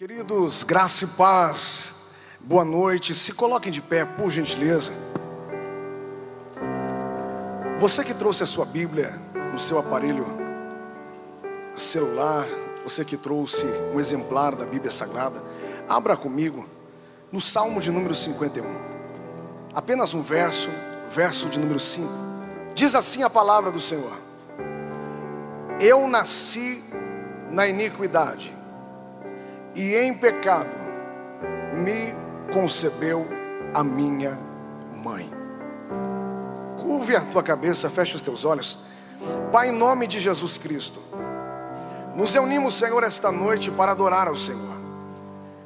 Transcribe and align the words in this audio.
Queridos, 0.00 0.64
graça 0.64 1.04
e 1.04 1.08
paz, 1.08 2.14
boa 2.40 2.64
noite. 2.64 3.14
Se 3.14 3.34
coloquem 3.34 3.70
de 3.70 3.82
pé, 3.82 4.06
por 4.06 4.30
gentileza. 4.30 4.94
Você 7.78 8.02
que 8.02 8.14
trouxe 8.14 8.42
a 8.42 8.46
sua 8.46 8.64
Bíblia 8.64 9.20
no 9.52 9.58
seu 9.58 9.78
aparelho 9.78 10.26
celular, 11.74 12.46
você 12.82 13.04
que 13.04 13.14
trouxe 13.14 13.66
um 13.94 14.00
exemplar 14.00 14.54
da 14.56 14.64
Bíblia 14.64 14.90
Sagrada, 14.90 15.44
abra 15.86 16.16
comigo 16.16 16.66
no 17.30 17.38
Salmo 17.38 17.78
de 17.78 17.90
número 17.90 18.14
51. 18.14 18.64
Apenas 19.74 20.14
um 20.14 20.22
verso, 20.22 20.70
verso 21.14 21.50
de 21.50 21.58
número 21.58 21.78
5. 21.78 22.10
Diz 22.74 22.94
assim 22.94 23.22
a 23.22 23.28
palavra 23.28 23.70
do 23.70 23.78
Senhor: 23.78 24.16
Eu 25.78 26.08
nasci 26.08 26.82
na 27.50 27.66
iniquidade 27.68 28.58
e 29.74 29.94
em 29.94 30.14
pecado 30.14 30.70
me 31.72 32.14
concebeu 32.52 33.26
a 33.72 33.82
minha 33.82 34.38
mãe. 34.96 35.30
Curve 36.78 37.16
a 37.16 37.20
tua 37.20 37.42
cabeça, 37.42 37.88
feche 37.88 38.16
os 38.16 38.22
teus 38.22 38.44
olhos. 38.44 38.80
Pai, 39.52 39.68
em 39.68 39.72
nome 39.72 40.06
de 40.06 40.18
Jesus 40.18 40.58
Cristo, 40.58 41.00
nos 42.14 42.34
reunimos, 42.34 42.74
Senhor, 42.74 43.02
esta 43.04 43.30
noite 43.30 43.70
para 43.70 43.92
adorar 43.92 44.26
ao 44.26 44.36
Senhor. 44.36 44.78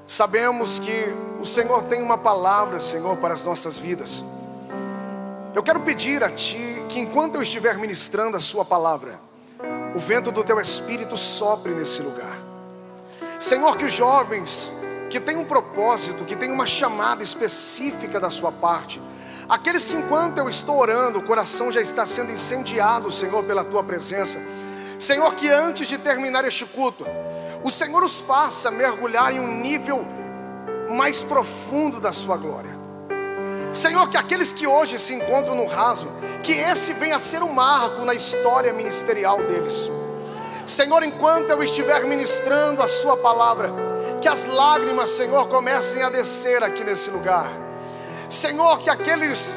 Sabemos 0.07 0.79
que 0.79 1.07
o 1.41 1.47
Senhor 1.47 1.85
tem 1.85 2.03
uma 2.03 2.19
palavra, 2.19 2.79
Senhor, 2.81 3.17
para 3.17 3.33
as 3.33 3.45
nossas 3.45 3.79
vidas. 3.79 4.23
Eu 5.55 5.63
quero 5.63 5.81
pedir 5.81 6.23
a 6.23 6.31
Ti 6.31 6.85
que 6.89 6.99
enquanto 7.01 7.37
eu 7.37 7.43
estiver 7.43 7.79
ministrando 7.79 8.37
a 8.37 8.41
Sua 8.41 8.65
palavra, 8.65 9.19
o 9.95 9.99
vento 9.99 10.31
do 10.31 10.45
Teu 10.45 10.61
Espírito 10.61 11.17
sopre 11.17 11.73
nesse 11.73 12.03
lugar. 12.03 12.44
Senhor, 13.39 13.77
que 13.77 13.85
os 13.85 13.93
jovens 13.93 14.73
que 15.11 15.21
têm 15.21 15.37
um 15.37 15.45
propósito, 15.45 16.25
que 16.25 16.37
têm 16.37 16.51
uma 16.51 16.67
chamada 16.67 17.23
específica 17.23 18.19
da 18.19 18.31
sua 18.31 18.51
parte, 18.51 19.01
aqueles 19.49 19.87
que 19.87 19.95
enquanto 19.95 20.39
eu 20.39 20.49
estou 20.49 20.79
orando, 20.79 21.19
o 21.19 21.23
coração 21.23 21.71
já 21.71 21.81
está 21.81 22.05
sendo 22.05 22.33
incendiado, 22.33 23.13
Senhor, 23.13 23.45
pela 23.45 23.65
tua 23.65 23.83
presença. 23.85 24.39
Senhor, 24.99 25.35
que 25.35 25.49
antes 25.49 25.87
de 25.89 25.99
terminar 25.99 26.45
este 26.45 26.65
culto, 26.65 27.07
o 27.63 27.71
Senhor 27.71 28.03
os 28.03 28.19
faça 28.19 28.71
mergulhar 28.71 29.33
em 29.33 29.41
um 29.41 29.61
nível 29.61 30.05
mais 30.91 31.23
profundo 31.23 32.01
da 32.01 32.13
sua 32.13 32.37
glória. 32.37 32.75
Senhor, 33.73 34.09
que 34.09 34.17
aqueles 34.17 34.53
que 34.53 34.67
hoje 34.67 34.99
se 34.99 35.15
encontram 35.15 35.57
no 35.57 35.67
raso, 35.67 36.09
que 36.43 36.53
esse 36.53 36.93
venha 36.93 37.17
a 37.17 37.19
ser 37.19 37.43
um 37.43 37.53
marco 37.53 38.05
na 38.05 38.15
história 38.15 38.73
ministerial 38.73 39.43
deles. 39.43 39.91
Senhor, 40.67 41.03
enquanto 41.03 41.51
eu 41.51 41.63
estiver 41.63 42.05
ministrando 42.05 42.83
a 42.83 42.89
Sua 42.89 43.17
palavra, 43.17 43.71
que 44.21 44.29
as 44.29 44.47
lágrimas, 44.47 45.11
Senhor, 45.11 45.47
comecem 45.49 46.03
a 46.03 46.09
descer 46.09 46.63
aqui 46.63 46.83
nesse 46.83 47.11
lugar. 47.11 47.51
Senhor, 48.31 48.79
que 48.79 48.89
aqueles 48.89 49.55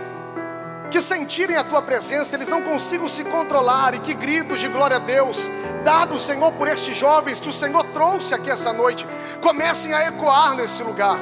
que 0.92 1.02
sentirem 1.02 1.56
a 1.56 1.64
Tua 1.64 1.82
presença, 1.82 2.36
eles 2.36 2.50
não 2.50 2.62
consigam 2.62 3.08
se 3.08 3.24
controlar 3.26 3.94
e 3.94 4.00
que 4.00 4.14
gritos 4.14 4.60
de 4.60 4.68
glória 4.68 4.98
a 4.98 5.00
Deus, 5.00 5.50
dados, 5.84 6.24
Senhor, 6.24 6.52
por 6.54 6.68
estes 6.68 6.96
jovens 6.98 7.40
que 7.40 7.50
o 7.50 7.54
Senhor 7.54 7.84
trouxe 7.94 8.34
aqui 8.34 8.52
essa 8.52 8.74
noite, 8.74 9.08
comecem 9.42 9.94
a 9.94 10.08
ecoar 10.08 10.56
nesse 10.56 10.84
lugar. 10.84 11.18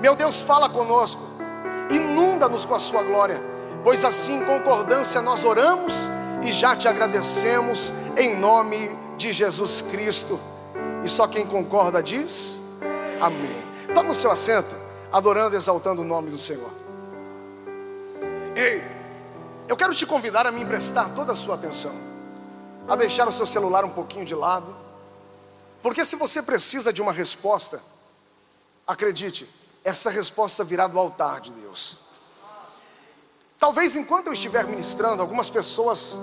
Meu 0.00 0.14
Deus, 0.14 0.40
fala 0.40 0.68
conosco, 0.68 1.22
inunda-nos 1.90 2.64
com 2.64 2.74
a 2.74 2.78
Sua 2.78 3.02
glória, 3.02 3.40
pois 3.84 4.04
assim, 4.04 4.38
em 4.38 4.44
concordância, 4.44 5.20
nós 5.20 5.44
oramos 5.44 6.10
e 6.42 6.52
já 6.52 6.74
te 6.74 6.88
agradecemos 6.88 7.92
em 8.16 8.36
nome 8.38 8.88
de 8.88 9.05
de 9.16 9.32
Jesus 9.32 9.82
Cristo. 9.82 10.38
E 11.04 11.08
só 11.08 11.26
quem 11.26 11.46
concorda 11.46 12.02
diz 12.02 12.56
amém. 13.20 13.66
Toma 13.94 14.10
o 14.10 14.14
seu 14.14 14.30
assento, 14.30 14.74
adorando 15.12 15.54
e 15.54 15.58
exaltando 15.58 16.02
o 16.02 16.04
nome 16.04 16.30
do 16.30 16.38
Senhor. 16.38 16.70
Ei, 18.54 18.82
eu 19.68 19.76
quero 19.76 19.94
te 19.94 20.06
convidar 20.06 20.46
a 20.46 20.52
me 20.52 20.62
emprestar 20.62 21.14
toda 21.14 21.32
a 21.32 21.36
sua 21.36 21.54
atenção, 21.54 21.92
a 22.88 22.96
deixar 22.96 23.28
o 23.28 23.32
seu 23.32 23.46
celular 23.46 23.84
um 23.84 23.90
pouquinho 23.90 24.24
de 24.24 24.34
lado, 24.34 24.74
porque 25.82 26.04
se 26.04 26.16
você 26.16 26.42
precisa 26.42 26.92
de 26.92 27.00
uma 27.00 27.12
resposta, 27.12 27.80
acredite, 28.86 29.48
essa 29.84 30.10
resposta 30.10 30.64
virá 30.64 30.86
do 30.86 30.98
altar 30.98 31.40
de 31.40 31.52
Deus. 31.52 32.00
Talvez 33.58 33.96
enquanto 33.96 34.26
eu 34.26 34.32
estiver 34.32 34.64
ministrando, 34.64 35.22
algumas 35.22 35.48
pessoas 35.48 36.18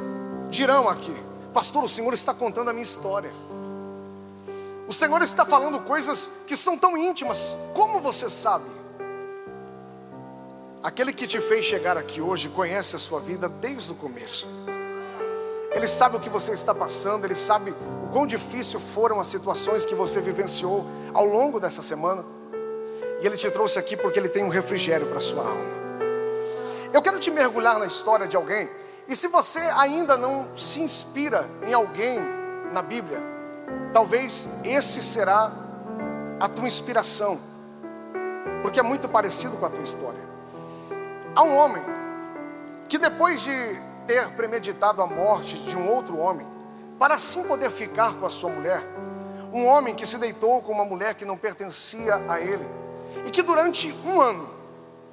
dirão 0.50 0.90
aqui: 0.90 1.16
Pastor, 1.54 1.84
o 1.84 1.90
Senhor 1.90 2.14
está 2.14 2.34
contando 2.34 2.70
a 2.70 2.74
minha 2.74 2.84
história. 2.84 3.32
O 4.88 4.92
Senhor 4.92 5.22
está 5.22 5.46
falando 5.46 5.80
coisas 5.82 6.30
que 6.48 6.58
são 6.58 6.78
tão 6.78 6.98
íntimas, 6.98 7.56
como 7.74 8.00
você 8.00 8.30
sabe? 8.30 8.66
Aquele 10.82 11.14
que 11.14 11.28
te 11.28 11.40
fez 11.40 11.64
chegar 11.64 11.98
aqui 11.98 12.20
hoje 12.20 12.50
conhece 12.50 12.96
a 12.96 13.00
sua 13.00 13.20
vida 13.20 13.48
desde 13.48 13.92
o 13.92 13.96
começo. 13.96 14.48
Ele 15.72 15.88
sabe 15.88 16.18
o 16.18 16.20
que 16.20 16.30
você 16.30 16.54
está 16.54 16.74
passando, 16.74 17.26
ele 17.26 17.36
sabe 17.36 17.72
o 17.72 18.10
quão 18.12 18.26
difícil 18.26 18.80
foram 18.80 19.20
as 19.20 19.28
situações 19.28 19.86
que 19.86 19.96
você 19.96 20.20
vivenciou 20.20 20.86
ao 21.14 21.26
longo 21.26 21.60
dessa 21.60 21.82
semana. 21.82 22.26
E 23.22 23.26
ele 23.26 23.38
te 23.38 23.50
trouxe 23.50 23.80
aqui 23.80 23.96
porque 23.96 24.20
ele 24.20 24.28
tem 24.28 24.44
um 24.44 24.50
refrigério 24.50 25.08
para 25.08 25.20
sua 25.20 25.42
alma. 25.42 25.84
Eu 26.92 27.02
quero 27.02 27.18
te 27.18 27.32
mergulhar 27.32 27.80
na 27.80 27.86
história 27.86 28.28
de 28.28 28.36
alguém 28.36 28.70
e 29.08 29.16
se 29.16 29.28
você 29.28 29.60
ainda 29.60 30.16
não 30.18 30.58
se 30.58 30.82
inspira 30.82 31.46
em 31.64 31.74
alguém 31.74 32.20
na 32.72 32.82
Bíblia, 32.82 33.22
talvez 33.92 34.50
esse 34.64 35.04
será 35.04 35.52
a 36.40 36.48
tua 36.48 36.68
inspiração, 36.68 37.40
porque 38.62 38.80
é 38.80 38.84
muito 38.84 39.08
parecido 39.10 39.58
com 39.58 39.66
a 39.66 39.70
tua 39.70 39.84
história. 39.84 40.20
Há 41.36 41.44
um 41.44 41.56
homem 41.56 41.84
que 42.88 42.98
depois 42.98 43.42
de 43.42 43.52
ter 44.06 44.30
premeditado 44.32 45.02
a 45.02 45.08
morte 45.08 45.58
de 45.58 45.78
um 45.78 45.90
outro 45.90 46.18
homem, 46.18 46.46
para 47.00 47.16
assim 47.16 47.44
poder 47.44 47.72
ficar 47.72 48.14
com 48.14 48.26
a 48.26 48.30
sua 48.30 48.50
mulher, 48.50 48.82
um 49.52 49.66
homem 49.66 49.94
que 49.94 50.06
se 50.06 50.18
deitou 50.18 50.62
com 50.62 50.72
uma 50.72 50.86
mulher 50.86 51.14
que 51.14 51.26
não 51.26 51.38
pertencia 51.38 52.16
a 52.30 52.40
ele, 52.40 52.68
e 53.26 53.32
que 53.32 53.42
durante 53.42 53.94
um 54.06 54.20
ano 54.22 54.50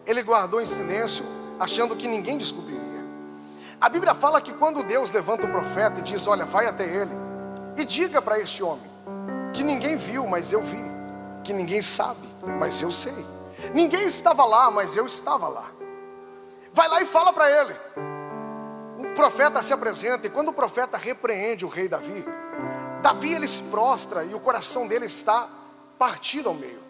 ele 0.07 0.22
guardou 0.22 0.61
em 0.61 0.65
silêncio, 0.65 1.25
achando 1.59 1.95
que 1.95 2.09
ninguém 2.09 2.39
descobriria. 2.39 2.69
A 3.80 3.88
Bíblia 3.88 4.12
fala 4.12 4.42
que 4.42 4.52
quando 4.52 4.82
Deus 4.82 5.10
levanta 5.10 5.46
o 5.46 5.50
profeta 5.50 6.00
e 6.00 6.02
diz: 6.02 6.26
Olha, 6.26 6.44
vai 6.44 6.66
até 6.66 6.84
ele 6.84 7.12
e 7.78 7.84
diga 7.84 8.20
para 8.20 8.38
este 8.38 8.62
homem 8.62 8.91
que 9.54 9.64
ninguém 9.64 9.96
viu, 9.96 10.26
mas 10.26 10.52
eu 10.52 10.60
vi, 10.62 10.82
que 11.42 11.52
ninguém 11.52 11.80
sabe, 11.80 12.28
mas 12.58 12.82
eu 12.82 12.92
sei, 12.92 13.14
ninguém 13.72 14.02
estava 14.04 14.44
lá, 14.44 14.70
mas 14.70 14.96
eu 14.96 15.06
estava 15.06 15.48
lá. 15.48 15.70
Vai 16.72 16.88
lá 16.88 17.00
e 17.00 17.06
fala 17.06 17.32
para 17.32 17.50
ele. 17.50 17.76
O 18.98 19.14
profeta 19.14 19.62
se 19.62 19.72
apresenta 19.72 20.26
e 20.26 20.30
quando 20.30 20.50
o 20.50 20.52
profeta 20.52 20.98
repreende 20.98 21.64
o 21.64 21.68
rei 21.68 21.88
Davi, 21.88 22.24
Davi 23.00 23.32
ele 23.32 23.48
se 23.48 23.62
prostra 23.62 24.24
e 24.24 24.34
o 24.34 24.41
coração 24.41 24.86
dele 24.86 25.06
está 25.06 25.48
partido 25.98 26.50
ao 26.50 26.54
meio. 26.54 26.80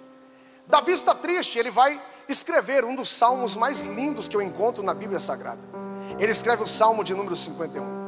Davi 0.67 0.93
está 0.93 1.15
triste, 1.15 1.57
ele 1.57 1.71
vai 1.71 2.03
escrever 2.29 2.85
um 2.85 2.97
dos 2.97 3.11
salmos 3.11 3.57
mais 3.57 3.81
lindos 3.81 4.27
que 4.27 4.37
eu 4.37 4.43
encontro 4.43 4.83
na 4.83 4.93
Bíblia 4.93 5.21
Sagrada. 5.21 5.90
Ele 6.19 6.33
escreve 6.33 6.63
o 6.63 6.67
salmo 6.67 7.05
de 7.05 7.15
número 7.15 7.37
51. 7.37 8.01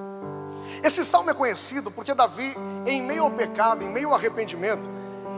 Esse 0.82 1.04
salmo 1.04 1.30
é 1.30 1.34
conhecido 1.34 1.90
porque 1.90 2.14
Davi, 2.14 2.54
em 2.86 3.02
meio 3.02 3.24
ao 3.24 3.30
pecado, 3.30 3.84
em 3.84 3.88
meio 3.88 4.08
ao 4.08 4.14
arrependimento, 4.14 4.82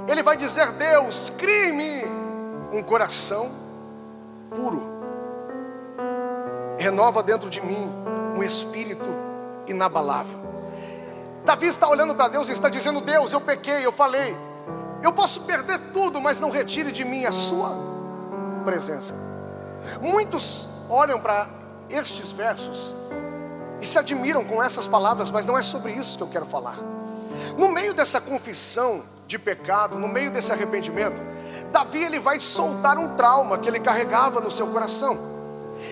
ele 0.08 0.22
vai 0.22 0.36
dizer: 0.36 0.70
Deus, 0.72 1.30
crie-me 1.36 2.04
um 2.72 2.82
coração 2.82 3.50
puro, 4.54 4.82
renova 6.78 7.22
dentro 7.22 7.50
de 7.50 7.60
mim 7.60 7.90
um 8.36 8.42
espírito 8.42 9.06
inabalável. 9.66 10.44
Davi 11.44 11.66
está 11.66 11.88
olhando 11.88 12.14
para 12.14 12.28
Deus 12.28 12.48
e 12.48 12.52
está 12.52 12.68
dizendo: 12.68 13.00
Deus, 13.00 13.32
eu 13.32 13.40
pequei, 13.40 13.84
eu 13.84 13.92
falei, 13.92 14.36
eu 15.02 15.12
posso 15.12 15.42
perder 15.42 15.78
tudo, 15.92 16.20
mas 16.20 16.40
não 16.40 16.50
retire 16.50 16.90
de 16.90 17.04
mim 17.04 17.26
a 17.26 17.32
Sua 17.32 17.70
presença. 18.64 19.14
Muitos 20.00 20.68
olham 20.88 21.20
para 21.20 21.48
estes 21.90 22.32
versos 22.32 22.94
e 23.80 23.86
se 23.86 23.98
admiram 23.98 24.44
com 24.44 24.62
essas 24.62 24.86
palavras, 24.86 25.30
mas 25.30 25.46
não 25.46 25.58
é 25.58 25.62
sobre 25.62 25.92
isso 25.92 26.16
que 26.16 26.22
eu 26.22 26.28
quero 26.28 26.46
falar. 26.46 26.78
No 27.58 27.68
meio 27.68 27.92
dessa 27.92 28.20
confissão 28.20 29.02
de 29.26 29.38
pecado, 29.38 29.98
no 29.98 30.08
meio 30.08 30.30
desse 30.30 30.52
arrependimento, 30.52 31.20
Davi 31.72 32.02
ele 32.02 32.18
vai 32.18 32.40
soltar 32.40 32.98
um 32.98 33.14
trauma 33.16 33.58
que 33.58 33.68
ele 33.68 33.80
carregava 33.80 34.40
no 34.40 34.50
seu 34.50 34.66
coração. 34.68 35.18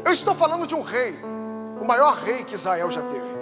Eu 0.05 0.13
estou 0.13 0.35
falando 0.35 0.67
de 0.67 0.75
um 0.75 0.83
rei, 0.83 1.19
o 1.81 1.85
maior 1.85 2.17
rei 2.17 2.45
que 2.45 2.55
Israel 2.55 2.91
já 2.91 3.03
teve. 3.03 3.33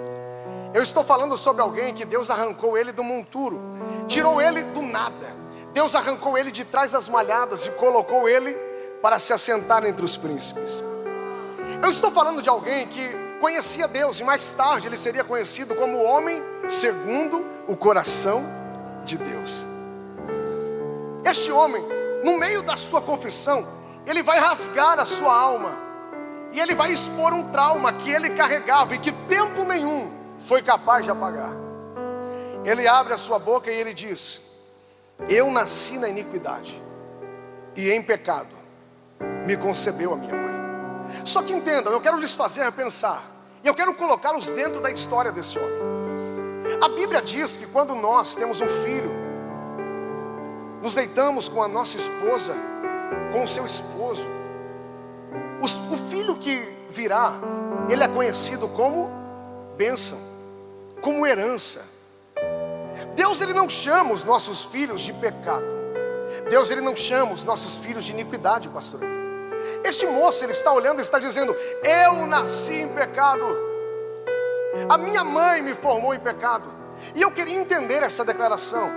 Eu 0.73 0.81
estou 0.81 1.03
falando 1.03 1.37
sobre 1.37 1.61
alguém 1.61 1.93
que 1.93 2.05
Deus 2.05 2.29
arrancou 2.29 2.77
ele 2.77 2.91
do 2.91 3.03
monturo, 3.03 3.61
tirou 4.07 4.41
ele 4.41 4.63
do 4.63 4.81
nada. 4.81 5.35
Deus 5.73 5.95
arrancou 5.95 6.37
ele 6.37 6.51
de 6.51 6.65
trás 6.65 6.91
das 6.91 7.07
malhadas 7.07 7.65
e 7.65 7.71
colocou 7.71 8.27
ele 8.27 8.53
para 9.01 9.19
se 9.19 9.33
assentar 9.33 9.85
entre 9.85 10.03
os 10.03 10.17
príncipes. 10.17 10.83
Eu 11.81 11.89
estou 11.89 12.11
falando 12.11 12.41
de 12.41 12.49
alguém 12.49 12.87
que 12.87 13.09
conhecia 13.39 13.87
Deus 13.87 14.19
e 14.19 14.23
mais 14.23 14.49
tarde 14.51 14.87
ele 14.87 14.97
seria 14.97 15.23
conhecido 15.23 15.73
como 15.75 16.03
homem 16.03 16.41
segundo 16.67 17.43
o 17.67 17.75
coração 17.75 18.43
de 19.03 19.17
Deus. 19.17 19.65
Este 21.25 21.51
homem, 21.51 21.83
no 22.23 22.37
meio 22.37 22.61
da 22.61 22.77
sua 22.77 23.01
confissão, 23.01 23.67
ele 24.05 24.21
vai 24.21 24.39
rasgar 24.39 24.99
a 24.99 25.05
sua 25.05 25.35
alma 25.35 25.77
e 26.51 26.59
ele 26.59 26.75
vai 26.75 26.91
expor 26.91 27.33
um 27.33 27.49
trauma 27.51 27.93
que 27.93 28.11
ele 28.11 28.29
carregava 28.31 28.93
e 28.93 28.99
que 28.99 29.11
tempo 29.11 29.63
nenhum 29.63 30.11
foi 30.39 30.61
capaz 30.61 31.05
de 31.05 31.11
apagar. 31.11 31.51
Ele 32.63 32.87
abre 32.87 33.13
a 33.13 33.17
sua 33.17 33.39
boca 33.39 33.71
e 33.71 33.75
ele 33.79 33.93
diz: 33.93 34.39
Eu 35.27 35.49
nasci 35.49 35.97
na 35.97 36.09
iniquidade 36.09 36.81
e 37.75 37.91
em 37.91 38.03
pecado 38.03 38.55
me 39.45 39.57
concebeu 39.57 40.13
a 40.13 40.15
minha 40.15 40.35
mãe. 40.35 40.50
Só 41.25 41.41
que 41.41 41.53
entendam, 41.53 41.91
eu 41.93 42.01
quero 42.01 42.17
lhes 42.17 42.35
fazer 42.35 42.71
pensar, 42.71 43.23
e 43.63 43.67
eu 43.67 43.73
quero 43.73 43.93
colocá-los 43.93 44.47
dentro 44.47 44.81
da 44.81 44.91
história 44.91 45.31
desse 45.31 45.57
homem. 45.57 45.91
A 46.81 46.89
Bíblia 46.89 47.21
diz 47.21 47.57
que 47.57 47.65
quando 47.67 47.95
nós 47.95 48.35
temos 48.35 48.61
um 48.61 48.67
filho, 48.67 49.11
nos 50.81 50.95
deitamos 50.95 51.47
com 51.47 51.61
a 51.61 51.67
nossa 51.67 51.97
esposa, 51.97 52.53
com 53.31 53.43
o 53.43 53.47
seu 53.47 53.65
esposo, 53.65 54.27
o 55.61 55.97
filho 56.09 56.35
que 56.35 56.57
virá, 56.89 57.33
ele 57.89 58.03
é 58.03 58.07
conhecido 58.07 58.67
como 58.69 59.09
bênção, 59.77 60.17
como 61.01 61.25
herança. 61.25 61.81
Deus 63.15 63.41
ele 63.41 63.53
não 63.53 63.69
chama 63.69 64.11
os 64.11 64.23
nossos 64.23 64.65
filhos 64.65 65.01
de 65.01 65.13
pecado. 65.13 65.65
Deus 66.49 66.71
ele 66.71 66.81
não 66.81 66.95
chama 66.95 67.33
os 67.33 67.43
nossos 67.43 67.75
filhos 67.75 68.05
de 68.05 68.11
iniquidade, 68.11 68.69
pastor. 68.69 69.01
Este 69.83 70.05
moço 70.07 70.43
ele 70.43 70.51
está 70.51 70.71
olhando 70.71 70.99
e 70.99 71.01
está 71.01 71.19
dizendo: 71.19 71.55
Eu 71.83 72.25
nasci 72.27 72.73
em 72.73 72.87
pecado. 72.89 73.45
A 74.89 74.97
minha 74.97 75.23
mãe 75.23 75.61
me 75.61 75.73
formou 75.73 76.13
em 76.13 76.19
pecado. 76.19 76.71
E 77.15 77.21
eu 77.21 77.31
queria 77.31 77.57
entender 77.57 78.03
essa 78.03 78.23
declaração, 78.23 78.89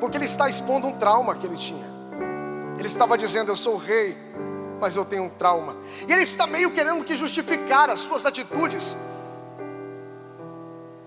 porque 0.00 0.16
ele 0.16 0.26
está 0.26 0.48
expondo 0.48 0.86
um 0.86 0.98
trauma 0.98 1.34
que 1.34 1.46
ele 1.46 1.56
tinha. 1.56 1.86
Ele 2.78 2.86
estava 2.86 3.16
dizendo: 3.16 3.50
Eu 3.50 3.56
sou 3.56 3.76
rei, 3.76 4.16
mas 4.80 4.96
eu 4.96 5.04
tenho 5.04 5.24
um 5.24 5.28
trauma. 5.28 5.76
E 6.06 6.12
ele 6.12 6.22
está 6.22 6.46
meio 6.46 6.70
querendo 6.70 7.04
que 7.04 7.16
justificar 7.16 7.90
as 7.90 8.00
suas 8.00 8.26
atitudes, 8.26 8.96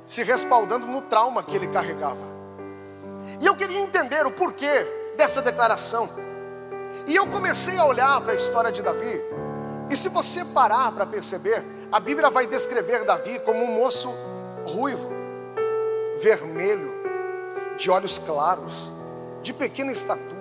se 0.05 0.23
respaldando 0.23 0.87
no 0.87 1.01
trauma 1.01 1.43
que 1.43 1.55
ele 1.55 1.67
carregava. 1.67 2.31
E 3.39 3.45
eu 3.45 3.55
queria 3.55 3.79
entender 3.79 4.25
o 4.25 4.31
porquê 4.31 4.85
dessa 5.15 5.41
declaração. 5.41 6.09
E 7.07 7.15
eu 7.15 7.27
comecei 7.27 7.77
a 7.77 7.85
olhar 7.85 8.19
para 8.21 8.33
a 8.33 8.35
história 8.35 8.71
de 8.71 8.81
Davi. 8.81 9.21
E 9.89 9.95
se 9.95 10.09
você 10.09 10.45
parar 10.45 10.91
para 10.91 11.05
perceber, 11.05 11.65
a 11.91 11.99
Bíblia 11.99 12.29
vai 12.29 12.47
descrever 12.47 13.03
Davi 13.03 13.39
como 13.39 13.63
um 13.63 13.75
moço 13.75 14.09
ruivo, 14.65 15.09
vermelho, 16.21 16.93
de 17.77 17.91
olhos 17.91 18.17
claros, 18.17 18.91
de 19.41 19.53
pequena 19.53 19.91
estatura. 19.91 20.31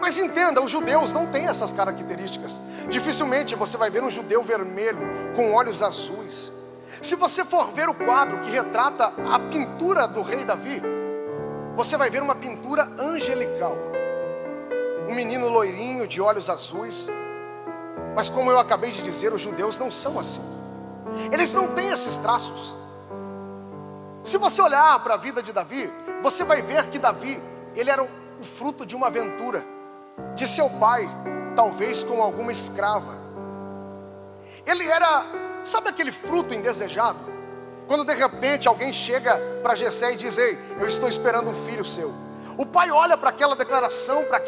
Mas 0.00 0.18
entenda, 0.18 0.60
os 0.60 0.70
judeus 0.70 1.12
não 1.12 1.26
têm 1.26 1.46
essas 1.46 1.72
características. 1.72 2.60
Dificilmente 2.88 3.54
você 3.54 3.76
vai 3.76 3.90
ver 3.90 4.02
um 4.02 4.10
judeu 4.10 4.42
vermelho 4.42 4.98
com 5.34 5.52
olhos 5.52 5.82
azuis. 5.82 6.52
Se 7.00 7.14
você 7.14 7.44
for 7.44 7.70
ver 7.72 7.88
o 7.88 7.94
quadro 7.94 8.40
que 8.40 8.50
retrata 8.50 9.12
a 9.32 9.38
pintura 9.38 10.06
do 10.06 10.22
rei 10.22 10.44
Davi, 10.44 10.82
você 11.74 11.96
vai 11.96 12.10
ver 12.10 12.22
uma 12.22 12.34
pintura 12.34 12.90
angelical. 12.98 13.95
Um 15.08 15.14
menino 15.14 15.48
loirinho 15.48 16.06
de 16.06 16.20
olhos 16.20 16.50
azuis. 16.50 17.08
Mas 18.14 18.28
como 18.28 18.50
eu 18.50 18.58
acabei 18.58 18.90
de 18.90 19.02
dizer, 19.02 19.32
os 19.32 19.40
judeus 19.40 19.78
não 19.78 19.90
são 19.90 20.18
assim. 20.18 20.42
Eles 21.32 21.52
não 21.54 21.68
têm 21.74 21.88
esses 21.88 22.16
traços. 22.16 22.76
Se 24.22 24.38
você 24.38 24.60
olhar 24.60 24.98
para 25.00 25.14
a 25.14 25.16
vida 25.16 25.42
de 25.42 25.52
Davi, 25.52 25.92
você 26.22 26.42
vai 26.42 26.60
ver 26.62 26.84
que 26.88 26.98
Davi, 26.98 27.40
ele 27.74 27.90
era 27.90 28.02
o 28.02 28.44
fruto 28.44 28.84
de 28.84 28.96
uma 28.96 29.06
aventura 29.06 29.64
de 30.34 30.46
seu 30.48 30.68
pai, 30.68 31.08
talvez 31.54 32.02
com 32.02 32.20
alguma 32.20 32.50
escrava. 32.50 33.14
Ele 34.66 34.88
era, 34.88 35.24
sabe 35.62 35.88
aquele 35.88 36.10
fruto 36.10 36.54
indesejado? 36.54 37.18
Quando 37.86 38.04
de 38.04 38.14
repente 38.14 38.66
alguém 38.66 38.92
chega 38.92 39.38
para 39.62 39.76
Jessé 39.76 40.12
e 40.12 40.16
diz: 40.16 40.36
Ei, 40.38 40.58
eu 40.80 40.86
estou 40.86 41.08
esperando 41.08 41.50
um 41.50 41.54
filho 41.54 41.84
seu. 41.84 42.12
O 42.58 42.64
pai 42.64 42.90
olha 42.90 43.16
para 43.16 43.30
aquela 43.30 43.54
declaração, 43.54 44.24
para 44.24 44.38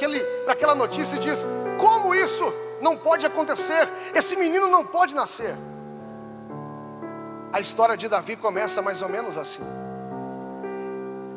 aquela 0.53 0.75
notícia 0.75 1.17
e 1.17 1.19
diz: 1.19 1.47
Como 1.79 2.15
isso 2.15 2.45
não 2.81 2.97
pode 2.97 3.27
acontecer? 3.27 3.89
Esse 4.15 4.37
menino 4.37 4.69
não 4.69 4.85
pode 4.85 5.15
nascer. 5.15 5.55
A 7.53 7.61
história 7.61 7.97
de 7.97 8.09
Davi 8.09 8.37
começa 8.37 8.81
mais 8.81 9.03
ou 9.03 9.09
menos 9.09 9.37
assim. 9.37 9.63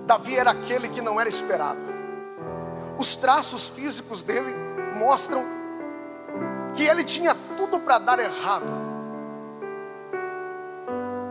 Davi 0.06 0.38
era 0.38 0.52
aquele 0.52 0.90
que 0.90 1.02
não 1.02 1.20
era 1.20 1.30
esperado. 1.30 1.80
Os 2.98 3.16
traços 3.16 3.68
físicos 3.68 4.22
dele 4.22 4.54
mostram 4.96 5.44
que 6.74 6.84
ele 6.84 7.04
tinha 7.04 7.36
tudo 7.58 7.80
para 7.80 7.98
dar 7.98 8.20
errado. 8.20 8.92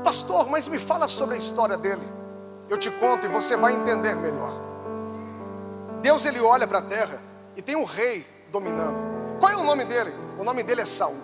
Pastor, 0.02 0.48
mas 0.48 0.66
me 0.66 0.78
fala 0.78 1.08
sobre 1.08 1.36
a 1.36 1.38
história 1.38 1.76
dele. 1.76 2.06
Eu 2.68 2.78
te 2.78 2.90
conto 2.90 3.26
e 3.26 3.28
você 3.28 3.56
vai 3.56 3.74
entender 3.74 4.14
melhor. 4.14 4.69
Deus 6.02 6.24
ele 6.24 6.40
olha 6.40 6.66
para 6.66 6.78
a 6.78 6.82
terra 6.82 7.20
e 7.56 7.62
tem 7.62 7.76
um 7.76 7.84
rei 7.84 8.26
dominando. 8.50 9.38
Qual 9.38 9.52
é 9.52 9.56
o 9.56 9.62
nome 9.62 9.84
dele? 9.84 10.12
O 10.38 10.44
nome 10.44 10.62
dele 10.62 10.82
é 10.82 10.86
Saul. 10.86 11.16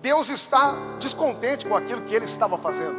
Deus 0.00 0.30
está 0.30 0.74
descontente 0.98 1.66
com 1.66 1.76
aquilo 1.76 2.02
que 2.02 2.14
ele 2.14 2.24
estava 2.24 2.56
fazendo. 2.56 2.96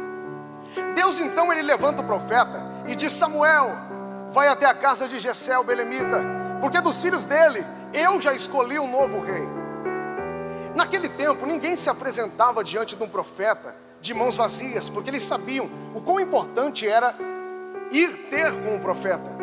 Deus 0.94 1.18
então 1.20 1.52
ele 1.52 1.62
levanta 1.62 2.02
o 2.02 2.06
profeta 2.06 2.62
e 2.86 2.94
diz: 2.94 3.12
Samuel, 3.12 3.70
vai 4.30 4.48
até 4.48 4.66
a 4.66 4.74
casa 4.74 5.08
de 5.08 5.18
Jessé 5.18 5.58
o 5.58 5.64
belemita, 5.64 6.20
porque 6.60 6.80
dos 6.80 7.02
filhos 7.02 7.24
dele 7.24 7.64
eu 7.92 8.20
já 8.20 8.32
escolhi 8.32 8.78
um 8.78 8.90
novo 8.90 9.20
rei. 9.20 9.46
Naquele 10.74 11.08
tempo 11.08 11.44
ninguém 11.44 11.76
se 11.76 11.90
apresentava 11.90 12.62
diante 12.62 12.96
de 12.96 13.02
um 13.02 13.08
profeta 13.08 13.74
de 14.00 14.14
mãos 14.14 14.36
vazias, 14.36 14.88
porque 14.88 15.10
eles 15.10 15.22
sabiam 15.22 15.68
o 15.94 16.00
quão 16.00 16.18
importante 16.18 16.88
era 16.88 17.14
ir 17.90 18.28
ter 18.30 18.52
com 18.62 18.76
o 18.76 18.80
profeta. 18.80 19.41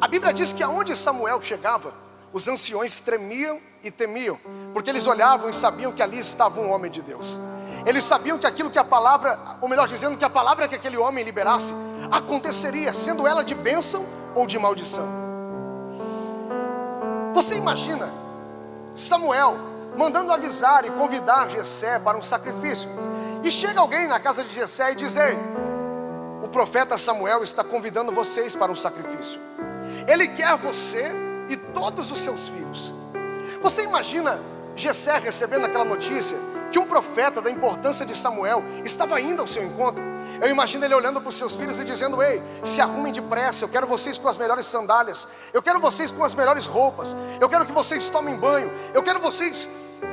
A 0.00 0.08
Bíblia 0.08 0.32
diz 0.32 0.52
que 0.52 0.62
aonde 0.62 0.96
Samuel 0.96 1.40
chegava, 1.42 1.92
os 2.32 2.48
anciões 2.48 3.00
tremiam 3.00 3.60
e 3.82 3.90
temiam, 3.90 4.38
porque 4.72 4.90
eles 4.90 5.06
olhavam 5.06 5.50
e 5.50 5.54
sabiam 5.54 5.92
que 5.92 6.02
ali 6.02 6.18
estava 6.18 6.60
um 6.60 6.70
homem 6.70 6.90
de 6.90 7.02
Deus. 7.02 7.38
Eles 7.84 8.04
sabiam 8.04 8.38
que 8.38 8.46
aquilo 8.46 8.70
que 8.70 8.78
a 8.78 8.84
palavra, 8.84 9.38
ou 9.60 9.68
melhor 9.68 9.88
dizendo, 9.88 10.16
que 10.16 10.24
a 10.24 10.30
palavra 10.30 10.68
que 10.68 10.74
aquele 10.74 10.96
homem 10.96 11.24
liberasse, 11.24 11.74
aconteceria, 12.10 12.94
sendo 12.94 13.26
ela 13.26 13.42
de 13.42 13.54
bênção 13.54 14.06
ou 14.34 14.46
de 14.46 14.58
maldição. 14.58 15.06
Você 17.34 17.56
imagina 17.56 18.08
Samuel 18.94 19.56
mandando 19.96 20.32
avisar 20.32 20.84
e 20.84 20.90
convidar 20.90 21.48
Jessé 21.48 21.98
para 21.98 22.16
um 22.16 22.22
sacrifício. 22.22 22.88
E 23.42 23.50
chega 23.50 23.80
alguém 23.80 24.06
na 24.06 24.20
casa 24.20 24.44
de 24.44 24.54
Jessé 24.54 24.92
e 24.92 24.94
diz: 24.94 25.16
Ei, 25.16 25.36
o 26.42 26.48
profeta 26.48 26.96
Samuel 26.96 27.42
está 27.42 27.64
convidando 27.64 28.12
vocês 28.12 28.54
para 28.54 28.70
um 28.70 28.76
sacrifício. 28.76 29.40
Ele 30.06 30.28
quer 30.28 30.56
você 30.56 31.10
e 31.48 31.56
todos 31.56 32.10
os 32.10 32.20
seus 32.20 32.48
filhos. 32.48 32.92
Você 33.60 33.84
imagina 33.84 34.40
Jessé 34.74 35.18
recebendo 35.18 35.66
aquela 35.66 35.84
notícia 35.84 36.36
que 36.70 36.78
um 36.78 36.86
profeta 36.86 37.40
da 37.42 37.50
importância 37.50 38.06
de 38.06 38.16
Samuel 38.16 38.64
estava 38.84 39.20
indo 39.20 39.42
ao 39.42 39.46
seu 39.46 39.62
encontro? 39.62 40.02
Eu 40.40 40.48
imagino 40.48 40.84
ele 40.84 40.94
olhando 40.94 41.20
para 41.20 41.28
os 41.28 41.36
seus 41.36 41.54
filhos 41.54 41.78
e 41.78 41.84
dizendo: 41.84 42.22
Ei, 42.22 42.42
se 42.64 42.80
arrumem 42.80 43.12
depressa, 43.12 43.64
eu 43.64 43.68
quero 43.68 43.86
vocês 43.86 44.16
com 44.16 44.28
as 44.28 44.36
melhores 44.36 44.66
sandálias, 44.66 45.28
eu 45.52 45.62
quero 45.62 45.78
vocês 45.78 46.10
com 46.10 46.24
as 46.24 46.34
melhores 46.34 46.66
roupas, 46.66 47.14
eu 47.40 47.48
quero 47.48 47.66
que 47.66 47.72
vocês 47.72 48.08
tomem 48.08 48.34
banho, 48.34 48.70
eu 48.94 49.02
quero 49.02 49.20
vocês 49.20 49.68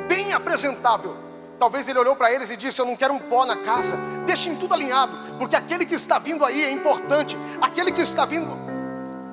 bem 0.07 0.33
apresentável. 0.33 1.15
Talvez 1.57 1.87
ele 1.89 1.99
olhou 1.99 2.15
para 2.15 2.31
eles 2.31 2.49
e 2.49 2.57
disse: 2.57 2.79
Eu 2.81 2.85
não 2.85 2.95
quero 2.95 3.13
um 3.13 3.19
pó 3.19 3.45
na 3.45 3.55
casa, 3.55 3.97
deixem 4.25 4.55
tudo 4.55 4.73
alinhado, 4.73 5.17
porque 5.37 5.55
aquele 5.55 5.85
que 5.85 5.95
está 5.95 6.19
vindo 6.19 6.43
aí 6.43 6.63
é 6.63 6.71
importante, 6.71 7.37
aquele 7.61 7.91
que 7.91 8.01
está 8.01 8.25
vindo 8.25 8.68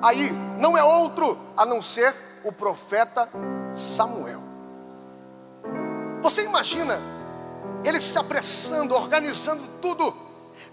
aí 0.01 0.31
não 0.59 0.77
é 0.77 0.83
outro 0.83 1.37
a 1.55 1.65
não 1.65 1.81
ser 1.81 2.13
o 2.43 2.51
profeta 2.51 3.29
Samuel. 3.75 4.43
Você 6.21 6.43
imagina 6.43 6.99
eles 7.83 8.03
se 8.03 8.17
apressando, 8.17 8.95
organizando 8.95 9.61
tudo. 9.81 10.13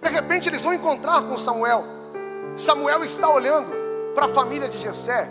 De 0.01 0.09
repente 0.09 0.49
eles 0.49 0.63
vão 0.63 0.73
encontrar 0.73 1.23
com 1.23 1.37
Samuel. 1.37 1.85
Samuel 2.57 3.05
está 3.05 3.29
olhando 3.29 3.71
para 4.15 4.27
a 4.27 4.29
família 4.29 4.69
de 4.69 4.79
Jessé 4.79 5.29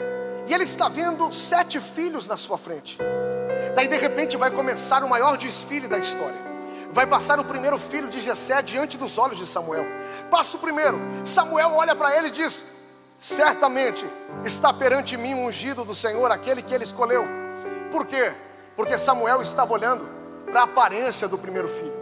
e 0.47 0.53
ele 0.53 0.63
está 0.63 0.89
vendo 0.89 1.31
sete 1.31 1.79
filhos 1.79 2.27
na 2.27 2.37
sua 2.37 2.57
frente. 2.57 2.97
Daí 3.75 3.87
de 3.87 3.97
repente 3.97 4.37
vai 4.37 4.51
começar 4.51 5.03
o 5.03 5.09
maior 5.09 5.37
desfile 5.37 5.87
da 5.87 5.97
história. 5.97 6.53
Vai 6.91 7.07
passar 7.07 7.39
o 7.39 7.45
primeiro 7.45 7.79
filho 7.79 8.07
de 8.07 8.21
Jessé 8.21 8.61
diante 8.61 8.97
dos 8.97 9.17
olhos 9.17 9.37
de 9.37 9.47
Samuel. 9.47 9.85
Passa 10.29 10.57
o 10.57 10.59
primeiro. 10.59 10.99
Samuel 11.25 11.71
olha 11.73 11.95
para 11.95 12.15
ele 12.15 12.27
e 12.27 12.31
diz: 12.31 12.65
Certamente 13.23 14.05
está 14.43 14.73
perante 14.73 15.15
mim 15.15 15.33
ungido 15.33 15.85
do 15.85 15.95
Senhor, 15.95 16.29
aquele 16.29 16.61
que 16.61 16.75
ele 16.75 16.83
escolheu. 16.83 17.25
Por 17.89 18.05
quê? 18.05 18.33
Porque 18.75 18.97
Samuel 18.97 19.41
estava 19.41 19.71
olhando 19.71 20.09
para 20.51 20.59
a 20.59 20.63
aparência 20.65 21.25
do 21.25 21.37
primeiro 21.37 21.69
filho. 21.69 21.93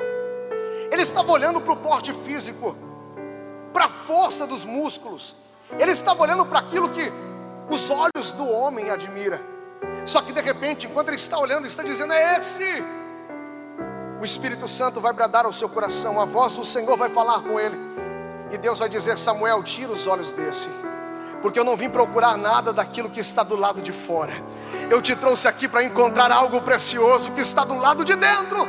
Ele 0.91 1.03
estava 1.03 1.31
olhando 1.31 1.61
para 1.61 1.73
o 1.73 1.77
porte 1.77 2.11
físico, 2.11 2.75
para 3.71 3.85
a 3.85 3.87
força 3.87 4.47
dos 4.47 4.65
músculos. 4.65 5.35
Ele 5.77 5.91
estava 5.91 6.23
olhando 6.23 6.43
para 6.43 6.57
aquilo 6.57 6.89
que 6.89 7.13
Os 7.69 7.91
olhos 7.91 8.33
do 8.33 8.49
homem 8.49 8.89
admira. 8.89 9.39
Só 10.07 10.23
que 10.23 10.33
de 10.33 10.41
repente, 10.41 10.87
enquanto 10.87 11.09
ele 11.09 11.17
está 11.17 11.37
olhando, 11.37 11.67
está 11.67 11.83
dizendo: 11.83 12.13
É 12.13 12.39
esse. 12.39 12.83
O 14.19 14.25
Espírito 14.25 14.67
Santo 14.67 14.99
vai 14.99 15.13
bradar 15.13 15.45
ao 15.45 15.53
seu 15.53 15.69
coração, 15.69 16.19
a 16.19 16.25
voz 16.25 16.55
do 16.55 16.63
Senhor 16.63 16.97
vai 16.97 17.09
falar 17.09 17.43
com 17.43 17.59
ele. 17.59 17.77
E 18.49 18.57
Deus 18.57 18.79
vai 18.79 18.89
dizer: 18.89 19.19
Samuel, 19.19 19.61
tira 19.61 19.91
os 19.91 20.07
olhos 20.07 20.31
desse 20.31 20.67
porque 21.41 21.59
eu 21.59 21.63
não 21.63 21.75
vim 21.75 21.89
procurar 21.89 22.37
nada 22.37 22.71
daquilo 22.71 23.09
que 23.09 23.19
está 23.19 23.43
do 23.43 23.55
lado 23.55 23.81
de 23.81 23.91
fora. 23.91 24.33
Eu 24.89 25.01
te 25.01 25.15
trouxe 25.15 25.47
aqui 25.47 25.67
para 25.67 25.83
encontrar 25.83 26.31
algo 26.31 26.61
precioso 26.61 27.31
que 27.31 27.41
está 27.41 27.63
do 27.63 27.75
lado 27.75 28.05
de 28.05 28.15
dentro. 28.15 28.67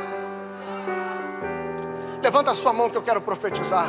Levanta 2.23 2.51
a 2.51 2.53
sua 2.53 2.71
mão 2.71 2.89
que 2.89 2.95
eu 2.95 3.01
quero 3.01 3.19
profetizar. 3.19 3.85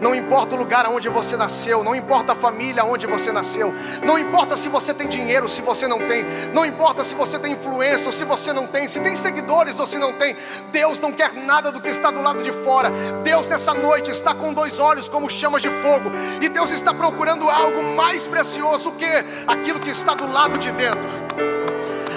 Não 0.00 0.14
importa 0.14 0.54
o 0.54 0.58
lugar 0.58 0.86
onde 0.86 1.08
você 1.08 1.36
nasceu, 1.36 1.82
não 1.82 1.92
importa 1.92 2.32
a 2.32 2.36
família 2.36 2.84
onde 2.84 3.04
você 3.04 3.32
nasceu, 3.32 3.74
não 4.04 4.16
importa 4.16 4.56
se 4.56 4.68
você 4.68 4.94
tem 4.94 5.08
dinheiro, 5.08 5.48
se 5.48 5.60
você 5.60 5.88
não 5.88 5.98
tem, 6.06 6.24
não 6.52 6.64
importa 6.64 7.02
se 7.02 7.16
você 7.16 7.36
tem 7.36 7.54
influência 7.54 8.06
ou 8.06 8.12
se 8.12 8.24
você 8.24 8.52
não 8.52 8.68
tem, 8.68 8.86
se 8.86 9.00
tem 9.00 9.16
seguidores 9.16 9.80
ou 9.80 9.88
se 9.88 9.98
não 9.98 10.12
tem. 10.12 10.36
Deus 10.70 11.00
não 11.00 11.10
quer 11.10 11.32
nada 11.32 11.72
do 11.72 11.80
que 11.80 11.88
está 11.88 12.12
do 12.12 12.22
lado 12.22 12.44
de 12.44 12.52
fora. 12.52 12.92
Deus 13.24 13.48
nessa 13.48 13.74
noite 13.74 14.08
está 14.08 14.32
com 14.32 14.54
dois 14.54 14.78
olhos 14.78 15.08
como 15.08 15.28
chamas 15.28 15.60
de 15.60 15.68
fogo, 15.82 16.12
e 16.40 16.48
Deus 16.48 16.70
está 16.70 16.94
procurando 16.94 17.50
algo 17.50 17.82
mais 17.96 18.24
precioso 18.24 18.92
que 18.92 19.24
aquilo 19.48 19.80
que 19.80 19.90
está 19.90 20.14
do 20.14 20.30
lado 20.30 20.56
de 20.58 20.70
dentro 20.70 21.63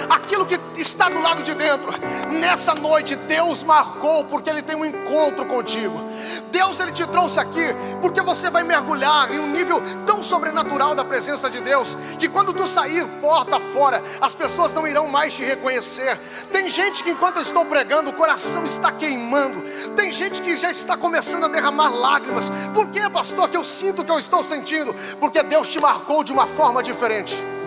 aquilo 0.08 0.46
que 0.46 0.58
está 0.80 1.08
do 1.08 1.20
lado 1.20 1.42
de 1.42 1.54
dentro. 1.54 1.92
Nessa 2.40 2.74
noite, 2.74 3.16
Deus 3.16 3.62
marcou 3.62 4.24
porque 4.24 4.48
Ele 4.48 4.62
tem 4.62 4.76
um 4.76 4.84
encontro 4.84 5.44
contigo. 5.46 6.02
Deus 6.50 6.80
Ele 6.80 6.92
te 6.92 7.06
trouxe 7.06 7.38
aqui 7.40 7.74
porque 8.00 8.20
você 8.22 8.50
vai 8.50 8.62
mergulhar 8.62 9.32
em 9.32 9.38
um 9.38 9.50
nível 9.50 9.82
tão 10.06 10.22
sobrenatural 10.22 10.94
da 10.94 11.04
presença 11.04 11.50
de 11.50 11.60
Deus 11.60 11.96
que 12.18 12.28
quando 12.28 12.52
tu 12.52 12.66
sair 12.66 13.06
porta 13.20 13.60
fora, 13.60 14.02
as 14.20 14.34
pessoas 14.34 14.72
não 14.72 14.86
irão 14.86 15.08
mais 15.08 15.34
te 15.34 15.44
reconhecer. 15.44 16.18
Tem 16.50 16.68
gente 16.68 17.02
que 17.02 17.10
enquanto 17.10 17.36
eu 17.36 17.42
estou 17.42 17.64
pregando, 17.64 18.10
o 18.10 18.14
coração 18.14 18.64
está 18.64 18.90
queimando. 18.92 19.62
Tem 19.94 20.12
gente 20.12 20.42
que 20.42 20.56
já 20.56 20.70
está 20.70 20.96
começando 20.96 21.44
a 21.44 21.48
derramar 21.48 21.90
lágrimas. 21.90 22.50
Por 22.74 22.88
que, 22.88 23.08
pastor, 23.10 23.48
que 23.48 23.56
eu 23.56 23.64
sinto 23.64 24.04
que 24.04 24.10
eu 24.10 24.18
estou 24.18 24.42
sentindo? 24.42 24.94
Porque 25.20 25.42
Deus 25.42 25.68
te 25.68 25.80
marcou 25.80 26.24
de 26.24 26.32
uma 26.32 26.46
forma 26.46 26.82
diferente. 26.82 27.57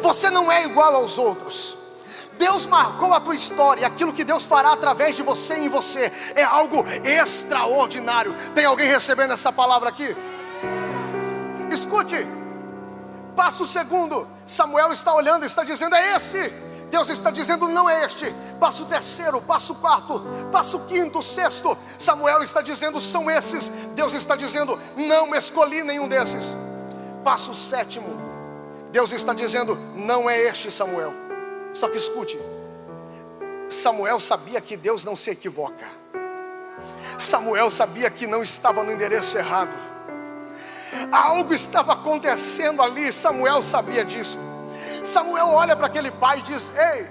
Você 0.00 0.30
não 0.30 0.50
é 0.50 0.64
igual 0.64 0.94
aos 0.94 1.18
outros. 1.18 1.76
Deus 2.38 2.66
marcou 2.66 3.12
a 3.12 3.20
tua 3.20 3.34
história, 3.34 3.86
aquilo 3.86 4.12
que 4.12 4.22
Deus 4.22 4.44
fará 4.44 4.72
através 4.72 5.16
de 5.16 5.22
você 5.22 5.58
e 5.58 5.66
em 5.66 5.68
você 5.68 6.12
é 6.36 6.44
algo 6.44 6.84
extraordinário. 7.04 8.32
Tem 8.54 8.64
alguém 8.64 8.86
recebendo 8.88 9.32
essa 9.32 9.52
palavra 9.52 9.88
aqui? 9.88 10.16
Escute, 11.70 12.26
passo 13.36 13.66
segundo, 13.66 14.26
Samuel 14.46 14.92
está 14.92 15.12
olhando, 15.14 15.44
está 15.44 15.64
dizendo: 15.64 15.94
é 15.94 16.16
esse. 16.16 16.52
Deus 16.90 17.08
está 17.10 17.30
dizendo: 17.30 17.68
não 17.68 17.88
é 17.88 18.04
este. 18.04 18.34
Passo 18.58 18.86
terceiro, 18.86 19.40
passo 19.42 19.74
quarto, 19.74 20.22
passo 20.50 20.80
quinto, 20.86 21.22
sexto. 21.22 21.76
Samuel 21.98 22.42
está 22.42 22.62
dizendo: 22.62 23.00
são 23.00 23.30
esses. 23.30 23.68
Deus 23.94 24.14
está 24.14 24.36
dizendo: 24.36 24.78
não 24.96 25.34
escolhi 25.34 25.82
nenhum 25.82 26.08
desses. 26.08 26.56
Passo 27.22 27.54
sétimo, 27.54 28.06
Deus 28.98 29.12
está 29.12 29.32
dizendo: 29.32 29.76
não 29.94 30.28
é 30.28 30.40
este 30.40 30.72
Samuel. 30.72 31.14
Só 31.72 31.88
que 31.88 31.96
escute, 31.96 32.36
Samuel 33.68 34.18
sabia 34.18 34.60
que 34.60 34.76
Deus 34.76 35.04
não 35.04 35.14
se 35.14 35.30
equivoca. 35.30 35.86
Samuel 37.16 37.70
sabia 37.70 38.10
que 38.10 38.26
não 38.26 38.42
estava 38.42 38.82
no 38.82 38.90
endereço 38.90 39.38
errado. 39.38 39.70
Algo 41.12 41.54
estava 41.54 41.92
acontecendo 41.92 42.82
ali, 42.82 43.12
Samuel 43.12 43.62
sabia 43.62 44.04
disso. 44.04 44.36
Samuel 45.04 45.46
olha 45.46 45.76
para 45.76 45.86
aquele 45.86 46.10
pai 46.10 46.40
e 46.40 46.42
diz: 46.42 46.72
Ei, 46.76 47.06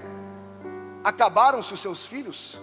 acabaram-se 1.02 1.72
os 1.72 1.80
seus 1.80 2.04
filhos? 2.04 2.58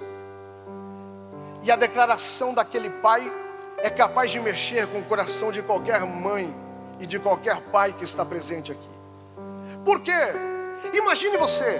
E 1.64 1.72
a 1.72 1.76
declaração 1.76 2.54
daquele 2.54 2.92
pai 2.92 3.34
é 3.80 3.90
capaz 3.90 4.30
de 4.30 4.40
mexer 4.40 4.86
com 4.86 5.00
o 5.00 5.06
coração 5.06 5.52
de 5.52 5.64
qualquer 5.64 6.02
mãe 6.02 6.56
e 7.00 7.08
de 7.08 7.18
qualquer 7.18 7.60
pai 7.72 7.92
que 7.92 8.04
está 8.04 8.24
presente 8.24 8.72
aqui. 8.72 8.95
Por 9.86 10.00
quê? 10.00 10.12
Imagine 10.94 11.38
você, 11.38 11.80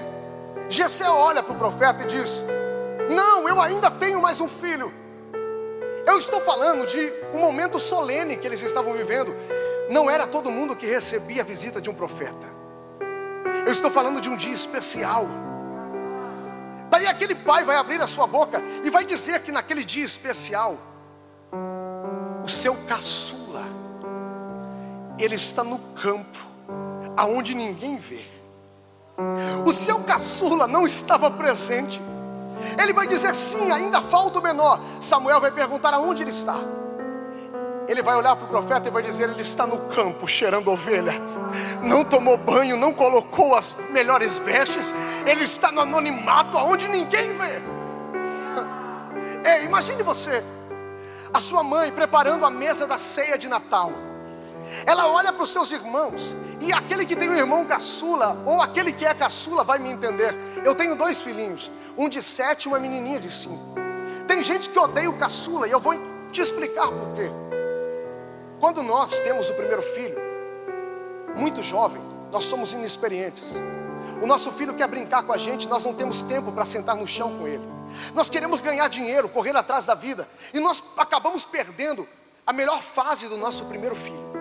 Jessé 0.68 1.08
olha 1.10 1.42
para 1.42 1.52
o 1.52 1.58
profeta 1.58 2.04
e 2.04 2.06
diz: 2.06 2.44
Não, 3.10 3.48
eu 3.48 3.60
ainda 3.60 3.90
tenho 3.90 4.22
mais 4.22 4.40
um 4.40 4.48
filho. 4.48 4.94
Eu 6.06 6.16
estou 6.16 6.40
falando 6.40 6.86
de 6.86 7.12
um 7.34 7.40
momento 7.40 7.80
solene 7.80 8.36
que 8.36 8.46
eles 8.46 8.62
estavam 8.62 8.92
vivendo. 8.92 9.34
Não 9.90 10.08
era 10.08 10.24
todo 10.24 10.52
mundo 10.52 10.76
que 10.76 10.86
recebia 10.86 11.42
a 11.42 11.44
visita 11.44 11.80
de 11.80 11.90
um 11.90 11.94
profeta. 11.94 12.46
Eu 13.66 13.72
estou 13.72 13.90
falando 13.90 14.20
de 14.20 14.30
um 14.30 14.36
dia 14.36 14.54
especial. 14.54 15.26
Daí 16.88 17.08
aquele 17.08 17.34
pai 17.34 17.64
vai 17.64 17.76
abrir 17.76 18.00
a 18.00 18.06
sua 18.06 18.28
boca 18.28 18.62
e 18.84 18.90
vai 18.90 19.04
dizer 19.04 19.40
que 19.40 19.50
naquele 19.50 19.84
dia 19.84 20.04
especial, 20.04 20.76
o 22.44 22.48
seu 22.48 22.76
caçula, 22.86 23.64
ele 25.18 25.34
está 25.34 25.64
no 25.64 25.78
campo 26.00 26.55
aonde 27.16 27.54
ninguém 27.54 27.96
vê. 27.96 28.24
O 29.64 29.72
seu 29.72 30.00
caçula 30.00 30.66
não 30.66 30.86
estava 30.86 31.30
presente. 31.30 32.00
Ele 32.80 32.92
vai 32.92 33.06
dizer 33.06 33.34
sim, 33.34 33.70
ainda 33.70 34.00
falta 34.00 34.38
o 34.38 34.42
menor. 34.42 34.80
Samuel 35.00 35.40
vai 35.40 35.50
perguntar 35.50 35.94
aonde 35.94 36.22
ele 36.22 36.30
está. 36.30 36.56
Ele 37.88 38.02
vai 38.02 38.16
olhar 38.16 38.34
para 38.34 38.46
o 38.46 38.48
profeta 38.48 38.88
e 38.88 38.90
vai 38.90 39.02
dizer: 39.02 39.30
Ele 39.30 39.42
está 39.42 39.66
no 39.66 39.78
campo 39.88 40.26
cheirando 40.26 40.70
ovelha, 40.70 41.14
não 41.82 42.04
tomou 42.04 42.36
banho, 42.36 42.76
não 42.76 42.92
colocou 42.92 43.54
as 43.54 43.74
melhores 43.90 44.38
vestes, 44.38 44.92
ele 45.24 45.44
está 45.44 45.70
no 45.70 45.80
anonimato 45.80 46.58
aonde 46.58 46.88
ninguém 46.88 47.32
vê. 47.32 47.62
É, 49.44 49.62
imagine 49.62 50.02
você, 50.02 50.42
a 51.32 51.38
sua 51.38 51.62
mãe 51.62 51.92
preparando 51.92 52.44
a 52.44 52.50
mesa 52.50 52.84
da 52.84 52.98
ceia 52.98 53.38
de 53.38 53.48
Natal. 53.48 53.92
Ela 54.84 55.08
olha 55.08 55.32
para 55.32 55.42
os 55.42 55.50
seus 55.50 55.70
irmãos, 55.70 56.34
e 56.60 56.72
aquele 56.72 57.04
que 57.04 57.16
tem 57.16 57.28
um 57.28 57.36
irmão 57.36 57.64
caçula, 57.64 58.36
ou 58.44 58.60
aquele 58.60 58.92
que 58.92 59.06
é 59.06 59.14
caçula, 59.14 59.64
vai 59.64 59.78
me 59.78 59.90
entender. 59.90 60.34
Eu 60.64 60.74
tenho 60.74 60.96
dois 60.96 61.20
filhinhos, 61.20 61.70
um 61.96 62.08
de 62.08 62.22
sete 62.22 62.64
e 62.64 62.68
uma 62.68 62.78
menininha 62.78 63.18
de 63.18 63.30
cinco. 63.30 63.74
Tem 64.26 64.42
gente 64.42 64.68
que 64.68 64.78
odeia 64.78 65.08
o 65.08 65.16
caçula, 65.16 65.68
e 65.68 65.70
eu 65.70 65.80
vou 65.80 65.94
te 66.32 66.40
explicar 66.40 66.88
por 66.88 67.14
quê. 67.14 67.30
Quando 68.58 68.82
nós 68.82 69.20
temos 69.20 69.48
o 69.50 69.54
primeiro 69.54 69.82
filho, 69.82 70.16
muito 71.36 71.62
jovem, 71.62 72.02
nós 72.32 72.44
somos 72.44 72.72
inexperientes. 72.72 73.56
O 74.20 74.26
nosso 74.26 74.50
filho 74.50 74.74
quer 74.74 74.88
brincar 74.88 75.22
com 75.22 75.32
a 75.32 75.38
gente, 75.38 75.68
nós 75.68 75.84
não 75.84 75.94
temos 75.94 76.22
tempo 76.22 76.50
para 76.50 76.64
sentar 76.64 76.96
no 76.96 77.06
chão 77.06 77.36
com 77.38 77.46
ele. 77.46 77.62
Nós 78.14 78.28
queremos 78.28 78.60
ganhar 78.60 78.88
dinheiro, 78.88 79.28
correr 79.28 79.56
atrás 79.56 79.86
da 79.86 79.94
vida, 79.94 80.28
e 80.52 80.60
nós 80.60 80.82
acabamos 80.96 81.44
perdendo 81.44 82.08
a 82.46 82.52
melhor 82.52 82.82
fase 82.82 83.28
do 83.28 83.36
nosso 83.36 83.66
primeiro 83.66 83.94
filho. 83.94 84.35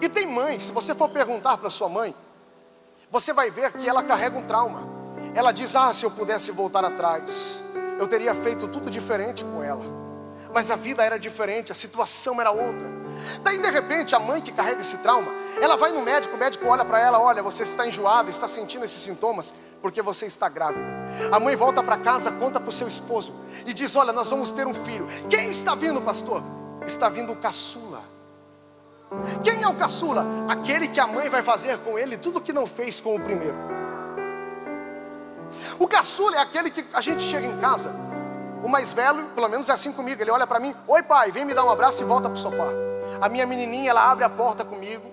E 0.00 0.08
tem 0.08 0.26
mãe, 0.26 0.58
se 0.60 0.72
você 0.72 0.94
for 0.94 1.08
perguntar 1.08 1.56
para 1.56 1.70
sua 1.70 1.88
mãe, 1.88 2.14
você 3.10 3.32
vai 3.32 3.50
ver 3.50 3.72
que 3.72 3.88
ela 3.88 4.02
carrega 4.02 4.36
um 4.36 4.46
trauma. 4.46 4.86
Ela 5.34 5.52
diz: 5.52 5.74
Ah, 5.76 5.92
se 5.92 6.04
eu 6.04 6.10
pudesse 6.10 6.50
voltar 6.50 6.84
atrás, 6.84 7.62
eu 7.98 8.06
teria 8.06 8.34
feito 8.34 8.68
tudo 8.68 8.90
diferente 8.90 9.44
com 9.44 9.62
ela. 9.62 9.84
Mas 10.52 10.70
a 10.70 10.76
vida 10.76 11.02
era 11.02 11.18
diferente, 11.18 11.72
a 11.72 11.74
situação 11.74 12.40
era 12.40 12.50
outra. 12.50 12.86
Daí 13.42 13.58
de 13.58 13.70
repente 13.70 14.14
a 14.14 14.18
mãe 14.18 14.40
que 14.40 14.52
carrega 14.52 14.80
esse 14.80 14.98
trauma, 14.98 15.32
ela 15.60 15.76
vai 15.76 15.90
no 15.92 16.02
médico, 16.02 16.34
o 16.34 16.38
médico 16.38 16.66
olha 16.66 16.84
para 16.84 17.00
ela, 17.00 17.18
olha, 17.18 17.42
você 17.42 17.62
está 17.62 17.86
enjoada, 17.86 18.30
está 18.30 18.46
sentindo 18.46 18.84
esses 18.84 19.02
sintomas 19.02 19.52
porque 19.80 20.02
você 20.02 20.26
está 20.26 20.48
grávida. 20.48 20.86
A 21.30 21.38
mãe 21.38 21.54
volta 21.54 21.82
para 21.82 21.96
casa, 21.96 22.32
conta 22.32 22.60
para 22.60 22.68
o 22.68 22.72
seu 22.72 22.88
esposo 22.88 23.32
e 23.64 23.72
diz: 23.72 23.94
Olha, 23.96 24.12
nós 24.12 24.30
vamos 24.30 24.50
ter 24.50 24.66
um 24.66 24.74
filho. 24.74 25.06
Quem 25.28 25.50
está 25.50 25.74
vindo, 25.74 26.00
pastor? 26.02 26.42
Está 26.84 27.08
vindo 27.08 27.32
o 27.32 27.36
caçula. 27.36 27.95
Quem 29.42 29.62
é 29.62 29.68
o 29.68 29.74
caçula? 29.74 30.24
Aquele 30.48 30.88
que 30.88 30.98
a 30.98 31.06
mãe 31.06 31.28
vai 31.28 31.42
fazer 31.42 31.78
com 31.78 31.98
ele 31.98 32.16
tudo 32.16 32.40
que 32.40 32.52
não 32.52 32.66
fez 32.66 33.00
com 33.00 33.14
o 33.14 33.20
primeiro. 33.20 33.56
O 35.78 35.86
caçula 35.86 36.36
é 36.36 36.40
aquele 36.40 36.70
que 36.70 36.84
a 36.92 37.00
gente 37.00 37.22
chega 37.22 37.46
em 37.46 37.56
casa, 37.58 37.90
o 38.62 38.68
mais 38.68 38.92
velho, 38.92 39.26
pelo 39.34 39.48
menos 39.48 39.68
é 39.68 39.72
assim 39.72 39.92
comigo, 39.92 40.20
ele 40.20 40.30
olha 40.30 40.46
para 40.46 40.58
mim, 40.58 40.74
oi 40.88 41.02
pai, 41.02 41.30
vem 41.30 41.44
me 41.44 41.54
dar 41.54 41.64
um 41.64 41.70
abraço 41.70 42.02
e 42.02 42.04
volta 42.04 42.28
para 42.28 42.36
o 42.36 42.38
sofá. 42.38 42.66
A 43.20 43.28
minha 43.28 43.46
menininha, 43.46 43.90
ela 43.90 44.10
abre 44.10 44.24
a 44.24 44.28
porta 44.28 44.64
comigo, 44.64 45.08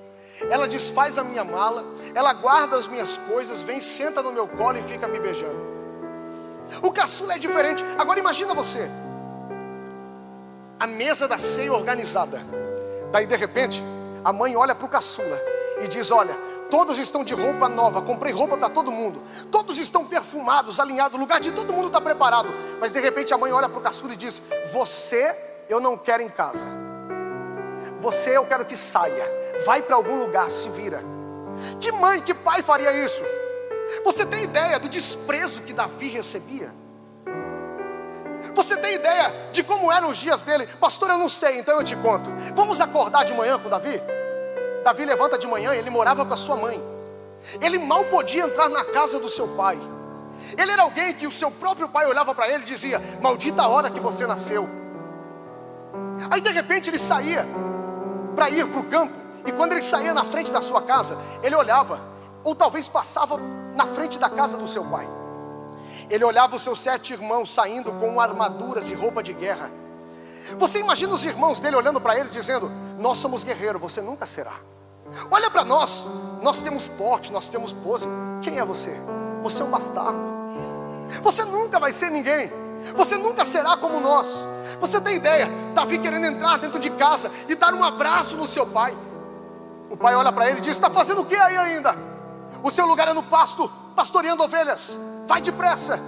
ela 0.49 0.67
desfaz 0.67 1.17
a 1.17 1.23
minha 1.23 1.43
mala, 1.43 1.85
ela 2.15 2.33
guarda 2.33 2.75
as 2.75 2.87
minhas 2.87 3.17
coisas, 3.17 3.61
vem, 3.61 3.79
senta 3.79 4.23
no 4.23 4.31
meu 4.31 4.47
colo 4.47 4.77
e 4.77 4.81
fica 4.81 5.07
me 5.07 5.19
beijando. 5.19 5.73
O 6.81 6.91
caçula 6.91 7.35
é 7.35 7.37
diferente. 7.37 7.83
Agora 7.97 8.19
imagina 8.19 8.53
você, 8.53 8.89
a 10.79 10.87
mesa 10.87 11.27
da 11.27 11.37
ceia 11.37 11.71
organizada. 11.71 12.41
Daí 13.13 13.27
de 13.27 13.35
repente, 13.35 13.83
a 14.25 14.33
mãe 14.33 14.55
olha 14.55 14.73
para 14.73 14.87
o 14.87 14.89
caçula 14.89 15.39
e 15.79 15.87
diz: 15.87 16.09
Olha, 16.09 16.35
todos 16.71 16.97
estão 16.97 17.23
de 17.23 17.35
roupa 17.35 17.69
nova, 17.69 18.01
comprei 18.01 18.33
roupa 18.33 18.57
para 18.57 18.69
todo 18.69 18.91
mundo, 18.91 19.21
todos 19.51 19.77
estão 19.77 20.03
perfumados, 20.07 20.79
alinhados, 20.79 21.15
o 21.15 21.19
lugar 21.21 21.39
de 21.39 21.51
todo 21.51 21.71
mundo 21.71 21.87
está 21.87 22.01
preparado. 22.01 22.51
Mas 22.79 22.91
de 22.91 22.99
repente 22.99 23.31
a 23.31 23.37
mãe 23.37 23.51
olha 23.51 23.69
para 23.69 23.77
o 23.77 23.81
caçula 23.83 24.13
e 24.13 24.17
diz: 24.17 24.41
Você 24.73 25.63
eu 25.69 25.79
não 25.79 25.95
quero 25.95 26.23
em 26.23 26.29
casa, 26.29 26.65
você 27.99 28.35
eu 28.35 28.47
quero 28.47 28.65
que 28.65 28.75
saia, 28.75 29.23
vai 29.63 29.83
para 29.83 29.95
algum 29.95 30.17
lugar, 30.17 30.49
se 30.49 30.67
vira. 30.69 30.99
Que 31.79 31.91
mãe, 31.91 32.19
que 32.19 32.33
pai 32.33 32.63
faria 32.63 32.91
isso? 33.05 33.23
Você 34.03 34.25
tem 34.25 34.41
ideia 34.41 34.79
do 34.79 34.89
desprezo 34.89 35.61
que 35.61 35.71
Davi 35.71 36.07
recebia? 36.07 36.73
Você 38.55 38.77
tem 38.77 38.95
ideia 38.95 39.33
de 39.51 39.63
como 39.63 39.91
eram 39.91 40.09
os 40.09 40.17
dias 40.17 40.41
dele? 40.41 40.67
Pastor, 40.79 41.09
eu 41.09 41.17
não 41.17 41.29
sei, 41.29 41.59
então 41.59 41.77
eu 41.77 41.83
te 41.83 41.95
conto. 41.95 42.29
Vamos 42.53 42.79
acordar 42.79 43.25
de 43.25 43.33
manhã 43.33 43.57
com 43.57 43.69
Davi? 43.69 44.01
Davi 44.83 45.05
levanta 45.05 45.37
de 45.37 45.47
manhã, 45.47 45.73
ele 45.73 45.89
morava 45.89 46.25
com 46.25 46.33
a 46.33 46.37
sua 46.37 46.55
mãe. 46.55 46.81
Ele 47.61 47.77
mal 47.77 48.05
podia 48.05 48.43
entrar 48.43 48.69
na 48.69 48.85
casa 48.85 49.19
do 49.19 49.27
seu 49.27 49.47
pai. 49.49 49.77
Ele 50.57 50.71
era 50.71 50.83
alguém 50.83 51.13
que 51.13 51.25
o 51.25 51.31
seu 51.31 51.49
próprio 51.51 51.87
pai 51.89 52.05
olhava 52.05 52.33
para 52.35 52.47
ele 52.49 52.63
e 52.63 52.67
dizia: 52.67 53.01
Maldita 53.21 53.67
hora 53.67 53.89
que 53.89 53.99
você 53.99 54.27
nasceu. 54.27 54.69
Aí 56.29 56.41
de 56.41 56.51
repente 56.51 56.89
ele 56.89 56.99
saía 56.99 57.45
para 58.35 58.49
ir 58.49 58.67
para 58.67 58.79
o 58.79 58.83
campo, 58.85 59.13
e 59.45 59.51
quando 59.51 59.73
ele 59.73 59.81
saía 59.81 60.13
na 60.13 60.23
frente 60.23 60.51
da 60.51 60.61
sua 60.61 60.81
casa, 60.81 61.17
ele 61.41 61.55
olhava, 61.55 62.01
ou 62.43 62.55
talvez 62.55 62.87
passava 62.87 63.37
na 63.75 63.85
frente 63.85 64.19
da 64.19 64.29
casa 64.29 64.57
do 64.57 64.67
seu 64.67 64.83
pai. 64.85 65.07
Ele 66.13 66.23
olhava 66.23 66.55
os 66.55 66.61
seus 66.61 66.79
sete 66.79 67.11
irmãos 67.13 67.51
saindo 67.51 67.91
com 67.93 68.21
armaduras 68.21 68.87
e 68.87 68.93
roupa 68.93 69.23
de 69.23 69.33
guerra. 69.33 69.71
Você 70.59 70.77
imagina 70.77 71.11
os 71.11 71.25
irmãos 71.25 71.59
dele 71.59 71.75
olhando 71.75 71.99
para 71.99 72.15
ele 72.15 72.29
dizendo: 72.29 72.71
Nós 72.99 73.17
somos 73.17 73.43
guerreiros, 73.43 73.81
você 73.81 73.99
nunca 73.99 74.23
será. 74.23 74.53
Olha 75.31 75.49
para 75.49 75.65
nós, 75.65 76.05
nós 76.39 76.61
temos 76.61 76.87
porte, 76.87 77.33
nós 77.33 77.49
temos 77.49 77.73
pose. 77.73 78.07
Quem 78.43 78.59
é 78.59 78.63
você? 78.63 78.95
Você 79.41 79.63
é 79.63 79.65
um 79.65 79.71
bastardo. 79.71 80.19
Você 81.23 81.45
nunca 81.45 81.79
vai 81.79 81.91
ser 81.91 82.11
ninguém. 82.11 82.51
Você 82.95 83.17
nunca 83.17 83.43
será 83.43 83.75
como 83.75 83.99
nós. 83.99 84.47
Você 84.79 85.01
tem 85.01 85.15
ideia? 85.15 85.49
Davi 85.73 85.97
querendo 85.97 86.27
entrar 86.27 86.59
dentro 86.59 86.77
de 86.79 86.91
casa 86.91 87.31
e 87.49 87.55
dar 87.55 87.73
um 87.73 87.83
abraço 87.83 88.37
no 88.37 88.47
seu 88.47 88.67
pai. 88.67 88.95
O 89.89 89.97
pai 89.97 90.13
olha 90.13 90.31
para 90.31 90.47
ele 90.47 90.59
e 90.59 90.61
diz: 90.61 90.73
Está 90.73 90.91
fazendo 90.91 91.21
o 91.21 91.25
que 91.25 91.35
aí 91.35 91.57
ainda? 91.57 91.97
O 92.61 92.69
seu 92.69 92.85
lugar 92.85 93.07
é 93.07 93.13
no 93.13 93.23
pasto, 93.23 93.67
pastoreando 93.95 94.43
ovelhas. 94.43 94.95
Vai 95.25 95.41
depressa. 95.41 95.99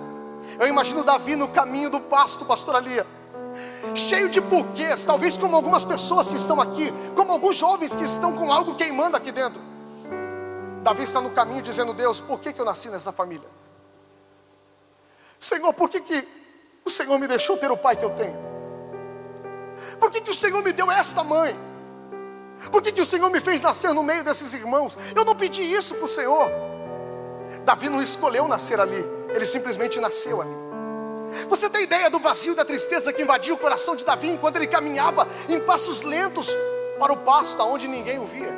Eu 0.60 0.68
imagino 0.68 1.04
Davi 1.04 1.36
no 1.36 1.48
caminho 1.48 1.90
do 1.90 2.00
pasto, 2.00 2.46
pastor 2.46 2.76
Alia 2.76 3.06
cheio 3.94 4.30
de 4.30 4.42
porquês, 4.42 5.06
talvez 5.06 5.38
como 5.38 5.56
algumas 5.56 5.84
pessoas 5.84 6.30
que 6.30 6.36
estão 6.36 6.60
aqui, 6.60 6.92
como 7.16 7.32
alguns 7.32 7.56
jovens 7.56 7.96
que 7.96 8.04
estão 8.04 8.36
com 8.36 8.52
algo 8.52 8.76
queimando 8.76 9.16
aqui 9.16 9.32
dentro. 9.32 9.62
Davi 10.84 11.04
está 11.04 11.22
no 11.22 11.32
caminho 11.32 11.62
dizendo: 11.62 11.94
Deus, 11.94 12.20
por 12.20 12.40
que, 12.40 12.54
que 12.54 12.60
eu 12.60 12.66
nasci 12.66 12.90
nessa 12.90 13.12
família? 13.12 13.48
Senhor, 15.40 15.74
por 15.74 15.90
que, 15.90 16.00
que 16.02 16.28
o 16.84 16.90
Senhor 16.90 17.18
me 17.20 17.28
deixou 17.28 17.58
ter 17.58 17.72
o 17.72 17.78
pai 17.78 17.96
que 17.96 18.06
eu 18.06 18.12
tenho? 18.12 18.36
Por 20.00 20.12
que, 20.12 20.22
que 20.22 20.32
o 20.32 20.36
Senhor 20.36 20.62
me 20.64 20.72
deu 20.72 20.92
esta 20.92 21.24
mãe? 21.24 21.56
Por 22.72 22.82
que, 22.82 22.92
que 22.92 23.02
o 23.02 23.06
Senhor 23.06 23.30
me 23.30 23.40
fez 23.40 23.62
nascer 23.62 23.94
no 23.94 24.04
meio 24.04 24.24
desses 24.24 24.54
irmãos? 24.54 24.98
Eu 25.16 25.26
não 25.26 25.36
pedi 25.36 25.62
isso 25.62 25.96
para 25.96 26.06
o 26.06 26.08
Senhor. 26.08 26.50
Davi 27.64 27.90
não 27.90 28.02
escolheu 28.02 28.48
nascer 28.48 28.80
ali, 28.80 29.06
ele 29.30 29.46
simplesmente 29.46 30.00
nasceu 30.00 30.42
ali. 30.42 30.66
Você 31.50 31.70
tem 31.70 31.84
ideia 31.84 32.10
do 32.10 32.20
vazio 32.20 32.54
e 32.54 32.56
da 32.56 32.64
tristeza 32.64 33.12
que 33.12 33.22
invadiu 33.22 33.56
o 33.56 33.58
coração 33.58 33.96
de 33.96 34.06
Davi 34.06 34.30
enquanto 34.30 34.56
ele 34.56 34.68
caminhava 34.68 35.28
em 35.50 35.60
passos 35.60 36.02
lentos 36.02 36.50
para 37.00 37.12
o 37.12 37.18
pasto 37.18 37.62
onde 37.64 37.88
ninguém 37.88 38.20
o 38.20 38.26
via? 38.26 38.54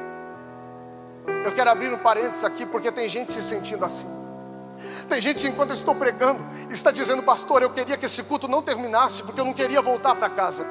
Eu 1.43 1.51
quero 1.51 1.69
abrir 1.69 1.91
um 1.91 1.97
parênteses 1.97 2.43
aqui 2.43 2.65
porque 2.65 2.91
tem 2.91 3.09
gente 3.09 3.31
se 3.31 3.41
sentindo 3.41 3.83
assim. 3.83 4.07
Tem 5.09 5.19
gente, 5.19 5.47
enquanto 5.47 5.71
eu 5.71 5.75
estou 5.75 5.95
pregando, 5.95 6.39
está 6.69 6.91
dizendo, 6.91 7.23
pastor, 7.23 7.63
eu 7.63 7.69
queria 7.69 7.97
que 7.97 8.05
esse 8.05 8.21
culto 8.23 8.47
não 8.47 8.61
terminasse 8.61 9.23
porque 9.23 9.39
eu 9.39 9.45
não 9.45 9.53
queria 9.53 9.81
voltar 9.81 10.15
para 10.15 10.29
casa. 10.29 10.65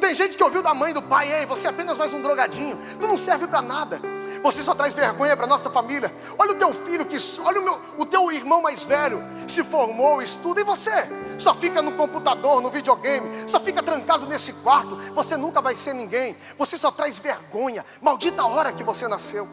Tem 0.00 0.14
gente 0.14 0.36
que 0.36 0.42
ouviu 0.42 0.62
da 0.62 0.74
mãe 0.74 0.92
do 0.92 1.02
pai, 1.02 1.32
ei, 1.32 1.46
você 1.46 1.66
é 1.66 1.70
apenas 1.70 1.96
mais 1.96 2.12
um 2.12 2.22
drogadinho, 2.22 2.78
tu 2.98 3.06
não 3.06 3.16
serve 3.16 3.46
para 3.46 3.62
nada. 3.62 4.00
Você 4.42 4.62
só 4.62 4.74
traz 4.74 4.94
vergonha 4.94 5.36
para 5.36 5.46
nossa 5.46 5.70
família. 5.70 6.14
Olha 6.38 6.52
o 6.52 6.54
teu 6.54 6.72
filho 6.72 7.04
que, 7.04 7.16
olha 7.44 7.60
o, 7.60 7.64
meu, 7.64 7.80
o 7.98 8.06
teu 8.06 8.32
irmão 8.32 8.62
mais 8.62 8.84
velho, 8.84 9.22
se 9.46 9.62
formou, 9.62 10.22
estuda, 10.22 10.60
e 10.60 10.64
você 10.64 10.90
só 11.38 11.54
fica 11.54 11.82
no 11.82 11.92
computador, 11.92 12.60
no 12.60 12.70
videogame, 12.70 13.48
só 13.48 13.60
fica 13.60 13.82
trancado 13.82 14.26
nesse 14.26 14.52
quarto. 14.54 14.96
Você 15.14 15.36
nunca 15.36 15.60
vai 15.60 15.76
ser 15.76 15.94
ninguém. 15.94 16.36
Você 16.58 16.76
só 16.76 16.90
traz 16.90 17.18
vergonha. 17.18 17.84
Maldita 18.00 18.44
hora 18.44 18.72
que 18.72 18.84
você 18.84 19.08
nasceu. 19.08 19.48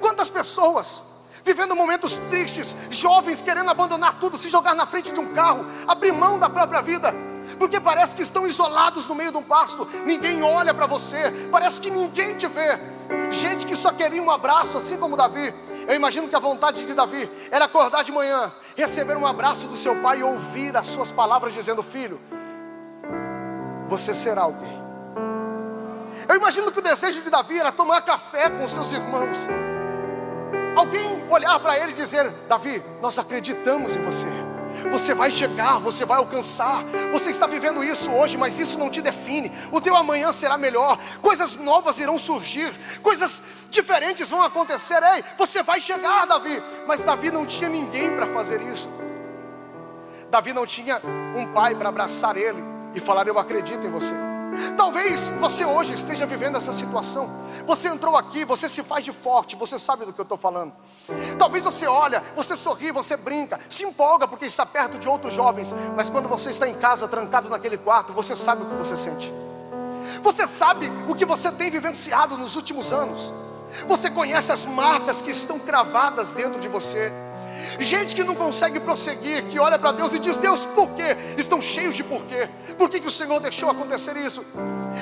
Quantas 0.00 0.28
pessoas 0.28 1.04
vivendo 1.44 1.74
momentos 1.74 2.18
tristes, 2.28 2.76
jovens 2.90 3.40
querendo 3.40 3.70
abandonar 3.70 4.14
tudo, 4.20 4.36
se 4.36 4.50
jogar 4.50 4.74
na 4.74 4.86
frente 4.86 5.10
de 5.10 5.18
um 5.18 5.32
carro, 5.32 5.64
abrir 5.86 6.12
mão 6.12 6.38
da 6.38 6.50
própria 6.50 6.82
vida, 6.82 7.14
porque 7.58 7.80
parece 7.80 8.16
que 8.16 8.22
estão 8.22 8.46
isolados 8.46 9.06
no 9.08 9.14
meio 9.14 9.30
de 9.30 9.38
um 9.38 9.42
pasto, 9.42 9.88
ninguém 10.04 10.42
olha 10.42 10.74
para 10.74 10.86
você, 10.86 11.32
parece 11.50 11.80
que 11.80 11.90
ninguém 11.90 12.36
te 12.36 12.46
vê. 12.46 12.78
Gente 13.30 13.66
que 13.66 13.76
só 13.76 13.92
queria 13.92 14.22
um 14.22 14.30
abraço, 14.30 14.76
assim 14.76 14.98
como 14.98 15.16
Davi. 15.16 15.54
Eu 15.86 15.94
imagino 15.94 16.28
que 16.28 16.36
a 16.36 16.38
vontade 16.38 16.84
de 16.84 16.92
Davi 16.92 17.28
era 17.50 17.64
acordar 17.64 18.04
de 18.04 18.12
manhã, 18.12 18.52
receber 18.76 19.16
um 19.16 19.26
abraço 19.26 19.66
do 19.66 19.76
seu 19.76 19.96
pai 20.02 20.20
e 20.20 20.22
ouvir 20.22 20.76
as 20.76 20.86
suas 20.86 21.10
palavras 21.10 21.54
dizendo: 21.54 21.82
Filho, 21.82 22.20
você 23.88 24.14
será 24.14 24.42
alguém. 24.42 24.78
Eu 26.28 26.36
imagino 26.36 26.70
que 26.70 26.78
o 26.78 26.82
desejo 26.82 27.22
de 27.22 27.30
Davi 27.30 27.58
era 27.58 27.72
tomar 27.72 28.02
café 28.02 28.50
com 28.50 28.68
seus 28.68 28.92
irmãos. 28.92 29.48
Alguém 30.76 31.24
olhar 31.30 31.58
para 31.60 31.78
ele 31.78 31.92
e 31.92 31.94
dizer: 31.94 32.30
Davi, 32.48 32.82
nós 33.00 33.18
acreditamos 33.18 33.96
em 33.96 34.04
você. 34.04 34.47
Você 34.90 35.14
vai 35.14 35.30
chegar, 35.30 35.78
você 35.78 36.04
vai 36.04 36.18
alcançar. 36.18 36.82
Você 37.12 37.30
está 37.30 37.46
vivendo 37.46 37.82
isso 37.82 38.10
hoje, 38.10 38.36
mas 38.36 38.58
isso 38.58 38.78
não 38.78 38.90
te 38.90 39.00
define. 39.00 39.52
O 39.72 39.80
teu 39.80 39.96
amanhã 39.96 40.32
será 40.32 40.56
melhor. 40.56 40.98
Coisas 41.20 41.56
novas 41.56 41.98
irão 41.98 42.18
surgir, 42.18 42.72
coisas 43.02 43.42
diferentes 43.70 44.30
vão 44.30 44.42
acontecer. 44.42 45.02
Ei, 45.02 45.24
você 45.36 45.62
vai 45.62 45.80
chegar, 45.80 46.26
Davi. 46.26 46.62
Mas 46.86 47.04
Davi 47.04 47.30
não 47.30 47.46
tinha 47.46 47.68
ninguém 47.68 48.14
para 48.14 48.26
fazer 48.26 48.60
isso. 48.62 48.88
Davi 50.30 50.52
não 50.52 50.66
tinha 50.66 51.00
um 51.34 51.52
pai 51.52 51.74
para 51.74 51.88
abraçar 51.88 52.36
ele 52.36 52.62
e 52.94 53.00
falar: 53.00 53.26
Eu 53.26 53.38
acredito 53.38 53.86
em 53.86 53.90
você. 53.90 54.14
Talvez 54.76 55.28
você 55.40 55.64
hoje 55.64 55.94
esteja 55.94 56.26
vivendo 56.26 56.56
essa 56.56 56.72
situação. 56.72 57.28
Você 57.66 57.88
entrou 57.88 58.16
aqui, 58.16 58.44
você 58.44 58.68
se 58.68 58.82
faz 58.82 59.04
de 59.04 59.12
forte, 59.12 59.56
você 59.56 59.78
sabe 59.78 60.04
do 60.04 60.12
que 60.12 60.20
eu 60.20 60.24
estou 60.24 60.38
falando. 60.38 60.72
Talvez 61.38 61.64
você 61.64 61.86
olha, 61.86 62.22
você 62.36 62.54
sorri, 62.56 62.90
você 62.90 63.16
brinca, 63.16 63.58
se 63.68 63.84
empolga 63.84 64.26
porque 64.28 64.46
está 64.46 64.64
perto 64.64 64.98
de 64.98 65.08
outros 65.08 65.34
jovens, 65.34 65.74
mas 65.96 66.10
quando 66.10 66.28
você 66.28 66.50
está 66.50 66.68
em 66.68 66.74
casa, 66.74 67.08
trancado 67.08 67.48
naquele 67.48 67.76
quarto, 67.76 68.12
você 68.12 68.34
sabe 68.36 68.62
o 68.62 68.66
que 68.66 68.74
você 68.74 68.96
sente. 68.96 69.32
Você 70.22 70.46
sabe 70.46 70.90
o 71.08 71.14
que 71.14 71.24
você 71.24 71.50
tem 71.52 71.70
vivenciado 71.70 72.36
nos 72.36 72.56
últimos 72.56 72.92
anos. 72.92 73.32
Você 73.86 74.10
conhece 74.10 74.50
as 74.50 74.64
marcas 74.64 75.20
que 75.20 75.30
estão 75.30 75.58
cravadas 75.58 76.32
dentro 76.32 76.60
de 76.60 76.68
você. 76.68 77.12
Gente 77.78 78.14
que 78.16 78.24
não 78.24 78.34
consegue 78.34 78.80
prosseguir, 78.80 79.44
que 79.44 79.58
olha 79.58 79.78
para 79.78 79.92
Deus 79.92 80.12
e 80.12 80.18
diz: 80.18 80.36
Deus, 80.36 80.66
por 80.66 80.88
quê? 80.90 81.16
Estão 81.36 81.60
cheios 81.60 81.94
de 81.94 82.02
porquê. 82.02 82.48
Por 82.76 82.90
que, 82.90 83.00
que 83.00 83.06
o 83.06 83.10
Senhor 83.10 83.38
deixou 83.40 83.70
acontecer 83.70 84.16
isso? 84.16 84.44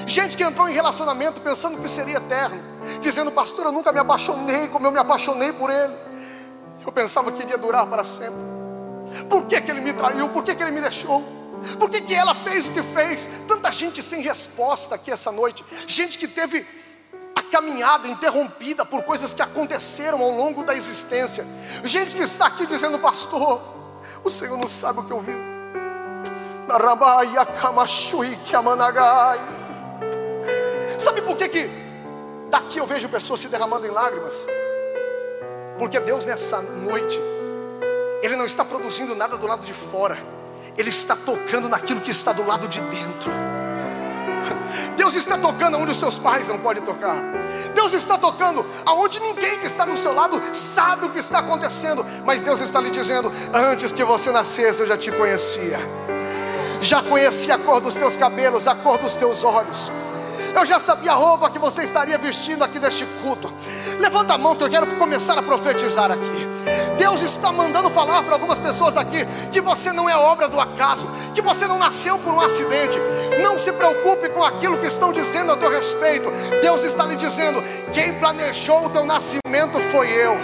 Gente 0.06 0.36
que 0.36 0.42
entrou 0.42 0.68
em 0.68 0.72
relacionamento 0.72 1.40
pensando 1.40 1.80
que 1.80 1.88
seria 1.88 2.18
eterno, 2.18 2.60
dizendo: 3.00 3.32
Pastor, 3.32 3.66
eu 3.66 3.72
nunca 3.72 3.92
me 3.92 3.98
apaixonei 3.98 4.68
como 4.68 4.86
eu 4.86 4.90
me 4.90 4.98
apaixonei 4.98 5.52
por 5.52 5.70
Ele. 5.70 5.94
Eu 6.84 6.92
pensava 6.92 7.32
que 7.32 7.42
iria 7.42 7.56
durar 7.56 7.86
para 7.86 8.04
sempre. 8.04 8.38
Por 9.28 9.46
que, 9.46 9.60
que 9.60 9.70
Ele 9.70 9.80
me 9.80 9.92
traiu? 9.92 10.28
Por 10.28 10.44
que, 10.44 10.54
que 10.54 10.62
Ele 10.62 10.72
me 10.72 10.80
deixou? 10.80 11.22
Por 11.78 11.88
que, 11.88 12.02
que 12.02 12.14
ela 12.14 12.34
fez 12.34 12.68
o 12.68 12.72
que 12.72 12.82
fez? 12.82 13.28
Tanta 13.48 13.72
gente 13.72 14.02
sem 14.02 14.20
resposta 14.20 14.94
aqui 14.94 15.10
essa 15.10 15.32
noite. 15.32 15.64
Gente 15.86 16.18
que 16.18 16.28
teve 16.28 16.66
caminhada 17.50 18.08
interrompida 18.08 18.84
por 18.84 19.02
coisas 19.02 19.32
que 19.32 19.42
aconteceram 19.42 20.20
ao 20.22 20.30
longo 20.30 20.64
da 20.64 20.74
existência. 20.74 21.44
Gente 21.84 22.16
que 22.16 22.22
está 22.22 22.46
aqui 22.46 22.66
dizendo, 22.66 22.98
pastor, 22.98 23.60
o 24.24 24.30
Senhor 24.30 24.56
não 24.56 24.68
sabe 24.68 25.00
o 25.00 25.04
que 25.04 25.12
eu 25.12 25.20
vi. 25.20 25.34
Sabe 30.98 31.22
por 31.22 31.36
que, 31.36 31.48
que 31.48 31.70
daqui 32.50 32.78
eu 32.78 32.86
vejo 32.86 33.08
pessoas 33.08 33.40
se 33.40 33.48
derramando 33.48 33.86
em 33.86 33.90
lágrimas? 33.90 34.46
Porque 35.78 36.00
Deus 36.00 36.24
nessa 36.24 36.60
noite, 36.60 37.20
Ele 38.22 38.34
não 38.36 38.46
está 38.46 38.64
produzindo 38.64 39.14
nada 39.14 39.36
do 39.36 39.46
lado 39.46 39.64
de 39.64 39.74
fora, 39.74 40.18
Ele 40.76 40.88
está 40.88 41.14
tocando 41.14 41.68
naquilo 41.68 42.00
que 42.00 42.10
está 42.10 42.32
do 42.32 42.46
lado 42.46 42.66
de 42.66 42.80
dentro. 42.80 43.55
Deus 44.96 45.14
está 45.14 45.38
tocando 45.38 45.78
onde 45.78 45.92
os 45.92 45.98
seus 45.98 46.18
pais 46.18 46.48
não 46.48 46.58
podem 46.58 46.82
tocar. 46.82 47.16
Deus 47.74 47.92
está 47.92 48.18
tocando 48.18 48.64
aonde 48.84 49.20
ninguém 49.20 49.58
que 49.58 49.66
está 49.66 49.86
no 49.86 49.96
seu 49.96 50.14
lado 50.14 50.40
sabe 50.52 51.06
o 51.06 51.10
que 51.10 51.18
está 51.18 51.38
acontecendo. 51.38 52.04
Mas 52.24 52.42
Deus 52.42 52.60
está 52.60 52.80
lhe 52.80 52.90
dizendo: 52.90 53.32
antes 53.52 53.92
que 53.92 54.04
você 54.04 54.30
nascesse, 54.30 54.80
eu 54.80 54.86
já 54.86 54.96
te 54.96 55.10
conhecia. 55.12 55.78
Já 56.80 57.02
conhecia 57.02 57.54
a 57.54 57.58
cor 57.58 57.80
dos 57.80 57.94
teus 57.94 58.16
cabelos, 58.16 58.68
a 58.68 58.74
cor 58.74 58.98
dos 58.98 59.16
teus 59.16 59.44
olhos. 59.44 59.90
Eu 60.56 60.64
já 60.64 60.78
sabia 60.78 61.12
a 61.12 61.14
roupa 61.14 61.50
que 61.50 61.58
você 61.58 61.82
estaria 61.82 62.16
vestindo 62.16 62.64
aqui 62.64 62.78
neste 62.78 63.04
culto. 63.22 63.52
Levanta 64.00 64.32
a 64.32 64.38
mão 64.38 64.56
que 64.56 64.64
eu 64.64 64.70
quero 64.70 64.86
começar 64.96 65.38
a 65.38 65.42
profetizar 65.42 66.10
aqui. 66.10 66.48
Deus 66.96 67.20
está 67.20 67.52
mandando 67.52 67.90
falar 67.90 68.22
para 68.22 68.32
algumas 68.32 68.58
pessoas 68.58 68.96
aqui 68.96 69.26
que 69.52 69.60
você 69.60 69.92
não 69.92 70.08
é 70.08 70.16
obra 70.16 70.48
do 70.48 70.58
acaso, 70.58 71.06
que 71.34 71.42
você 71.42 71.66
não 71.66 71.78
nasceu 71.78 72.18
por 72.20 72.32
um 72.32 72.40
acidente. 72.40 72.98
Não 73.42 73.58
se 73.58 73.70
preocupe 73.70 74.30
com 74.30 74.42
aquilo 74.42 74.78
que 74.78 74.86
estão 74.86 75.12
dizendo 75.12 75.52
a 75.52 75.58
teu 75.58 75.68
respeito. 75.68 76.30
Deus 76.62 76.82
está 76.84 77.04
lhe 77.04 77.16
dizendo: 77.16 77.62
quem 77.92 78.14
planejou 78.14 78.86
o 78.86 78.88
teu 78.88 79.04
nascimento 79.04 79.78
foi 79.92 80.08
eu. 80.08 80.34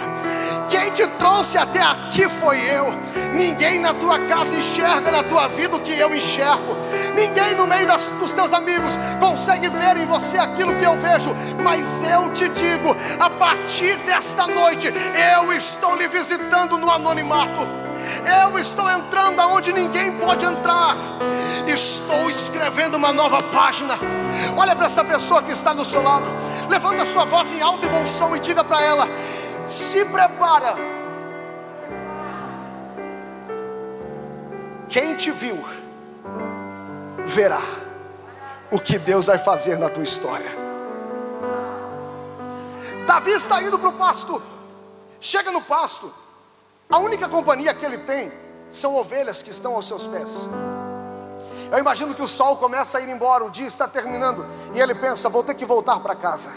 Quem 0.73 0.89
te 0.89 1.05
trouxe 1.19 1.55
até 1.55 1.83
aqui 1.83 2.27
foi 2.27 2.59
eu. 2.59 2.87
Ninguém 3.31 3.77
na 3.77 3.93
tua 3.93 4.17
casa 4.21 4.55
enxerga 4.55 5.11
na 5.11 5.21
tua 5.21 5.47
vida 5.47 5.77
o 5.77 5.79
que 5.79 5.93
eu 5.99 6.15
enxergo. 6.15 6.75
Ninguém 7.15 7.53
no 7.53 7.67
meio 7.67 7.85
das, 7.85 8.07
dos 8.19 8.33
teus 8.33 8.53
amigos 8.53 8.97
consegue 9.19 9.69
ver 9.69 9.97
em 9.97 10.07
você 10.07 10.39
aquilo 10.39 10.75
que 10.75 10.83
eu 10.83 10.97
vejo. 10.97 11.29
Mas 11.61 12.03
eu 12.03 12.33
te 12.33 12.49
digo: 12.49 12.97
a 13.19 13.29
partir 13.29 13.97
desta 13.97 14.47
noite, 14.47 14.91
eu 15.35 15.53
estou 15.53 15.95
lhe 15.95 16.07
visitando 16.07 16.75
no 16.79 16.89
anonimato. 16.89 17.83
Eu 18.43 18.57
estou 18.57 18.89
entrando 18.89 19.39
aonde 19.41 19.71
ninguém 19.71 20.11
pode 20.13 20.43
entrar. 20.43 20.97
Estou 21.67 22.27
escrevendo 22.31 22.95
uma 22.95 23.13
nova 23.13 23.43
página. 23.43 23.93
Olha 24.57 24.75
para 24.75 24.87
essa 24.87 25.03
pessoa 25.03 25.43
que 25.43 25.51
está 25.51 25.71
do 25.71 25.85
seu 25.85 26.01
lado. 26.01 26.33
Levanta 26.67 27.05
sua 27.05 27.25
voz 27.25 27.53
em 27.53 27.61
alto 27.61 27.85
e 27.85 27.89
bom 27.89 28.07
som 28.07 28.35
e 28.35 28.39
diga 28.39 28.63
para 28.63 28.81
ela: 28.81 29.07
se 29.65 30.05
prepara. 30.05 30.75
Quem 34.89 35.15
te 35.15 35.31
viu, 35.31 35.57
verá 37.25 37.61
o 38.69 38.79
que 38.79 38.99
Deus 38.99 39.27
vai 39.27 39.37
fazer 39.37 39.79
na 39.79 39.89
tua 39.89 40.03
história. 40.03 40.51
Davi 43.07 43.31
está 43.31 43.61
indo 43.61 43.77
para 43.79 43.89
o 43.89 43.93
pasto, 43.93 44.41
chega 45.19 45.51
no 45.51 45.61
pasto, 45.61 46.13
a 46.89 46.99
única 46.99 47.27
companhia 47.27 47.73
que 47.73 47.85
ele 47.85 47.97
tem 47.97 48.31
são 48.69 48.95
ovelhas 48.95 49.41
que 49.41 49.49
estão 49.49 49.75
aos 49.75 49.87
seus 49.87 50.05
pés. 50.07 50.47
Eu 51.71 51.79
imagino 51.79 52.13
que 52.13 52.21
o 52.21 52.27
sol 52.27 52.57
começa 52.57 52.99
a 52.99 53.01
ir 53.01 53.09
embora, 53.09 53.43
o 53.43 53.49
dia 53.49 53.65
está 53.65 53.87
terminando, 53.87 54.45
e 54.75 54.79
ele 54.79 54.93
pensa: 54.93 55.27
vou 55.27 55.43
ter 55.43 55.55
que 55.55 55.65
voltar 55.65 55.99
para 55.99 56.15
casa. 56.15 56.51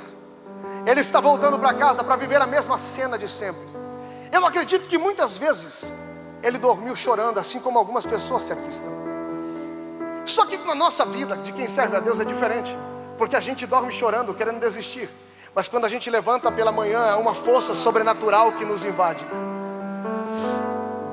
Ele 0.87 1.01
está 1.01 1.21
voltando 1.21 1.59
para 1.59 1.75
casa 1.75 2.05
para 2.05 2.16
viver 2.16 2.40
a 2.40 2.47
mesma 2.47 2.79
cena 2.79 3.19
de 3.19 3.29
sempre. 3.29 3.62
Eu 4.33 4.45
acredito 4.45 4.88
que 4.88 4.99
muitas 4.99 5.37
vezes 5.37 5.92
ele 6.42 6.59
dormiu 6.59 6.95
chorando, 6.95 7.38
assim 7.38 7.61
como 7.61 7.79
algumas 7.79 8.07
pessoas 8.07 8.45
que 8.45 8.53
aqui 8.53 8.69
estão. 8.69 8.92
Só 10.25 10.45
que 10.45 10.57
na 10.59 10.75
nossa 10.75 11.05
vida, 11.05 11.37
de 11.37 11.53
quem 11.53 11.69
serve 11.69 11.97
a 11.97 12.01
Deus, 12.01 12.21
é 12.21 12.25
diferente, 12.25 12.77
porque 13.16 13.37
a 13.37 13.40
gente 13.40 13.66
dorme 13.66 13.92
chorando, 13.92 14.35
querendo 14.35 14.59
desistir, 14.59 15.09
mas 15.55 15.69
quando 15.69 15.87
a 15.87 15.88
gente 15.88 16.11
levanta 16.11 16.53
pela 16.53 16.71
manhã, 16.71 17.07
é 17.07 17.14
uma 17.14 17.35
força 17.35 17.75
sobrenatural 17.75 18.53
que 18.53 18.64
nos 18.64 18.85
invade. 18.85 19.25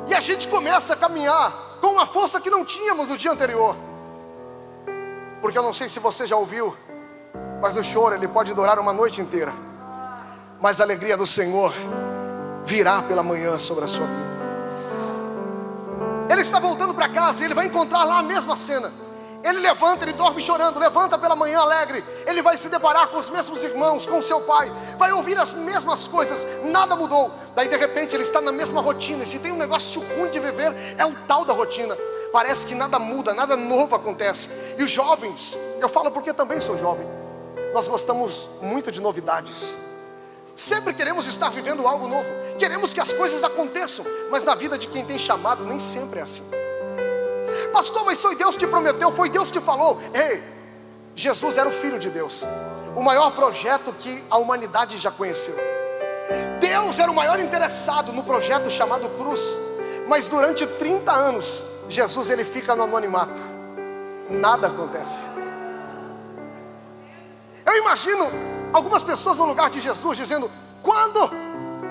E 0.07 0.13
a 0.13 0.19
gente 0.19 0.47
começa 0.47 0.93
a 0.93 0.97
caminhar 0.97 1.77
com 1.79 1.87
uma 1.87 2.05
força 2.05 2.41
que 2.41 2.49
não 2.49 2.65
tínhamos 2.65 3.07
no 3.07 3.17
dia 3.17 3.31
anterior. 3.31 3.75
Porque 5.41 5.57
eu 5.57 5.63
não 5.63 5.73
sei 5.73 5.87
se 5.87 5.99
você 5.99 6.27
já 6.27 6.35
ouviu, 6.35 6.75
mas 7.63 7.77
o 7.77 7.81
choro 7.81 8.13
ele 8.13 8.27
pode 8.27 8.53
durar 8.53 8.77
uma 8.77 8.91
noite 8.91 9.21
inteira. 9.21 9.53
Mas 10.59 10.81
a 10.81 10.83
alegria 10.83 11.15
do 11.15 11.25
Senhor 11.25 11.73
virá 12.65 13.01
pela 13.01 13.23
manhã 13.23 13.57
sobre 13.57 13.85
a 13.85 13.87
sua 13.87 14.05
vida. 14.05 14.33
Ele 16.29 16.41
está 16.41 16.59
voltando 16.59 16.93
para 16.93 17.07
casa 17.07 17.41
e 17.41 17.45
ele 17.45 17.53
vai 17.53 17.67
encontrar 17.67 18.03
lá 18.03 18.17
a 18.17 18.21
mesma 18.21 18.57
cena. 18.57 18.91
Ele 19.41 19.59
levanta, 19.59 20.03
ele 20.03 20.11
dorme 20.11 20.41
chorando, 20.41 20.77
levanta 20.77 21.17
pela 21.17 21.37
manhã 21.37 21.59
alegre. 21.59 22.03
Ele 22.27 22.41
vai 22.41 22.57
se 22.57 22.67
deparar 22.67 23.07
com 23.07 23.17
os 23.17 23.29
mesmos 23.29 23.63
irmãos, 23.63 24.05
com 24.05 24.21
seu 24.21 24.41
pai, 24.41 24.69
vai 24.97 25.13
ouvir 25.13 25.37
as 25.37 25.53
mesmas 25.53 26.05
coisas, 26.05 26.45
nada 26.65 26.97
mudou. 26.97 27.31
Daí 27.55 27.69
de 27.69 27.77
repente 27.77 28.13
ele 28.13 28.23
está 28.23 28.41
na 28.41 28.51
mesma 28.51 28.81
rotina. 28.81 29.23
E 29.23 29.25
se 29.25 29.39
tem 29.39 29.53
um 29.53 29.57
negócio 29.57 30.01
ruim 30.17 30.29
de 30.29 30.39
viver, 30.41 30.75
é 30.97 31.05
o 31.05 31.15
tal 31.29 31.45
da 31.45 31.53
rotina. 31.53 31.97
Parece 32.33 32.65
que 32.65 32.75
nada 32.75 32.99
muda, 32.99 33.33
nada 33.33 33.55
novo 33.55 33.95
acontece. 33.95 34.49
E 34.77 34.83
os 34.83 34.91
jovens, 34.91 35.57
eu 35.79 35.87
falo 35.87 36.11
porque 36.11 36.33
também 36.33 36.59
sou 36.59 36.77
jovem 36.77 37.22
nós 37.73 37.87
gostamos 37.87 38.47
muito 38.61 38.91
de 38.91 39.01
novidades. 39.01 39.73
Sempre 40.55 40.93
queremos 40.93 41.25
estar 41.25 41.49
vivendo 41.49 41.87
algo 41.87 42.07
novo, 42.07 42.29
queremos 42.59 42.93
que 42.93 42.99
as 42.99 43.11
coisas 43.11 43.43
aconteçam, 43.43 44.05
mas 44.29 44.43
na 44.43 44.53
vida 44.53 44.77
de 44.77 44.87
quem 44.87 45.03
tem 45.03 45.17
chamado 45.17 45.65
nem 45.65 45.79
sempre 45.79 46.19
é 46.19 46.23
assim. 46.23 46.43
Pastor, 47.71 48.05
mas 48.05 48.21
foi 48.21 48.35
Deus 48.35 48.55
que 48.55 48.67
prometeu, 48.67 49.11
foi 49.11 49.29
Deus 49.29 49.51
que 49.51 49.59
falou. 49.59 49.99
Ei, 50.13 50.43
Jesus 51.15 51.57
era 51.57 51.67
o 51.67 51.71
Filho 51.71 51.97
de 51.97 52.11
Deus, 52.11 52.45
o 52.95 53.01
maior 53.01 53.31
projeto 53.31 53.91
que 53.93 54.23
a 54.29 54.37
humanidade 54.37 54.97
já 54.99 55.09
conheceu. 55.09 55.55
Deus 56.59 56.99
era 56.99 57.11
o 57.11 57.15
maior 57.15 57.39
interessado 57.39 58.13
no 58.13 58.23
projeto 58.23 58.69
chamado 58.69 59.09
cruz, 59.17 59.57
mas 60.07 60.27
durante 60.27 60.67
30 60.67 61.11
anos, 61.11 61.63
Jesus 61.89 62.29
ele 62.29 62.45
fica 62.45 62.75
no 62.75 62.83
anonimato, 62.83 63.41
nada 64.29 64.67
acontece. 64.67 65.32
Eu 67.65 67.77
imagino 67.77 68.29
algumas 68.71 69.03
pessoas 69.03 69.37
no 69.37 69.45
lugar 69.45 69.69
de 69.69 69.79
Jesus 69.81 70.17
dizendo: 70.17 70.49
quando? 70.81 71.29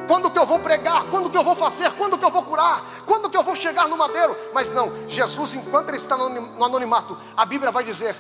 Quando 0.07 0.31
que 0.31 0.39
eu 0.39 0.45
vou 0.45 0.59
pregar? 0.59 1.05
Quando 1.05 1.31
que 1.31 1.37
eu 1.37 1.45
vou 1.45 1.55
fazer? 1.55 1.91
Quando 1.93 2.19
que 2.19 2.25
eu 2.25 2.31
vou 2.31 2.43
curar? 2.43 2.85
Quando 3.07 3.31
que 3.31 3.37
eu 3.37 3.43
vou 3.43 3.55
chegar 3.55 3.89
no 3.89 3.97
madeiro? 3.97 4.37
Mas 4.53 4.73
não, 4.73 4.93
Jesus, 5.09 5.55
enquanto 5.55 5.89
ele 5.89 5.97
está 5.97 6.17
no 6.17 6.65
anonimato, 6.65 7.17
a 7.37 7.47
Bíblia 7.47 7.71
vai 7.71 7.85
dizer: 7.85 8.15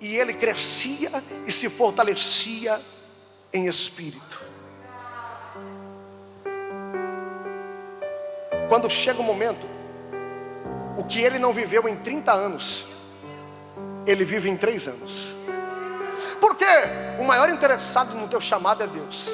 e 0.00 0.16
ele 0.16 0.34
crescia 0.34 1.10
e 1.46 1.52
se 1.52 1.68
fortalecia 1.68 2.80
em 3.52 3.66
espírito. 3.66 4.42
Quando 8.68 8.90
chega 8.90 9.20
o 9.20 9.24
momento, 9.24 9.66
o 10.96 11.04
que 11.04 11.20
ele 11.20 11.38
não 11.38 11.52
viveu 11.52 11.88
em 11.88 11.96
30 11.96 12.32
anos, 12.32 12.86
ele 14.06 14.24
vive 14.24 14.48
em 14.48 14.56
3 14.56 14.88
anos. 14.88 15.43
Porque 16.40 16.66
o 17.18 17.24
maior 17.24 17.48
interessado 17.48 18.14
no 18.14 18.28
teu 18.28 18.40
chamado 18.40 18.82
é 18.82 18.86
Deus. 18.86 19.30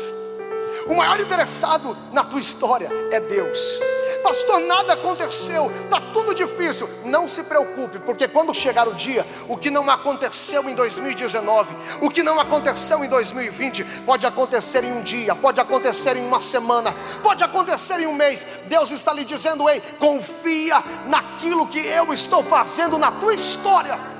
O 0.87 0.95
maior 0.95 1.21
interessado 1.21 1.97
na 2.13 2.25
tua 2.25 2.41
história 2.41 2.89
é 3.11 3.21
Deus. 3.21 3.79
Pastor, 4.23 4.61
nada 4.61 4.95
aconteceu, 4.95 5.71
está 5.85 6.01
tudo 6.13 6.35
difícil. 6.35 6.89
Não 7.05 7.27
se 7.27 7.45
preocupe, 7.45 7.99
porque 8.01 8.29
quando 8.29 8.55
chegar 8.55 8.87
o 8.89 8.95
dia, 8.95 9.27
o 9.49 9.57
que 9.57 9.71
não 9.71 9.89
aconteceu 9.91 10.69
em 10.69 10.75
2019, 10.75 11.77
o 12.01 12.11
que 12.11 12.23
não 12.23 12.39
aconteceu 12.39 13.05
em 13.05 13.09
2020, 13.09 13.85
pode 14.05 14.27
acontecer 14.27 14.85
em 14.85 14.93
um 14.93 15.03
dia, 15.03 15.35
pode 15.35 15.61
acontecer 15.61 16.17
em 16.17 16.27
uma 16.27 16.41
semana, 16.41 16.95
pode 17.23 17.43
acontecer 17.43 18.01
em 18.01 18.07
um 18.07 18.15
mês. 18.15 18.47
Deus 18.67 18.91
está 18.91 19.13
lhe 19.13 19.25
dizendo: 19.25 19.69
ei, 19.69 19.81
confia 19.99 20.83
naquilo 21.07 21.67
que 21.67 21.81
eu 21.81 22.13
estou 22.13 22.43
fazendo 22.43 22.99
na 22.99 23.11
tua 23.13 23.35
história. 23.35 24.20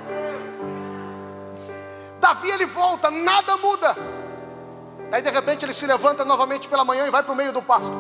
Davi 2.21 2.51
ele 2.51 2.67
volta, 2.67 3.11
nada 3.11 3.57
muda. 3.57 3.97
Aí 5.11 5.23
de 5.23 5.31
repente 5.31 5.65
ele 5.65 5.73
se 5.73 5.87
levanta 5.87 6.25
novamente 6.25 6.69
pela 6.69 6.85
manhã 6.85 7.07
e 7.07 7.11
vai 7.11 7.23
para 7.23 7.33
o 7.33 7.37
meio 7.37 7.53
do 7.53 7.63
pasto. 7.63 7.97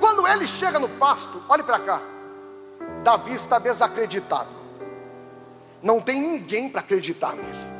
Quando 0.00 0.26
ele 0.26 0.46
chega 0.48 0.78
no 0.78 0.88
pasto, 0.88 1.42
olhe 1.48 1.62
para 1.62 1.78
cá. 1.78 2.00
Davi 3.02 3.34
está 3.34 3.58
desacreditado. 3.58 4.48
Não 5.82 6.00
tem 6.00 6.20
ninguém 6.20 6.70
para 6.70 6.80
acreditar 6.80 7.34
nele. 7.34 7.72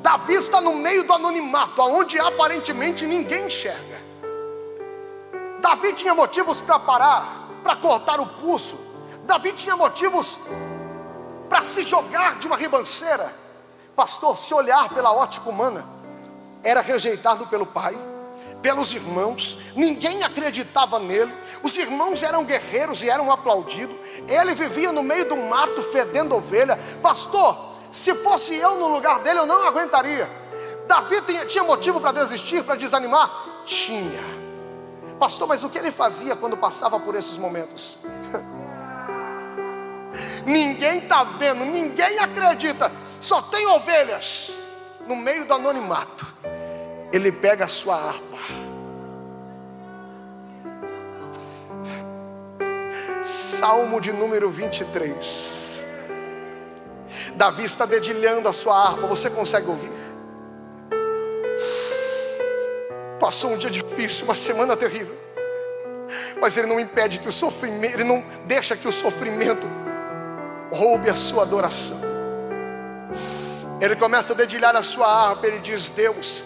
Davi 0.00 0.34
está 0.34 0.60
no 0.60 0.74
meio 0.76 1.04
do 1.04 1.12
anonimato, 1.12 1.80
onde 1.82 2.18
aparentemente 2.18 3.06
ninguém 3.06 3.46
enxerga. 3.46 4.00
Davi 5.60 5.92
tinha 5.92 6.14
motivos 6.14 6.60
para 6.60 6.78
parar, 6.78 7.48
para 7.62 7.76
cortar 7.76 8.20
o 8.20 8.26
pulso. 8.26 8.78
Davi 9.24 9.52
tinha 9.52 9.76
motivos 9.76 10.48
para 11.48 11.62
se 11.62 11.84
jogar 11.84 12.36
de 12.36 12.46
uma 12.46 12.56
ribanceira. 12.56 13.41
Pastor, 13.96 14.36
se 14.36 14.52
olhar 14.54 14.88
pela 14.90 15.12
ótica 15.12 15.48
humana, 15.48 15.86
era 16.62 16.80
rejeitado 16.80 17.46
pelo 17.46 17.66
pai, 17.66 17.98
pelos 18.62 18.94
irmãos, 18.94 19.58
ninguém 19.74 20.22
acreditava 20.22 20.98
nele. 21.00 21.32
Os 21.62 21.76
irmãos 21.76 22.22
eram 22.22 22.44
guerreiros 22.44 23.02
e 23.02 23.10
eram 23.10 23.30
aplaudidos. 23.30 23.96
Ele 24.28 24.54
vivia 24.54 24.92
no 24.92 25.02
meio 25.02 25.28
do 25.28 25.36
mato 25.36 25.82
fedendo 25.82 26.36
ovelha. 26.36 26.78
Pastor, 27.02 27.72
se 27.90 28.14
fosse 28.14 28.54
eu 28.56 28.76
no 28.76 28.86
lugar 28.86 29.18
dele, 29.18 29.40
eu 29.40 29.46
não 29.46 29.66
aguentaria. 29.66 30.30
Davi 30.86 31.20
tinha, 31.22 31.44
tinha 31.46 31.64
motivo 31.64 32.00
para 32.00 32.12
desistir, 32.12 32.62
para 32.62 32.76
desanimar? 32.76 33.30
Tinha. 33.64 34.42
Pastor, 35.18 35.48
mas 35.48 35.64
o 35.64 35.68
que 35.68 35.78
ele 35.78 35.90
fazia 35.90 36.36
quando 36.36 36.56
passava 36.56 36.98
por 37.00 37.14
esses 37.14 37.36
momentos? 37.36 37.98
Ninguém 40.44 40.98
está 40.98 41.24
vendo, 41.24 41.64
ninguém 41.64 42.18
acredita 42.18 42.90
só 43.22 43.40
tem 43.40 43.64
ovelhas, 43.68 44.50
no 45.06 45.14
meio 45.14 45.44
do 45.44 45.54
anonimato, 45.54 46.26
ele 47.12 47.30
pega 47.30 47.66
a 47.66 47.68
sua 47.68 47.94
harpa, 47.94 48.38
Salmo 53.22 54.00
de 54.00 54.12
número 54.12 54.50
23. 54.50 55.86
Davi 57.36 57.62
está 57.62 57.86
dedilhando 57.86 58.48
a 58.48 58.52
sua 58.52 58.76
harpa, 58.76 59.06
você 59.06 59.30
consegue 59.30 59.68
ouvir? 59.68 59.92
Passou 63.20 63.52
um 63.52 63.56
dia 63.56 63.70
difícil, 63.70 64.24
uma 64.24 64.34
semana 64.34 64.76
terrível. 64.76 65.16
Mas 66.40 66.56
ele 66.56 66.66
não 66.66 66.80
impede 66.80 67.20
que 67.20 67.28
o 67.28 67.32
sofrimento, 67.32 67.94
ele 67.94 68.04
não 68.04 68.24
deixa 68.46 68.76
que 68.76 68.88
o 68.88 68.92
sofrimento 68.92 69.64
roube 70.72 71.10
a 71.10 71.14
sua 71.14 71.42
adoração. 71.42 72.00
Ele 73.80 73.94
começa 73.96 74.32
a 74.32 74.36
dedilhar 74.36 74.74
a 74.74 74.82
sua 74.82 75.06
harpa, 75.06 75.46
ele 75.46 75.58
diz: 75.58 75.90
Deus, 75.90 76.42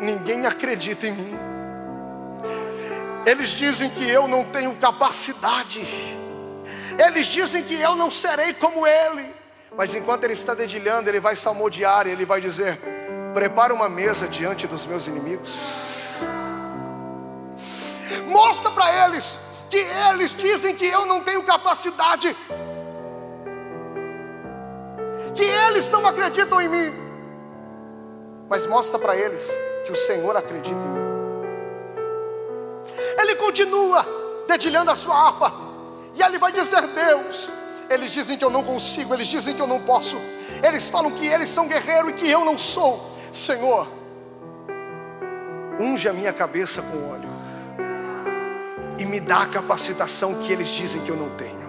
ninguém 0.00 0.46
acredita 0.46 1.06
em 1.06 1.12
mim. 1.12 1.38
Eles 3.26 3.50
dizem 3.50 3.90
que 3.90 4.08
eu 4.08 4.26
não 4.26 4.44
tenho 4.44 4.74
capacidade. 4.76 5.86
Eles 6.98 7.26
dizem 7.26 7.62
que 7.62 7.80
eu 7.80 7.94
não 7.94 8.10
serei 8.10 8.52
como 8.54 8.86
ele. 8.86 9.34
Mas 9.76 9.94
enquanto 9.94 10.24
ele 10.24 10.34
está 10.34 10.54
dedilhando, 10.54 11.08
ele 11.08 11.20
vai 11.20 11.36
salmodiar, 11.36 12.06
ele 12.06 12.24
vai 12.24 12.40
dizer: 12.40 12.78
Prepara 13.34 13.72
uma 13.72 13.88
mesa 13.88 14.26
diante 14.28 14.66
dos 14.66 14.86
meus 14.86 15.06
inimigos. 15.06 15.82
Mostra 18.26 18.70
para 18.70 19.06
eles 19.06 19.38
que 19.72 19.78
eles 20.10 20.34
dizem 20.34 20.76
que 20.76 20.84
eu 20.84 21.06
não 21.06 21.22
tenho 21.22 21.42
capacidade. 21.44 22.36
Que 25.34 25.44
eles 25.44 25.88
não 25.88 26.06
acreditam 26.06 26.60
em 26.60 26.68
mim. 26.68 26.92
Mas 28.50 28.66
mostra 28.66 28.98
para 28.98 29.16
eles 29.16 29.50
que 29.86 29.92
o 29.92 29.96
Senhor 29.96 30.36
acredita 30.36 30.78
em 30.78 30.88
mim. 30.88 31.02
Ele 33.18 33.34
continua 33.36 34.06
dedilhando 34.46 34.90
a 34.90 34.94
sua 34.94 35.16
harpa. 35.16 35.50
E 36.14 36.22
ele 36.22 36.38
vai 36.38 36.52
dizer: 36.52 36.86
Deus, 36.88 37.50
eles 37.88 38.12
dizem 38.12 38.36
que 38.36 38.44
eu 38.44 38.50
não 38.50 38.62
consigo, 38.62 39.14
eles 39.14 39.26
dizem 39.26 39.54
que 39.54 39.62
eu 39.62 39.66
não 39.66 39.80
posso. 39.80 40.18
Eles 40.62 40.90
falam 40.90 41.10
que 41.12 41.26
eles 41.26 41.48
são 41.48 41.66
guerreiros 41.66 42.10
e 42.10 42.14
que 42.14 42.30
eu 42.30 42.44
não 42.44 42.58
sou. 42.58 43.10
Senhor, 43.32 43.88
unge 45.80 46.06
a 46.10 46.12
minha 46.12 46.34
cabeça 46.34 46.82
com 46.82 47.10
óleo 47.10 47.31
e 49.02 49.06
me 49.06 49.18
dá 49.18 49.42
a 49.42 49.46
capacitação 49.46 50.34
que 50.42 50.52
eles 50.52 50.68
dizem 50.68 51.02
que 51.02 51.10
eu 51.10 51.16
não 51.16 51.28
tenho. 51.30 51.60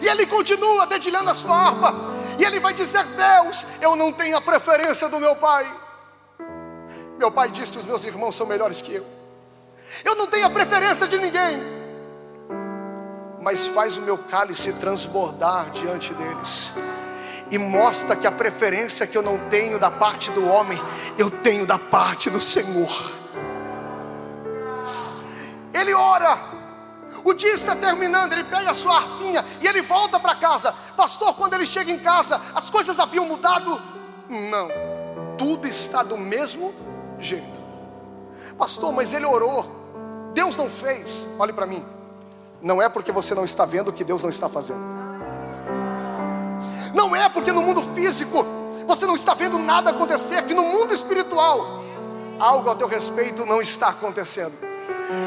E 0.00 0.06
ele 0.06 0.26
continua 0.26 0.86
dedilhando 0.86 1.28
a 1.28 1.34
sua 1.34 1.56
harpa, 1.56 1.92
e 2.38 2.44
ele 2.44 2.60
vai 2.60 2.72
dizer: 2.72 3.04
Deus, 3.04 3.66
eu 3.80 3.96
não 3.96 4.12
tenho 4.12 4.36
a 4.36 4.40
preferência 4.40 5.08
do 5.08 5.18
meu 5.18 5.34
pai. 5.34 5.66
Meu 7.18 7.32
pai 7.32 7.50
diz 7.50 7.68
que 7.70 7.78
os 7.78 7.84
meus 7.84 8.04
irmãos 8.04 8.36
são 8.36 8.46
melhores 8.46 8.80
que 8.80 8.94
eu. 8.94 9.04
Eu 10.04 10.14
não 10.14 10.28
tenho 10.28 10.46
a 10.46 10.50
preferência 10.50 11.06
de 11.08 11.18
ninguém, 11.18 11.60
mas 13.40 13.66
faz 13.66 13.96
o 13.96 14.02
meu 14.02 14.16
cálice 14.16 14.72
transbordar 14.74 15.70
diante 15.70 16.14
deles 16.14 16.70
e 17.50 17.58
mostra 17.58 18.14
que 18.14 18.26
a 18.26 18.32
preferência 18.32 19.06
que 19.06 19.18
eu 19.18 19.22
não 19.22 19.36
tenho 19.50 19.78
da 19.78 19.90
parte 19.90 20.30
do 20.30 20.46
homem, 20.46 20.80
eu 21.18 21.28
tenho 21.28 21.66
da 21.66 21.78
parte 21.78 22.30
do 22.30 22.40
Senhor. 22.40 23.21
Ele 25.72 25.94
ora, 25.94 26.38
o 27.24 27.32
dia 27.32 27.54
está 27.54 27.74
terminando, 27.76 28.32
ele 28.32 28.44
pega 28.44 28.70
a 28.70 28.74
sua 28.74 28.96
arpinha 28.96 29.44
e 29.60 29.66
ele 29.66 29.82
volta 29.82 30.18
para 30.18 30.34
casa. 30.34 30.74
Pastor, 30.96 31.34
quando 31.34 31.54
ele 31.54 31.66
chega 31.66 31.90
em 31.90 31.98
casa, 31.98 32.40
as 32.54 32.68
coisas 32.70 32.98
haviam 32.98 33.26
mudado? 33.26 33.80
Não, 34.28 34.68
tudo 35.36 35.66
está 35.66 36.02
do 36.02 36.16
mesmo 36.16 36.74
jeito. 37.18 37.60
Pastor, 38.58 38.92
mas 38.92 39.12
ele 39.12 39.24
orou, 39.26 39.64
Deus 40.34 40.56
não 40.56 40.68
fez. 40.68 41.26
Olhe 41.38 41.52
para 41.52 41.66
mim, 41.66 41.84
não 42.62 42.80
é 42.80 42.88
porque 42.88 43.12
você 43.12 43.34
não 43.34 43.44
está 43.44 43.64
vendo 43.64 43.92
que 43.92 44.04
Deus 44.04 44.22
não 44.22 44.30
está 44.30 44.48
fazendo. 44.48 45.02
Não 46.94 47.16
é 47.16 47.28
porque 47.28 47.52
no 47.52 47.62
mundo 47.62 47.82
físico 47.94 48.44
você 48.86 49.06
não 49.06 49.14
está 49.14 49.32
vendo 49.32 49.58
nada 49.58 49.90
acontecer, 49.90 50.44
que 50.44 50.54
no 50.54 50.62
mundo 50.62 50.92
espiritual 50.92 51.82
algo 52.38 52.68
a 52.70 52.74
teu 52.74 52.88
respeito 52.88 53.46
não 53.46 53.60
está 53.60 53.88
acontecendo. 53.88 54.71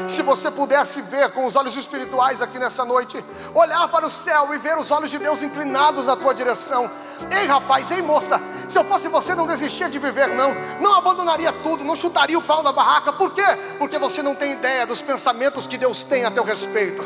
Se 0.08 0.22
você 0.22 0.50
pudesse 0.50 1.02
ver 1.02 1.30
com 1.32 1.44
os 1.44 1.56
olhos 1.56 1.76
espirituais 1.76 2.40
aqui 2.40 2.58
nessa 2.58 2.84
noite, 2.84 3.22
olhar 3.54 3.88
para 3.88 4.06
o 4.06 4.10
céu 4.10 4.54
e 4.54 4.58
ver 4.58 4.76
os 4.76 4.90
olhos 4.90 5.10
de 5.10 5.18
Deus 5.18 5.42
inclinados 5.42 6.06
na 6.06 6.16
tua 6.16 6.32
direção. 6.32 6.90
Ei, 7.30 7.46
rapaz, 7.46 7.90
ei, 7.90 8.02
moça, 8.02 8.40
se 8.68 8.78
eu 8.78 8.84
fosse 8.84 9.08
você, 9.08 9.34
não 9.34 9.46
desistia 9.46 9.88
de 9.88 9.98
viver, 9.98 10.28
não, 10.28 10.54
não 10.80 10.94
abandonaria 10.94 11.52
tudo, 11.52 11.84
não 11.84 11.96
chutaria 11.96 12.38
o 12.38 12.42
pau 12.42 12.62
na 12.62 12.72
barraca, 12.72 13.12
por 13.12 13.32
quê? 13.32 13.44
Porque 13.78 13.98
você 13.98 14.22
não 14.22 14.34
tem 14.34 14.52
ideia 14.52 14.86
dos 14.86 15.00
pensamentos 15.00 15.66
que 15.66 15.78
Deus 15.78 16.04
tem 16.04 16.24
a 16.24 16.30
teu 16.30 16.44
respeito. 16.44 17.02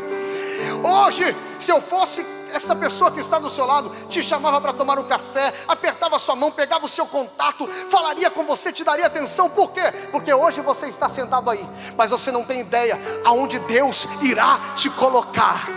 Hoje, 0.83 1.37
se 1.59 1.71
eu 1.71 1.81
fosse 1.81 2.25
essa 2.53 2.75
pessoa 2.75 3.11
que 3.11 3.21
está 3.21 3.39
do 3.39 3.51
seu 3.51 3.67
lado 3.67 3.91
te 4.09 4.23
chamava 4.23 4.61
para 4.61 4.73
tomar 4.73 4.99
um 4.99 5.05
café, 5.05 5.53
apertava 5.67 6.19
sua 6.19 6.37
mão, 6.37 6.51
pegava 6.51 6.85
o 6.85 6.89
seu 6.89 7.07
contato, 7.07 7.67
falaria 7.89 8.31
com 8.31 8.45
você, 8.45 8.73
te 8.73 8.85
daria 8.85 9.07
atenção. 9.07 9.51
Por 9.51 9.73
quê? 9.73 9.83
Porque 10.11 10.33
hoje 10.33 10.61
você 10.61 10.87
está 10.87 11.09
sentado 11.09 11.49
aí, 11.51 11.67
mas 11.97 12.11
você 12.11 12.31
não 12.31 12.45
tem 12.45 12.61
ideia 12.61 13.01
aonde 13.25 13.59
Deus 13.61 14.23
irá 14.23 14.59
te 14.77 14.91
colocar. 14.91 15.69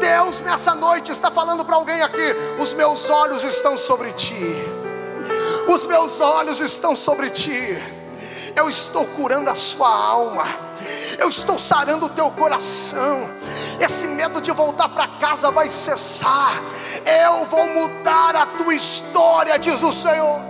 Deus 0.00 0.40
nessa 0.42 0.74
noite 0.74 1.10
está 1.10 1.30
falando 1.30 1.64
para 1.64 1.76
alguém 1.76 2.02
aqui: 2.02 2.34
os 2.60 2.72
meus 2.74 3.10
olhos 3.10 3.42
estão 3.42 3.76
sobre 3.76 4.12
ti. 4.12 4.36
Os 5.68 5.86
meus 5.86 6.20
olhos 6.20 6.60
estão 6.60 6.94
sobre 6.94 7.30
ti. 7.30 7.76
Eu 8.54 8.68
estou 8.68 9.04
curando 9.04 9.50
a 9.50 9.54
sua 9.54 9.88
alma 9.88 10.65
eu 11.18 11.28
estou 11.28 11.58
sarando 11.58 12.06
o 12.06 12.08
teu 12.08 12.30
coração. 12.30 13.28
Esse 13.80 14.06
medo 14.08 14.40
de 14.40 14.50
voltar 14.52 14.88
para 14.88 15.08
casa 15.18 15.50
vai 15.50 15.70
cessar. 15.70 16.52
Eu 17.04 17.46
vou 17.46 17.66
mudar 17.68 18.36
a 18.36 18.46
tua 18.46 18.74
história, 18.74 19.58
diz 19.58 19.82
o 19.82 19.92
Senhor. 19.92 20.40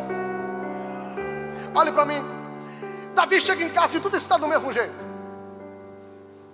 Olhe 1.75 1.93
para 1.93 2.05
mim. 2.05 2.25
Davi 3.15 3.41
chega 3.41 3.65
em 3.65 3.71
casa 3.71 3.97
e 3.97 4.01
tudo 4.01 4.17
está 4.17 4.37
do 4.37 4.47
mesmo 4.47 4.73
jeito. 4.73 5.07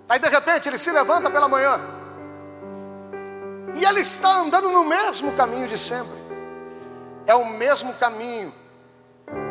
Aí 0.07 0.19
de 0.19 0.29
repente 0.29 0.69
ele 0.69 0.77
se 0.77 0.91
levanta 0.91 1.29
pela 1.29 1.47
manhã. 1.47 1.79
E 3.75 3.85
ele 3.85 4.01
está 4.01 4.37
andando 4.37 4.69
no 4.71 4.83
mesmo 4.83 5.33
caminho 5.33 5.67
de 5.67 5.77
sempre. 5.77 6.23
É 7.25 7.33
o 7.33 7.45
mesmo 7.45 7.93
caminho. 7.95 8.53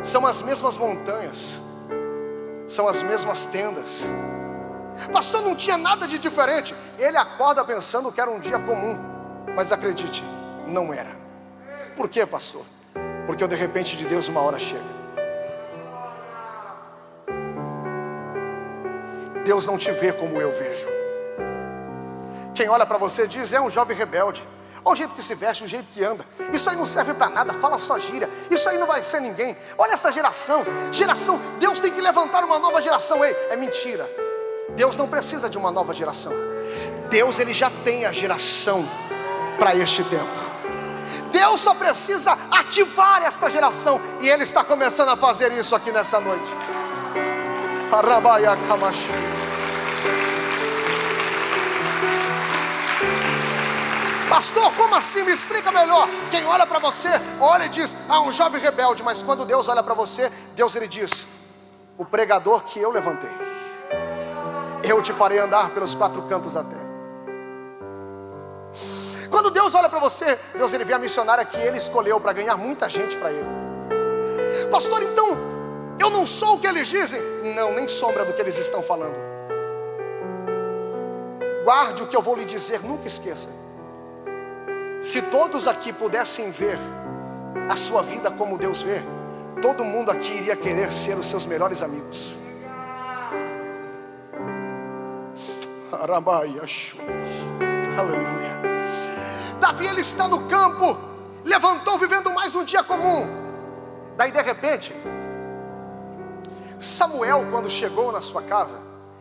São 0.01 0.25
as 0.25 0.41
mesmas 0.41 0.77
montanhas. 0.77 1.59
São 2.67 2.87
as 2.87 3.01
mesmas 3.01 3.45
tendas 3.45 4.05
Pastor, 5.11 5.41
não 5.41 5.55
tinha 5.55 5.77
nada 5.77 6.07
de 6.07 6.17
diferente. 6.17 6.75
Ele 6.97 7.17
acorda 7.17 7.63
pensando 7.63 8.11
que 8.11 8.21
era 8.21 8.29
um 8.29 8.39
dia 8.39 8.59
comum, 8.59 8.97
mas 9.55 9.71
acredite, 9.71 10.23
não 10.67 10.93
era. 10.93 11.15
Por 11.95 12.07
quê, 12.07 12.25
pastor? 12.25 12.65
Porque 13.25 13.47
de 13.47 13.55
repente 13.55 13.97
de 13.97 14.05
Deus 14.05 14.27
uma 14.27 14.41
hora 14.41 14.59
chega. 14.59 15.03
Deus 19.45 19.65
não 19.67 19.77
te 19.77 19.91
vê 19.91 20.13
como 20.13 20.39
eu 20.39 20.51
vejo. 20.53 20.87
Quem 22.55 22.69
olha 22.69 22.85
para 22.85 22.97
você 22.97 23.27
diz: 23.27 23.51
é 23.51 23.59
um 23.59 23.69
jovem 23.69 23.95
rebelde. 23.95 24.47
Olha 24.85 24.93
o 24.93 24.95
jeito 24.95 25.15
que 25.15 25.23
se 25.23 25.33
veste, 25.35 25.63
o 25.63 25.67
jeito 25.67 25.85
que 25.91 26.03
anda. 26.03 26.25
Isso 26.51 26.69
aí 26.69 26.75
não 26.75 26.85
serve 26.85 27.13
para 27.13 27.29
nada, 27.29 27.53
fala 27.53 27.77
só 27.77 27.97
gira. 27.97 28.29
Isso 28.53 28.69
aí 28.69 28.77
não 28.77 28.87
vai 28.87 29.01
ser 29.03 29.19
ninguém. 29.19 29.57
Olha 29.77 29.93
essa 29.93 30.11
geração. 30.11 30.63
Geração, 30.91 31.39
Deus 31.59 31.79
tem 31.79 31.91
que 31.91 31.99
levantar 31.99 32.43
uma 32.43 32.59
nova 32.59 32.79
geração. 32.79 33.23
Ei, 33.25 33.35
é 33.49 33.55
mentira. 33.55 34.09
Deus 34.75 34.95
não 34.95 35.07
precisa 35.07 35.49
de 35.49 35.57
uma 35.57 35.71
nova 35.71 35.93
geração. 35.93 36.31
Deus 37.09 37.39
ele 37.39 37.53
já 37.53 37.71
tem 37.83 38.05
a 38.05 38.11
geração 38.11 38.87
para 39.57 39.75
este 39.75 40.03
tempo. 40.03 40.53
Deus 41.31 41.61
só 41.61 41.73
precisa 41.73 42.37
ativar 42.51 43.23
esta 43.23 43.49
geração 43.49 43.99
e 44.21 44.29
ele 44.29 44.43
está 44.43 44.63
começando 44.63 45.09
a 45.09 45.17
fazer 45.17 45.51
isso 45.51 45.75
aqui 45.75 45.91
nessa 45.91 46.19
noite. 46.19 46.51
Pastor, 54.33 54.73
como 54.75 54.95
assim? 54.95 55.21
Me 55.23 55.31
explica 55.31 55.71
melhor. 55.71 56.07
Quem 56.31 56.43
olha 56.45 56.65
para 56.65 56.79
você, 56.79 57.09
olha 57.39 57.65
e 57.65 57.69
diz: 57.69 57.95
Ah, 58.09 58.21
um 58.21 58.31
jovem 58.31 58.59
rebelde. 58.59 59.03
Mas 59.03 59.21
quando 59.21 59.45
Deus 59.45 59.67
olha 59.67 59.83
para 59.83 59.93
você, 59.93 60.31
Deus 60.55 60.75
ele 60.75 60.87
diz: 60.87 61.27
O 61.99 62.03
pregador 62.03 62.63
que 62.63 62.79
eu 62.79 62.89
levantei 62.89 63.29
eu 64.83 65.01
te 65.01 65.13
farei 65.13 65.39
andar 65.39 65.69
pelos 65.69 65.95
quatro 65.95 66.21
cantos 66.23 66.53
da 66.53 66.63
terra. 66.63 66.83
Quando 69.29 69.49
Deus 69.49 69.73
olha 69.73 69.89
para 69.89 69.99
você, 69.99 70.37
Deus 70.55 70.73
ele 70.73 70.83
vê 70.83 70.93
a 70.93 70.99
missionária 70.99 71.45
que 71.45 71.57
ele 71.57 71.77
escolheu 71.77 72.19
para 72.19 72.33
ganhar 72.33 72.57
muita 72.57 72.89
gente 72.89 73.15
para 73.17 73.31
ele. 73.31 73.47
Pastor, 74.69 75.01
então, 75.01 75.37
eu 75.99 76.09
não 76.09 76.25
sou 76.25 76.55
o 76.55 76.59
que 76.59 76.67
eles 76.67 76.87
dizem? 76.87 77.21
Não, 77.55 77.73
nem 77.73 77.87
sombra 77.87 78.25
do 78.25 78.33
que 78.33 78.41
eles 78.41 78.57
estão 78.57 78.83
falando. 78.83 79.15
Guarde 81.63 82.03
o 82.03 82.07
que 82.07 82.15
eu 82.15 82.21
vou 82.21 82.35
lhe 82.35 82.45
dizer, 82.45 82.83
nunca 82.83 83.07
esqueça. 83.07 83.62
Se 85.03 85.21
todos 85.21 85.67
aqui 85.67 85.91
pudessem 85.91 86.49
ver 86.49 86.79
a 87.69 87.75
sua 87.75 88.01
vida 88.01 88.31
como 88.31 88.57
Deus 88.57 88.81
vê, 88.81 89.01
todo 89.61 89.83
mundo 89.83 90.09
aqui 90.09 90.37
iria 90.37 90.55
querer 90.55 90.93
ser 90.93 91.17
os 91.17 91.27
seus 91.27 91.45
melhores 91.45 91.81
amigos. 91.81 92.37
Aleluia. 97.97 98.61
Davi 99.59 99.87
ele 99.87 99.99
está 99.99 100.29
no 100.29 100.47
campo, 100.47 100.97
levantou 101.43 101.99
vivendo 101.99 102.31
mais 102.31 102.55
um 102.55 102.63
dia 102.63 102.81
comum. 102.81 103.27
Daí 104.15 104.31
de 104.31 104.41
repente, 104.41 104.95
Samuel 106.79 107.47
quando 107.51 107.69
chegou 107.69 108.09
na 108.09 108.21
sua 108.21 108.41
casa 108.43 108.77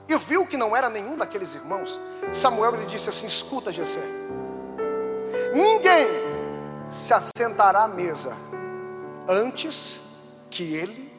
e 0.08 0.16
viu 0.16 0.46
que 0.46 0.56
não 0.56 0.76
era 0.76 0.88
nenhum 0.88 1.16
daqueles 1.16 1.56
irmãos, 1.56 1.98
Samuel 2.32 2.76
lhe 2.76 2.86
disse 2.86 3.08
assim: 3.08 3.26
"Escuta, 3.26 3.72
Jessé. 3.72 4.00
Ninguém 5.52 6.06
se 6.88 7.12
assentará 7.14 7.84
à 7.84 7.88
mesa 7.88 8.34
antes 9.28 10.00
que 10.50 10.74
ele 10.74 11.12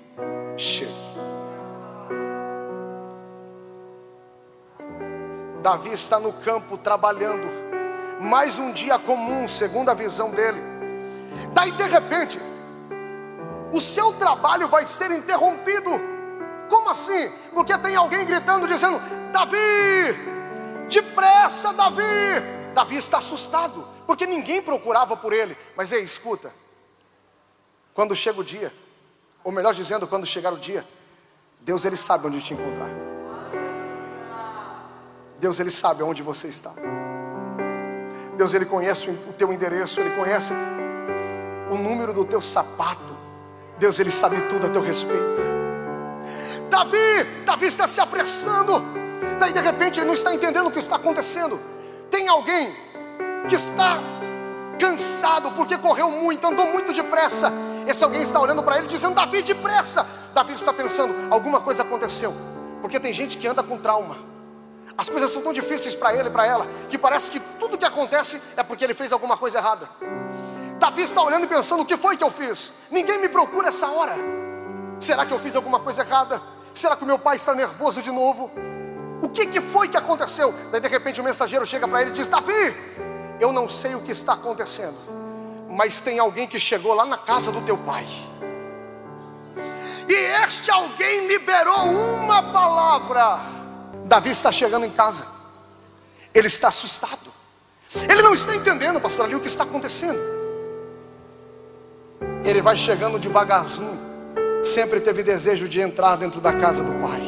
chegue." 0.57 1.13
Davi 5.61 5.93
está 5.93 6.19
no 6.19 6.33
campo 6.33 6.77
trabalhando, 6.77 7.47
mais 8.19 8.59
um 8.59 8.73
dia 8.73 8.99
comum, 8.99 9.47
segundo 9.47 9.89
a 9.89 9.93
visão 9.93 10.29
dele. 10.31 10.61
Daí 11.53 11.71
de 11.71 11.83
repente, 11.83 12.39
o 13.71 13.79
seu 13.79 14.11
trabalho 14.13 14.67
vai 14.67 14.85
ser 14.85 15.09
interrompido. 15.11 15.89
Como 16.69 16.89
assim? 16.89 17.31
Porque 17.53 17.77
tem 17.77 17.95
alguém 17.95 18.25
gritando, 18.25 18.67
dizendo: 18.67 18.99
Davi, 19.31 19.57
depressa, 20.89 21.73
Davi. 21.73 22.62
Davi 22.73 22.97
está 22.97 23.19
assustado, 23.19 23.85
porque 24.07 24.25
ninguém 24.25 24.61
procurava 24.61 25.15
por 25.15 25.31
ele. 25.31 25.55
Mas 25.75 25.91
ei, 25.91 26.03
escuta, 26.03 26.51
quando 27.93 28.15
chega 28.15 28.39
o 28.39 28.43
dia, 28.43 28.73
ou 29.43 29.51
melhor 29.51 29.73
dizendo, 29.73 30.07
quando 30.07 30.25
chegar 30.25 30.51
o 30.51 30.57
dia, 30.57 30.85
Deus 31.61 31.85
ele 31.85 31.95
sabe 31.95 32.27
onde 32.27 32.41
te 32.41 32.53
encontrar. 32.53 32.89
Deus 35.39 35.59
ele 35.59 35.69
sabe 35.69 36.01
onde 36.03 36.23
você 36.23 36.47
está. 36.47 36.71
Deus 38.35 38.53
ele 38.53 38.65
conhece 38.65 39.09
o 39.09 39.33
teu 39.33 39.53
endereço, 39.53 39.99
ele 39.99 40.15
conhece 40.15 40.53
o 41.69 41.75
número 41.75 42.13
do 42.13 42.25
teu 42.25 42.41
sapato. 42.41 43.15
Deus 43.77 43.99
ele 43.99 44.11
sabe 44.11 44.41
tudo 44.43 44.67
a 44.67 44.69
teu 44.69 44.81
respeito. 44.81 45.41
Davi, 46.69 47.23
Davi 47.45 47.67
está 47.67 47.85
se 47.85 48.01
apressando. 48.01 48.81
Daí 49.39 49.53
de 49.53 49.59
repente 49.59 49.99
ele 49.99 50.07
não 50.07 50.13
está 50.13 50.33
entendendo 50.33 50.67
o 50.67 50.71
que 50.71 50.79
está 50.79 50.95
acontecendo. 50.95 51.59
Tem 52.13 52.27
alguém 52.27 52.71
que 53.49 53.55
está 53.55 53.97
cansado 54.79 55.49
porque 55.53 55.75
correu 55.79 56.11
muito, 56.11 56.45
andou 56.45 56.67
muito 56.67 56.93
depressa. 56.93 57.51
Esse 57.87 58.03
alguém 58.03 58.21
está 58.21 58.39
olhando 58.39 58.61
para 58.61 58.77
ele 58.77 58.85
dizendo: 58.85 59.15
Davi, 59.15 59.41
depressa. 59.41 60.05
Davi 60.31 60.53
está 60.53 60.71
pensando: 60.71 61.11
alguma 61.33 61.59
coisa 61.59 61.81
aconteceu. 61.81 62.31
Porque 62.81 62.99
tem 62.99 63.11
gente 63.11 63.35
que 63.39 63.47
anda 63.47 63.63
com 63.63 63.79
trauma. 63.79 64.15
As 64.95 65.09
coisas 65.09 65.31
são 65.31 65.41
tão 65.41 65.51
difíceis 65.51 65.95
para 65.95 66.13
ele 66.13 66.29
e 66.29 66.31
para 66.31 66.45
ela, 66.45 66.67
que 66.87 66.99
parece 66.99 67.31
que 67.31 67.39
tudo 67.59 67.79
que 67.79 67.85
acontece 67.85 68.39
é 68.55 68.61
porque 68.61 68.83
ele 68.83 68.93
fez 68.93 69.11
alguma 69.11 69.35
coisa 69.35 69.57
errada. 69.57 69.89
Davi 70.77 71.01
está 71.01 71.23
olhando 71.23 71.45
e 71.45 71.47
pensando: 71.47 71.81
o 71.81 71.85
que 71.85 71.97
foi 71.97 72.15
que 72.15 72.23
eu 72.23 72.29
fiz? 72.29 72.73
Ninguém 72.91 73.17
me 73.21 73.27
procura 73.27 73.69
essa 73.69 73.89
hora. 73.89 74.13
Será 74.99 75.25
que 75.25 75.33
eu 75.33 75.39
fiz 75.39 75.55
alguma 75.55 75.79
coisa 75.79 76.03
errada? 76.03 76.39
Será 76.75 76.95
que 76.95 77.03
o 77.03 77.07
meu 77.07 77.17
pai 77.17 77.37
está 77.37 77.55
nervoso 77.55 78.03
de 78.03 78.11
novo? 78.11 78.51
Que, 79.33 79.47
que 79.47 79.61
foi 79.61 79.87
que 79.87 79.97
aconteceu? 79.97 80.53
Daí 80.71 80.79
de 80.79 80.87
repente 80.87 81.19
o 81.19 81.23
mensageiro 81.23 81.65
chega 81.65 81.87
para 81.87 82.01
ele 82.01 82.11
e 82.11 82.13
diz: 82.13 82.27
Davi, 82.27 82.75
eu 83.39 83.51
não 83.51 83.67
sei 83.67 83.95
o 83.95 84.01
que 84.01 84.11
está 84.11 84.33
acontecendo, 84.33 84.97
mas 85.69 85.99
tem 85.99 86.19
alguém 86.19 86.47
que 86.47 86.59
chegou 86.59 86.93
lá 86.93 87.05
na 87.05 87.17
casa 87.17 87.51
do 87.51 87.61
teu 87.61 87.77
pai. 87.77 88.05
E 90.07 90.13
este 90.43 90.69
alguém 90.69 91.27
liberou 91.27 91.85
uma 91.85 92.43
palavra 92.51 93.53
Davi 94.05 94.29
está 94.29 94.51
chegando 94.51 94.85
em 94.85 94.91
casa, 94.91 95.25
ele 96.33 96.47
está 96.47 96.67
assustado, 96.67 97.31
ele 98.09 98.21
não 98.21 98.33
está 98.33 98.55
entendendo, 98.55 98.99
pastor, 98.99 99.25
ali 99.25 99.35
o 99.35 99.39
que 99.39 99.47
está 99.47 99.63
acontecendo. 99.63 100.19
Ele 102.43 102.61
vai 102.61 102.75
chegando 102.75 103.17
devagarzinho, 103.17 103.97
sempre 104.63 104.99
teve 104.99 105.23
desejo 105.23 105.67
de 105.67 105.79
entrar 105.79 106.15
dentro 106.15 106.41
da 106.41 106.51
casa 106.51 106.83
do 106.83 106.91
pai, 107.01 107.21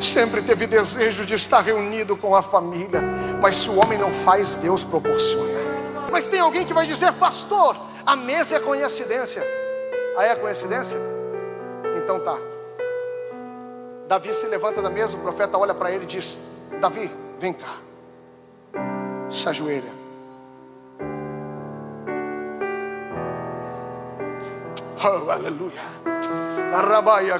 sempre 0.00 0.42
teve 0.42 0.66
desejo 0.66 1.24
de 1.24 1.34
estar 1.34 1.60
reunido 1.60 2.16
com 2.16 2.34
a 2.34 2.42
família, 2.42 3.02
mas 3.40 3.56
se 3.56 3.70
o 3.70 3.80
homem 3.80 3.98
não 3.98 4.12
faz, 4.12 4.56
Deus 4.56 4.84
proporciona. 4.84 5.60
Mas 6.10 6.28
tem 6.28 6.40
alguém 6.40 6.64
que 6.64 6.72
vai 6.72 6.86
dizer, 6.86 7.12
pastor, 7.14 7.76
a 8.06 8.14
mesa 8.14 8.56
é 8.56 8.60
coincidência. 8.60 9.42
Ah, 10.16 10.24
é 10.24 10.36
coincidência? 10.36 10.98
Então 11.96 12.20
tá. 12.20 12.38
Davi 14.06 14.32
se 14.32 14.46
levanta 14.46 14.82
da 14.82 14.90
mesa, 14.90 15.16
o 15.16 15.20
profeta 15.20 15.58
olha 15.58 15.74
para 15.74 15.90
ele 15.90 16.04
e 16.04 16.06
diz: 16.06 16.36
Davi, 16.80 17.10
vem 17.38 17.52
cá, 17.52 17.76
se 19.30 19.48
ajoelha. 19.48 20.04
Oh, 25.06 25.30
aleluia. 25.30 25.82
Arabaia 26.72 27.38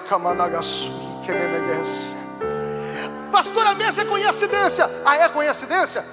Pastor, 3.34 3.66
a 3.66 3.74
mesa 3.74 4.02
é 4.02 4.04
coincidência. 4.04 4.88
Ah, 5.04 5.16
é 5.16 5.28
coincidência? 5.28 6.04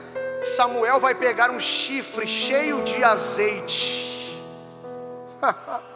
Samuel 0.41 0.99
vai 0.99 1.13
pegar 1.13 1.51
um 1.51 1.59
chifre 1.59 2.27
cheio 2.27 2.83
de 2.83 3.03
azeite. 3.03 4.41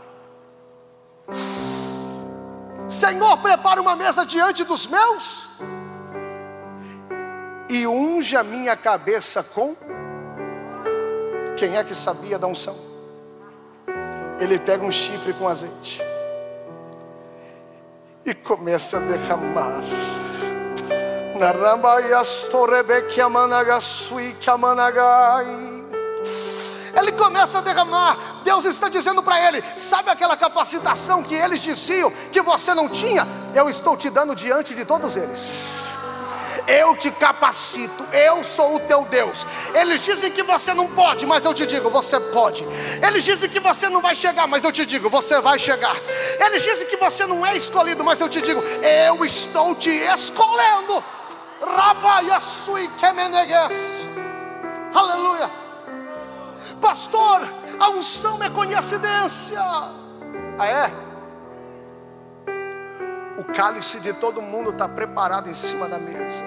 Senhor, 2.87 3.39
prepara 3.39 3.81
uma 3.81 3.95
mesa 3.95 4.23
diante 4.23 4.63
dos 4.63 4.85
meus 4.85 5.49
e 7.71 7.87
unge 7.87 8.37
a 8.37 8.43
minha 8.43 8.77
cabeça 8.77 9.41
com. 9.41 9.75
Quem 11.57 11.75
é 11.75 11.83
que 11.83 11.95
sabia 11.95 12.37
da 12.37 12.45
unção? 12.45 12.77
Ele 14.39 14.59
pega 14.59 14.85
um 14.85 14.91
chifre 14.91 15.33
com 15.33 15.47
azeite 15.47 15.99
e 18.23 18.35
começa 18.35 18.97
a 18.97 18.99
derramar. 18.99 19.81
Ele 26.97 27.11
começa 27.11 27.57
a 27.57 27.61
derramar. 27.61 28.41
Deus 28.41 28.63
está 28.63 28.87
dizendo 28.87 29.21
para 29.21 29.45
ele: 29.45 29.61
sabe 29.75 30.09
aquela 30.09 30.37
capacitação 30.37 31.21
que 31.21 31.35
eles 31.35 31.59
diziam 31.59 32.09
que 32.31 32.41
você 32.41 32.73
não 32.73 32.87
tinha? 32.87 33.27
Eu 33.53 33.67
estou 33.67 33.97
te 33.97 34.09
dando 34.09 34.33
diante 34.33 34.73
de 34.73 34.85
todos 34.85 35.17
eles. 35.17 35.93
Eu 36.67 36.95
te 36.95 37.11
capacito, 37.11 38.03
eu 38.13 38.41
sou 38.43 38.75
o 38.75 38.79
teu 38.79 39.03
Deus. 39.03 39.45
Eles 39.73 40.01
dizem 40.01 40.31
que 40.31 40.41
você 40.41 40.73
não 40.73 40.87
pode, 40.87 41.25
mas 41.25 41.43
eu 41.43 41.53
te 41.53 41.65
digo, 41.65 41.89
você 41.89 42.17
pode. 42.17 42.65
Eles 43.05 43.23
dizem 43.23 43.49
que 43.49 43.59
você 43.59 43.89
não 43.89 44.01
vai 44.01 44.15
chegar, 44.15 44.47
mas 44.47 44.63
eu 44.63 44.71
te 44.71 44.85
digo, 44.85 45.09
você 45.09 45.39
vai 45.41 45.59
chegar. 45.59 45.95
Eles 46.39 46.63
dizem 46.63 46.87
que 46.87 46.97
você 46.97 47.27
não 47.27 47.45
é 47.45 47.55
escolhido, 47.55 48.03
mas 48.03 48.19
eu 48.21 48.29
te 48.29 48.41
digo, 48.41 48.61
eu 48.61 49.23
estou 49.25 49.75
te 49.75 49.89
escolhendo. 49.89 51.03
Rabayasui 51.65 52.87
kemeneges. 52.99 54.07
Aleluia. 54.93 55.49
Pastor, 56.81 57.41
a 57.79 57.89
unção 57.89 58.41
é 58.43 58.49
coincidência. 58.49 59.59
Ah, 60.57 60.67
é? 60.67 60.91
O 63.37 63.43
cálice 63.43 63.99
de 63.99 64.13
todo 64.13 64.41
mundo 64.41 64.69
está 64.69 64.87
preparado 64.87 65.49
em 65.49 65.53
cima 65.53 65.87
da 65.87 65.97
mesa. 65.97 66.43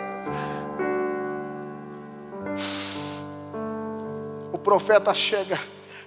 O 4.52 4.58
profeta 4.58 5.12
chega, 5.12 5.60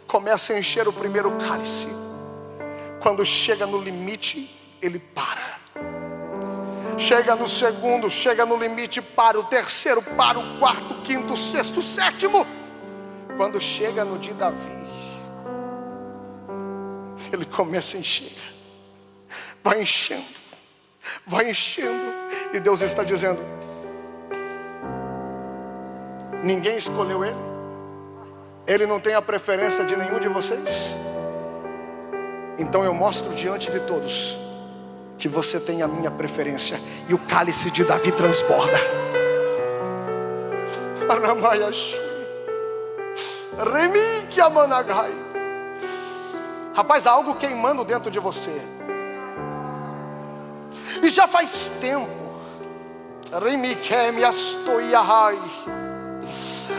começa 0.07 0.53
a 0.53 0.59
encher 0.59 0.87
o 0.87 0.93
primeiro 0.93 1.31
cálice. 1.37 1.87
Quando 2.99 3.25
chega 3.25 3.65
no 3.65 3.79
limite, 3.79 4.77
ele 4.81 4.99
para. 4.99 5.60
Chega 7.01 7.35
no 7.35 7.47
segundo, 7.47 8.09
chega 8.09 8.45
no 8.45 8.55
limite, 8.55 9.01
para. 9.01 9.39
O 9.39 9.43
terceiro, 9.43 10.01
para. 10.15 10.37
O 10.37 10.59
quarto, 10.59 11.01
quinto, 11.01 11.35
sexto, 11.35 11.81
sétimo 11.81 12.45
quando 13.41 13.59
chega 13.59 14.05
no 14.05 14.19
de 14.19 14.33
Davi, 14.33 14.87
ele 17.31 17.45
começa 17.45 17.97
a 17.97 17.99
encher, 17.99 18.37
vai 19.63 19.81
enchendo, 19.81 20.23
vai 21.25 21.49
enchendo, 21.49 22.13
e 22.53 22.59
Deus 22.59 22.81
está 22.81 23.03
dizendo: 23.03 23.39
ninguém 26.43 26.75
escolheu 26.75 27.25
ele, 27.25 27.35
ele 28.67 28.85
não 28.85 28.99
tem 28.99 29.15
a 29.15 29.21
preferência 29.21 29.85
de 29.85 29.95
nenhum 29.95 30.19
de 30.19 30.27
vocês, 30.27 30.95
então 32.59 32.83
eu 32.83 32.93
mostro 32.93 33.33
diante 33.33 33.71
de 33.71 33.79
todos 33.81 34.40
que 35.21 35.29
você 35.29 35.59
tem 35.59 35.83
a 35.83 35.87
minha 35.87 36.09
preferência, 36.09 36.81
e 37.07 37.13
o 37.13 37.19
cálice 37.19 37.69
de 37.69 37.83
Davi 37.83 38.11
transborda. 38.11 38.79
Rapaz, 46.73 47.05
há 47.05 47.11
algo 47.11 47.35
queimando 47.35 47.85
dentro 47.85 48.09
de 48.09 48.17
você. 48.17 48.59
E 51.03 51.09
já 51.09 51.27
faz 51.27 51.69
tempo. 51.79 52.09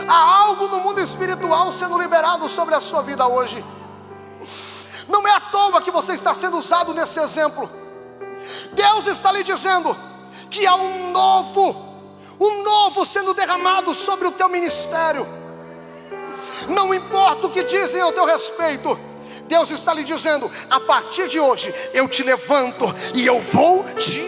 Há 0.05 0.37
algo 0.41 0.67
no 0.67 0.81
mundo 0.81 0.99
espiritual 0.99 1.71
sendo 1.71 1.97
liberado 1.97 2.49
sobre 2.49 2.75
a 2.75 2.81
sua 2.81 3.01
vida 3.01 3.25
hoje. 3.25 3.63
Não 5.07 5.25
é 5.25 5.31
à 5.31 5.39
toa 5.39 5.81
que 5.81 5.91
você 5.91 6.11
está 6.11 6.33
sendo 6.33 6.57
usado 6.57 6.93
nesse 6.93 7.21
exemplo. 7.21 7.82
Deus 8.73 9.07
está 9.07 9.31
lhe 9.31 9.43
dizendo 9.43 9.95
que 10.49 10.65
há 10.65 10.75
um 10.75 11.11
novo, 11.11 11.75
um 12.39 12.63
novo 12.63 13.05
sendo 13.05 13.33
derramado 13.33 13.93
sobre 13.93 14.27
o 14.27 14.31
teu 14.31 14.49
ministério. 14.49 15.27
Não 16.69 16.93
importa 16.93 17.47
o 17.47 17.49
que 17.49 17.63
dizem 17.63 18.01
ao 18.01 18.11
teu 18.11 18.25
respeito, 18.25 18.97
Deus 19.47 19.69
está 19.71 19.93
lhe 19.93 20.03
dizendo: 20.03 20.49
a 20.69 20.79
partir 20.79 21.27
de 21.27 21.39
hoje 21.39 21.73
eu 21.93 22.07
te 22.07 22.23
levanto 22.23 22.85
e 23.13 23.25
eu 23.25 23.41
vou 23.41 23.83
te 23.95 24.23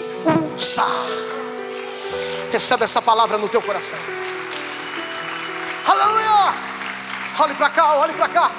usar. 0.55 0.85
Recebe 2.51 2.83
essa 2.83 3.01
palavra 3.01 3.37
no 3.37 3.49
teu 3.49 3.61
coração. 3.61 3.97
Aleluia! 5.87 6.55
Olhe 7.39 7.55
para 7.55 7.69
cá, 7.69 7.95
olhe 7.97 8.13
para 8.13 8.29
cá. 8.29 8.51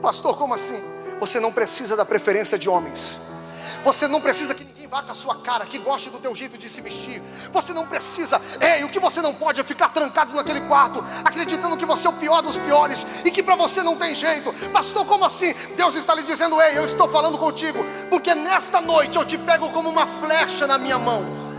Pastor, 0.00 0.36
como 0.36 0.54
assim? 0.54 0.91
Você 1.22 1.38
não 1.38 1.52
precisa 1.52 1.94
da 1.94 2.04
preferência 2.04 2.58
de 2.58 2.68
homens. 2.68 3.20
Você 3.84 4.08
não 4.08 4.20
precisa 4.20 4.56
que 4.56 4.64
ninguém 4.64 4.88
vá 4.88 5.04
com 5.04 5.12
a 5.12 5.14
sua 5.14 5.36
cara, 5.36 5.64
que 5.64 5.78
goste 5.78 6.10
do 6.10 6.18
teu 6.18 6.34
jeito 6.34 6.58
de 6.58 6.68
se 6.68 6.80
vestir. 6.80 7.22
Você 7.52 7.72
não 7.72 7.86
precisa. 7.86 8.42
Ei, 8.60 8.82
o 8.82 8.88
que 8.88 8.98
você 8.98 9.22
não 9.22 9.32
pode 9.32 9.60
é 9.60 9.62
ficar 9.62 9.90
trancado 9.90 10.34
naquele 10.34 10.62
quarto, 10.62 10.98
acreditando 11.24 11.76
que 11.76 11.86
você 11.86 12.08
é 12.08 12.10
o 12.10 12.14
pior 12.14 12.42
dos 12.42 12.58
piores 12.58 13.06
e 13.24 13.30
que 13.30 13.40
para 13.40 13.54
você 13.54 13.84
não 13.84 13.96
tem 13.96 14.16
jeito. 14.16 14.52
Pastor, 14.70 15.06
como 15.06 15.24
assim? 15.24 15.54
Deus 15.76 15.94
está 15.94 16.12
lhe 16.12 16.24
dizendo: 16.24 16.60
Ei, 16.60 16.76
eu 16.76 16.84
estou 16.84 17.06
falando 17.06 17.38
contigo, 17.38 17.78
porque 18.10 18.34
nesta 18.34 18.80
noite 18.80 19.16
eu 19.16 19.24
te 19.24 19.38
pego 19.38 19.70
como 19.70 19.88
uma 19.88 20.08
flecha 20.08 20.66
na 20.66 20.76
minha 20.76 20.98
mão. 20.98 21.51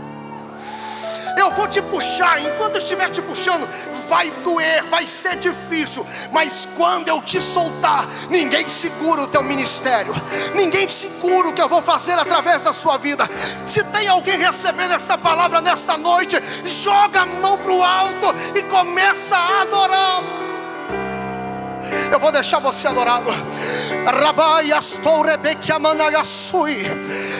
Eu 1.36 1.50
vou 1.50 1.66
te 1.68 1.82
puxar, 1.82 2.40
enquanto 2.40 2.76
eu 2.76 2.78
estiver 2.78 3.10
te 3.10 3.20
puxando, 3.22 3.68
vai 4.08 4.30
doer, 4.30 4.84
vai 4.84 5.06
ser 5.06 5.36
difícil, 5.36 6.06
mas 6.30 6.68
quando 6.76 7.08
eu 7.08 7.20
te 7.20 7.40
soltar, 7.40 8.06
ninguém 8.30 8.68
segura 8.68 9.22
o 9.22 9.26
teu 9.26 9.42
ministério, 9.42 10.14
ninguém 10.54 10.88
segura 10.88 11.48
o 11.48 11.52
que 11.52 11.62
eu 11.62 11.68
vou 11.68 11.82
fazer 11.82 12.12
através 12.12 12.62
da 12.62 12.72
sua 12.72 12.96
vida. 12.96 13.28
Se 13.66 13.82
tem 13.84 14.08
alguém 14.08 14.38
recebendo 14.38 14.92
essa 14.92 15.18
palavra 15.18 15.60
nesta 15.60 15.96
noite, 15.96 16.36
joga 16.64 17.22
a 17.22 17.26
mão 17.26 17.58
para 17.58 17.72
o 17.72 17.82
alto 17.82 18.26
e 18.54 18.62
começa 18.62 19.36
a 19.36 19.62
adorá-lo. 19.62 20.53
Eu 22.10 22.18
vou 22.18 22.30
deixar 22.30 22.58
você 22.58 22.86
adorá-lo. 22.86 23.32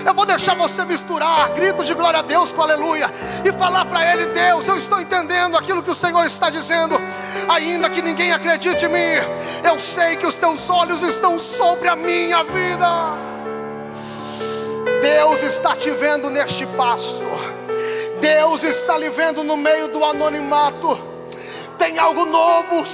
Eu 0.04 0.14
vou 0.14 0.26
deixar 0.26 0.54
você 0.54 0.84
misturar 0.84 1.50
gritos 1.50 1.86
de 1.86 1.94
glória 1.94 2.20
a 2.20 2.22
Deus 2.22 2.52
com 2.52 2.62
aleluia 2.62 3.10
e 3.44 3.52
falar 3.52 3.84
para 3.84 4.12
Ele: 4.12 4.26
Deus, 4.26 4.66
eu 4.66 4.76
estou 4.76 5.00
entendendo 5.00 5.56
aquilo 5.56 5.82
que 5.82 5.90
o 5.90 5.94
Senhor 5.94 6.24
está 6.24 6.50
dizendo, 6.50 7.00
ainda 7.48 7.90
que 7.90 8.02
ninguém 8.02 8.32
acredite 8.32 8.84
em 8.86 8.88
mim. 8.88 9.24
Eu 9.62 9.78
sei 9.78 10.16
que 10.16 10.26
os 10.26 10.36
teus 10.36 10.68
olhos 10.70 11.02
estão 11.02 11.38
sobre 11.38 11.88
a 11.88 11.96
minha 11.96 12.42
vida. 12.42 12.88
Deus 15.02 15.42
está 15.42 15.76
te 15.76 15.90
vendo 15.90 16.30
neste 16.30 16.66
pasto. 16.66 17.24
Deus 18.20 18.62
está 18.62 18.96
lhe 18.96 19.10
vendo 19.10 19.44
no 19.44 19.56
meio 19.56 19.88
do 19.88 20.02
anonimato 20.02 21.14
tem 21.78 21.98
algo 21.98 22.24
novo 22.24 22.86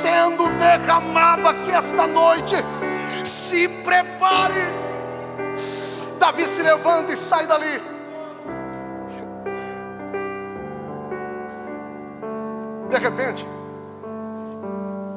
sendo 0.00 0.48
derramado 0.58 1.46
aqui 1.48 1.70
esta 1.70 2.06
noite. 2.06 2.56
Se 3.24 3.68
prepare. 3.84 4.80
Davi 6.18 6.46
se 6.46 6.62
levanta 6.62 7.12
e 7.12 7.16
sai 7.16 7.46
dali. 7.46 7.82
De 12.88 12.98
repente, 12.98 13.46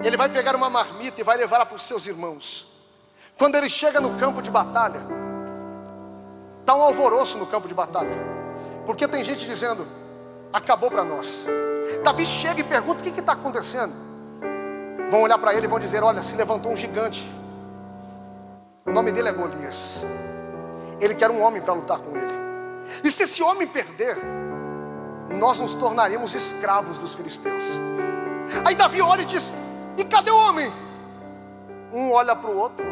ele 0.04 0.18
vai 0.18 0.30
pegar 0.30 0.56
uma 0.56 0.70
marmita 0.70 1.22
e 1.22 1.24
vai 1.24 1.38
levá-la 1.38 1.66
para 1.66 1.76
os 1.76 1.84
seus 1.84 2.06
irmãos. 2.06 2.72
Quando 3.38 3.56
ele 3.56 3.70
chega 3.70 4.00
no 4.00 4.18
campo 4.20 4.42
de 4.42 4.52
batalha, 4.52 5.02
está 6.60 6.76
um 6.76 6.82
alvoroço 6.82 7.38
no 7.38 7.48
campo 7.48 7.68
de 7.68 7.74
batalha, 7.74 8.16
porque 8.86 9.08
tem 9.08 9.24
gente 9.24 9.46
dizendo: 9.46 9.88
acabou 10.52 10.92
para 10.92 11.04
nós. 11.04 11.48
Davi 12.04 12.26
chega 12.26 12.60
e 12.60 12.64
pergunta: 12.64 13.02
o 13.02 13.12
que 13.12 13.20
está 13.20 13.32
acontecendo? 13.34 14.13
Vão 15.14 15.22
olhar 15.22 15.38
para 15.38 15.54
ele 15.54 15.68
e 15.68 15.70
vão 15.70 15.78
dizer: 15.78 16.02
Olha, 16.02 16.24
se 16.24 16.36
levantou 16.36 16.72
um 16.72 16.76
gigante. 16.76 17.32
O 18.84 18.92
nome 18.92 19.12
dele 19.12 19.30
é 19.30 19.32
Golias. 19.32 20.08
Ele 21.00 21.14
quer 21.14 21.30
um 21.30 21.40
homem 21.40 21.62
para 21.62 21.72
lutar 21.72 22.00
com 22.00 22.18
ele. 22.18 22.34
E 23.04 23.12
se 23.12 23.22
esse 23.22 23.44
homem 23.44 23.68
perder, 23.68 24.18
nós 25.30 25.60
nos 25.60 25.76
tornaremos 25.76 26.34
escravos 26.34 26.98
dos 26.98 27.14
filisteus. 27.14 27.78
Aí 28.66 28.74
Davi 28.74 29.04
olha 29.04 29.22
e 29.22 29.26
diz: 29.26 29.54
E 29.96 30.04
cadê 30.04 30.32
o 30.32 30.36
homem? 30.36 30.74
Um 31.92 32.12
olha 32.12 32.36
para 32.36 32.50
o 32.50 32.58
outro. 32.58 32.84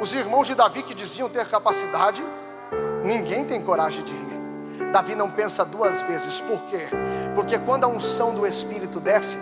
Os 0.00 0.12
irmãos 0.12 0.48
de 0.48 0.56
Davi 0.56 0.82
que 0.82 0.94
diziam 0.94 1.28
ter 1.28 1.48
capacidade, 1.48 2.24
ninguém 3.04 3.44
tem 3.44 3.62
coragem 3.62 4.02
de 4.02 4.12
ir. 4.12 4.90
Davi 4.92 5.14
não 5.14 5.30
pensa 5.30 5.64
duas 5.64 6.00
vezes, 6.00 6.40
por 6.40 6.60
quê? 6.62 6.88
Porque 7.36 7.56
quando 7.56 7.84
a 7.84 7.86
unção 7.86 8.34
do 8.34 8.44
Espírito 8.44 8.98
desce, 8.98 9.38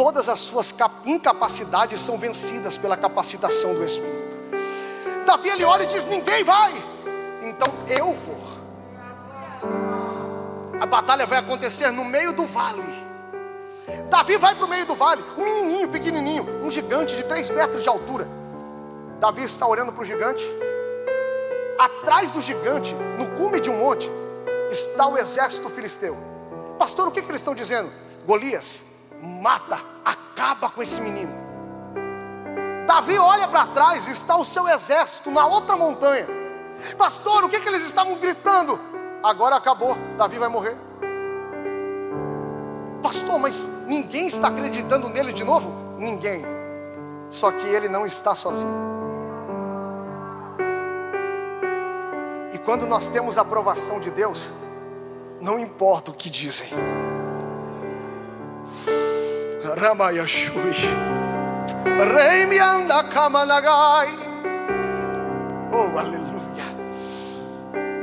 todas 0.00 0.30
as 0.30 0.40
suas 0.40 0.74
incapacidades 1.04 2.00
são 2.00 2.16
vencidas 2.16 2.78
pela 2.78 2.96
capacitação 2.96 3.74
do 3.74 3.84
Espírito. 3.84 4.38
Davi 5.26 5.50
ele 5.50 5.62
olha 5.62 5.82
e 5.82 5.86
diz: 5.86 6.06
Ninguém 6.06 6.42
vai, 6.42 6.72
então 7.42 7.70
eu 7.86 8.14
vou. 8.14 8.40
A 10.80 10.86
batalha 10.86 11.26
vai 11.26 11.38
acontecer 11.38 11.90
no 11.90 12.02
meio 12.02 12.32
do 12.32 12.46
vale. 12.46 12.82
Davi 14.08 14.38
vai 14.38 14.54
para 14.54 14.64
o 14.64 14.68
meio 14.68 14.86
do 14.86 14.94
vale, 14.94 15.22
um 15.36 15.44
menininho 15.44 15.88
pequenininho, 15.90 16.64
um 16.64 16.70
gigante 16.70 17.14
de 17.14 17.24
três 17.24 17.50
metros 17.50 17.82
de 17.82 17.88
altura. 17.90 18.26
Davi 19.20 19.44
está 19.44 19.66
olhando 19.66 19.92
para 19.92 20.00
o 20.00 20.06
gigante. 20.06 20.46
Atrás 21.78 22.32
do 22.32 22.40
gigante, 22.40 22.94
no 23.18 23.28
cume 23.36 23.60
de 23.60 23.68
um 23.68 23.76
monte, 23.76 24.10
está 24.70 25.06
o 25.06 25.18
exército 25.18 25.68
filisteu. 25.68 26.16
Pastor, 26.78 27.06
o 27.06 27.10
que, 27.10 27.20
que 27.20 27.30
eles 27.30 27.42
estão 27.42 27.54
dizendo? 27.54 27.92
Golias, 28.24 28.89
mata, 29.22 29.80
acaba 30.04 30.70
com 30.70 30.82
esse 30.82 31.00
menino. 31.00 31.32
Davi 32.86 33.18
olha 33.18 33.46
para 33.46 33.66
trás, 33.66 34.08
está 34.08 34.36
o 34.36 34.44
seu 34.44 34.68
exército 34.68 35.30
na 35.30 35.46
outra 35.46 35.76
montanha. 35.76 36.26
Pastor, 36.96 37.44
o 37.44 37.48
que, 37.48 37.60
que 37.60 37.68
eles 37.68 37.84
estavam 37.84 38.16
gritando? 38.16 38.78
Agora 39.22 39.56
acabou, 39.56 39.96
Davi 40.16 40.38
vai 40.38 40.48
morrer. 40.48 40.76
Pastor, 43.02 43.38
mas 43.38 43.68
ninguém 43.86 44.26
está 44.26 44.48
acreditando 44.48 45.08
nele 45.08 45.32
de 45.32 45.44
novo? 45.44 45.70
Ninguém. 45.98 46.44
Só 47.28 47.50
que 47.50 47.66
ele 47.66 47.88
não 47.88 48.06
está 48.06 48.34
sozinho. 48.34 49.00
quando 52.64 52.86
nós 52.86 53.08
temos 53.08 53.38
a 53.38 53.42
aprovação 53.42 54.00
de 54.00 54.10
Deus, 54.10 54.52
não 55.40 55.58
importa 55.58 56.10
o 56.10 56.14
que 56.14 56.28
dizem. 56.28 56.68
Ramayashui. 59.74 60.76
Anda 62.62 63.04
kamanagai. 63.04 64.08
Oh, 65.72 65.98
aleluia. 65.98 66.64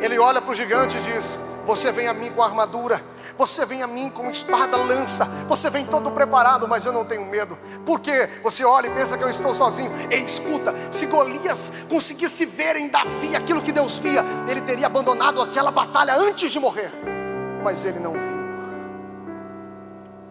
Ele 0.02 0.18
olha 0.18 0.42
para 0.42 0.52
o 0.52 0.56
gigante 0.56 0.98
e 0.98 1.02
diz: 1.02 1.40
Você 1.66 1.92
vem 1.92 2.08
a 2.08 2.14
mim 2.14 2.32
com 2.32 2.44
armadura 2.44 3.02
você 3.38 3.66
vem 3.66 3.84
a 3.84 3.88
mim 3.88 4.10
com 4.10 4.30
espada, 4.32 4.76
lança. 4.78 5.26
Você 5.48 5.70
vem 5.70 5.86
todo 5.86 6.10
preparado, 6.12 6.68
mas 6.68 6.86
eu 6.86 6.92
não 6.92 7.06
tenho 7.06 7.24
medo. 7.26 7.58
Por 7.86 8.00
quê? 8.00 8.28
Você 8.42 8.66
olha 8.66 8.88
e 8.88 8.90
pensa 8.90 9.16
que 9.16 9.24
eu 9.24 9.30
estou 9.30 9.54
sozinho. 9.54 9.92
E 10.10 10.16
escuta, 10.16 10.74
se 10.90 11.06
Golias 11.06 11.72
conseguisse 11.88 12.46
ver 12.48 12.76
em 12.76 12.88
Davi 12.88 13.36
aquilo 13.36 13.62
que 13.62 13.72
Deus 13.72 14.00
via, 14.00 14.26
ele 14.48 14.62
teria 14.62 14.88
abandonado 14.88 15.40
aquela 15.40 15.70
batalha 15.70 16.16
antes 16.16 16.52
de 16.52 16.60
morrer. 16.60 16.92
Mas 17.64 17.86
ele 17.86 18.00
não 18.00 18.14
viu. 18.14 18.37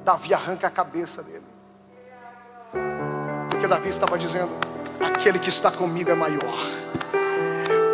Davi 0.06 0.32
arranca 0.32 0.68
a 0.68 0.70
cabeça 0.70 1.20
dele. 1.20 1.42
Porque 3.50 3.66
Davi 3.66 3.88
estava 3.88 4.16
dizendo: 4.16 4.52
aquele 5.00 5.36
que 5.36 5.48
está 5.48 5.68
comigo 5.68 6.08
é 6.08 6.14
maior. 6.14 6.54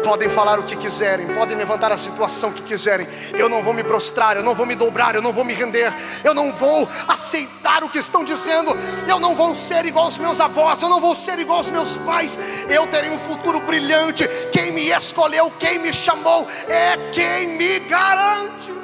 Podem 0.04 0.28
falar 0.28 0.58
o 0.58 0.62
que 0.62 0.76
quiserem, 0.76 1.26
podem 1.28 1.56
levantar 1.56 1.90
a 1.90 1.96
situação 1.96 2.52
que 2.52 2.60
quiserem. 2.64 3.06
Eu 3.32 3.48
não 3.48 3.62
vou 3.62 3.72
me 3.72 3.82
prostrar, 3.82 4.36
eu 4.36 4.42
não 4.42 4.54
vou 4.54 4.66
me 4.66 4.74
dobrar, 4.74 5.14
eu 5.14 5.22
não 5.22 5.32
vou 5.32 5.42
me 5.42 5.54
render, 5.54 5.90
eu 6.22 6.34
não 6.34 6.52
vou 6.52 6.86
aceitar 7.08 7.82
o 7.82 7.88
que 7.88 7.98
estão 7.98 8.22
dizendo. 8.22 8.76
Eu 9.08 9.18
não 9.18 9.34
vou 9.34 9.54
ser 9.54 9.86
igual 9.86 10.04
aos 10.04 10.18
meus 10.18 10.38
avós, 10.38 10.82
eu 10.82 10.90
não 10.90 11.00
vou 11.00 11.14
ser 11.14 11.38
igual 11.38 11.58
aos 11.58 11.70
meus 11.70 11.96
pais. 11.96 12.38
Eu 12.68 12.86
terei 12.88 13.08
um 13.08 13.18
futuro 13.18 13.58
brilhante. 13.60 14.28
Quem 14.52 14.70
me 14.70 14.90
escolheu, 14.90 15.50
quem 15.58 15.78
me 15.78 15.94
chamou, 15.94 16.46
é 16.68 17.10
quem 17.10 17.56
me 17.56 17.78
garante. 17.78 18.81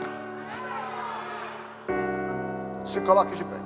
Se 2.88 3.02
coloque 3.02 3.36
de 3.36 3.44
pé. 3.44 3.56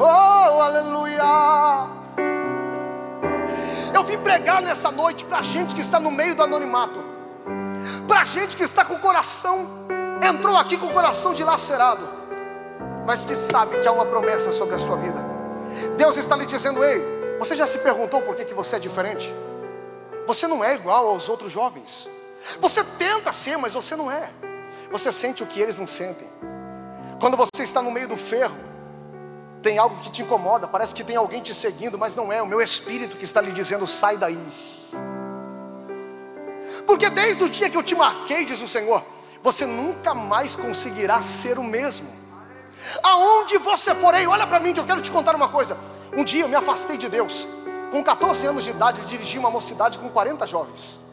Oh, 0.00 0.62
aleluia. 0.62 1.86
Eu 3.92 4.02
vim 4.04 4.16
pregar 4.16 4.62
nessa 4.62 4.90
noite 4.90 5.26
para 5.26 5.42
gente 5.42 5.74
que 5.74 5.82
está 5.82 6.00
no 6.00 6.10
meio 6.10 6.34
do 6.34 6.42
anonimato, 6.42 6.98
para 8.08 8.24
gente 8.24 8.56
que 8.56 8.62
está 8.62 8.86
com 8.86 8.94
o 8.94 8.98
coração, 9.00 9.68
entrou 10.26 10.56
aqui 10.56 10.78
com 10.78 10.86
o 10.86 10.94
coração 10.94 11.34
dilacerado, 11.34 12.08
mas 13.04 13.26
que 13.26 13.36
sabe 13.36 13.78
que 13.78 13.86
há 13.86 13.92
uma 13.92 14.06
promessa 14.06 14.50
sobre 14.50 14.76
a 14.76 14.78
sua 14.78 14.96
vida. 14.96 15.22
Deus 15.98 16.16
está 16.16 16.34
lhe 16.36 16.46
dizendo: 16.46 16.82
Ei, 16.82 17.36
você 17.38 17.54
já 17.54 17.66
se 17.66 17.80
perguntou 17.80 18.22
por 18.22 18.34
que, 18.34 18.46
que 18.46 18.54
você 18.54 18.76
é 18.76 18.78
diferente? 18.78 19.34
Você 20.26 20.46
não 20.46 20.64
é 20.64 20.74
igual 20.74 21.06
aos 21.08 21.28
outros 21.28 21.52
jovens. 21.52 22.08
Você 22.60 22.82
tenta 22.82 23.30
ser, 23.30 23.58
mas 23.58 23.74
você 23.74 23.94
não 23.94 24.10
é. 24.10 24.47
Você 24.90 25.12
sente 25.12 25.42
o 25.42 25.46
que 25.46 25.60
eles 25.60 25.78
não 25.78 25.86
sentem. 25.86 26.28
Quando 27.20 27.36
você 27.36 27.62
está 27.62 27.82
no 27.82 27.90
meio 27.90 28.08
do 28.08 28.16
ferro, 28.16 28.56
tem 29.62 29.76
algo 29.76 30.00
que 30.00 30.10
te 30.10 30.22
incomoda, 30.22 30.68
parece 30.68 30.94
que 30.94 31.04
tem 31.04 31.16
alguém 31.16 31.42
te 31.42 31.52
seguindo, 31.52 31.98
mas 31.98 32.14
não 32.14 32.32
é, 32.32 32.40
o 32.40 32.46
meu 32.46 32.60
espírito 32.60 33.16
que 33.16 33.24
está 33.24 33.40
lhe 33.40 33.52
dizendo: 33.52 33.86
sai 33.86 34.16
daí. 34.16 34.38
Porque 36.86 37.10
desde 37.10 37.44
o 37.44 37.48
dia 37.48 37.68
que 37.68 37.76
eu 37.76 37.82
te 37.82 37.94
marquei, 37.94 38.44
diz 38.44 38.60
o 38.62 38.68
Senhor, 38.68 39.02
você 39.42 39.66
nunca 39.66 40.14
mais 40.14 40.56
conseguirá 40.56 41.20
ser 41.20 41.58
o 41.58 41.64
mesmo. 41.64 42.08
Aonde 43.02 43.58
você 43.58 43.94
forei, 43.94 44.26
olha 44.26 44.46
para 44.46 44.60
mim 44.60 44.72
que 44.72 44.80
eu 44.80 44.86
quero 44.86 45.00
te 45.00 45.10
contar 45.10 45.34
uma 45.34 45.48
coisa. 45.48 45.76
Um 46.16 46.24
dia 46.24 46.44
eu 46.44 46.48
me 46.48 46.54
afastei 46.54 46.96
de 46.96 47.08
Deus, 47.08 47.46
com 47.90 48.02
14 48.02 48.46
anos 48.46 48.64
de 48.64 48.70
idade, 48.70 49.04
dirigi 49.04 49.38
uma 49.38 49.50
mocidade 49.50 49.98
com 49.98 50.08
40 50.08 50.46
jovens. 50.46 51.07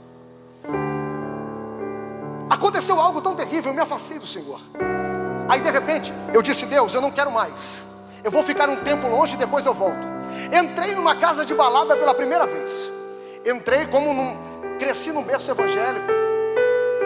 Aconteceu 2.49 2.99
algo 2.99 3.21
tão 3.21 3.35
terrível, 3.35 3.71
eu 3.71 3.75
me 3.75 3.81
afastei 3.81 4.19
do 4.19 4.27
Senhor. 4.27 4.59
Aí 5.49 5.61
de 5.61 5.69
repente, 5.69 6.13
eu 6.33 6.41
disse: 6.41 6.65
Deus, 6.65 6.93
eu 6.93 7.01
não 7.01 7.11
quero 7.11 7.31
mais. 7.31 7.83
Eu 8.23 8.31
vou 8.31 8.43
ficar 8.43 8.69
um 8.69 8.77
tempo 8.77 9.07
longe 9.07 9.35
e 9.35 9.37
depois 9.37 9.65
eu 9.65 9.73
volto. 9.73 10.05
Entrei 10.51 10.95
numa 10.95 11.15
casa 11.15 11.45
de 11.45 11.53
balada 11.53 11.95
pela 11.95 12.13
primeira 12.13 12.45
vez. 12.45 12.91
Entrei 13.45 13.85
como 13.87 14.13
num, 14.13 14.77
cresci 14.79 15.11
num 15.11 15.23
berço 15.23 15.51
evangélico. 15.51 16.07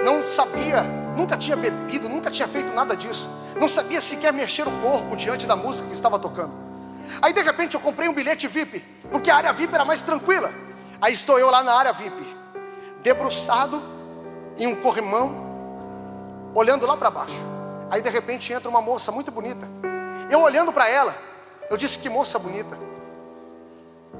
Não 0.03 0.25
sabia, 0.27 0.83
nunca 1.17 1.37
tinha 1.37 1.57
bebido, 1.57 2.07
nunca 2.07 2.31
tinha 2.31 2.47
feito 2.47 2.73
nada 2.73 2.95
disso. 2.95 3.29
Não 3.59 3.67
sabia 3.67 3.99
sequer 3.99 4.31
mexer 4.31 4.67
o 4.67 4.71
corpo 4.81 5.15
diante 5.15 5.45
da 5.45 5.55
música 5.55 5.87
que 5.87 5.93
estava 5.93 6.17
tocando. 6.17 6.55
Aí 7.21 7.33
de 7.33 7.41
repente 7.41 7.75
eu 7.75 7.81
comprei 7.81 8.07
um 8.07 8.13
bilhete 8.13 8.47
VIP, 8.47 8.81
porque 9.11 9.29
a 9.29 9.35
área 9.35 9.51
VIP 9.51 9.73
era 9.73 9.83
mais 9.83 10.03
tranquila. 10.03 10.51
Aí 11.01 11.13
estou 11.13 11.37
eu 11.39 11.49
lá 11.49 11.63
na 11.63 11.73
área 11.73 11.91
VIP, 11.91 12.25
debruçado 13.03 13.98
em 14.59 14.67
um 14.67 14.75
corrimão, 14.75 15.33
olhando 16.53 16.85
lá 16.85 16.97
para 16.97 17.09
baixo. 17.09 17.47
Aí 17.89 18.01
de 18.01 18.09
repente 18.09 18.51
entra 18.53 18.69
uma 18.69 18.81
moça 18.81 19.11
muito 19.11 19.31
bonita. 19.31 19.67
Eu 20.29 20.41
olhando 20.41 20.71
para 20.71 20.87
ela, 20.87 21.15
eu 21.69 21.77
disse 21.77 21.97
que 21.99 22.09
moça 22.09 22.37
bonita. 22.37 22.77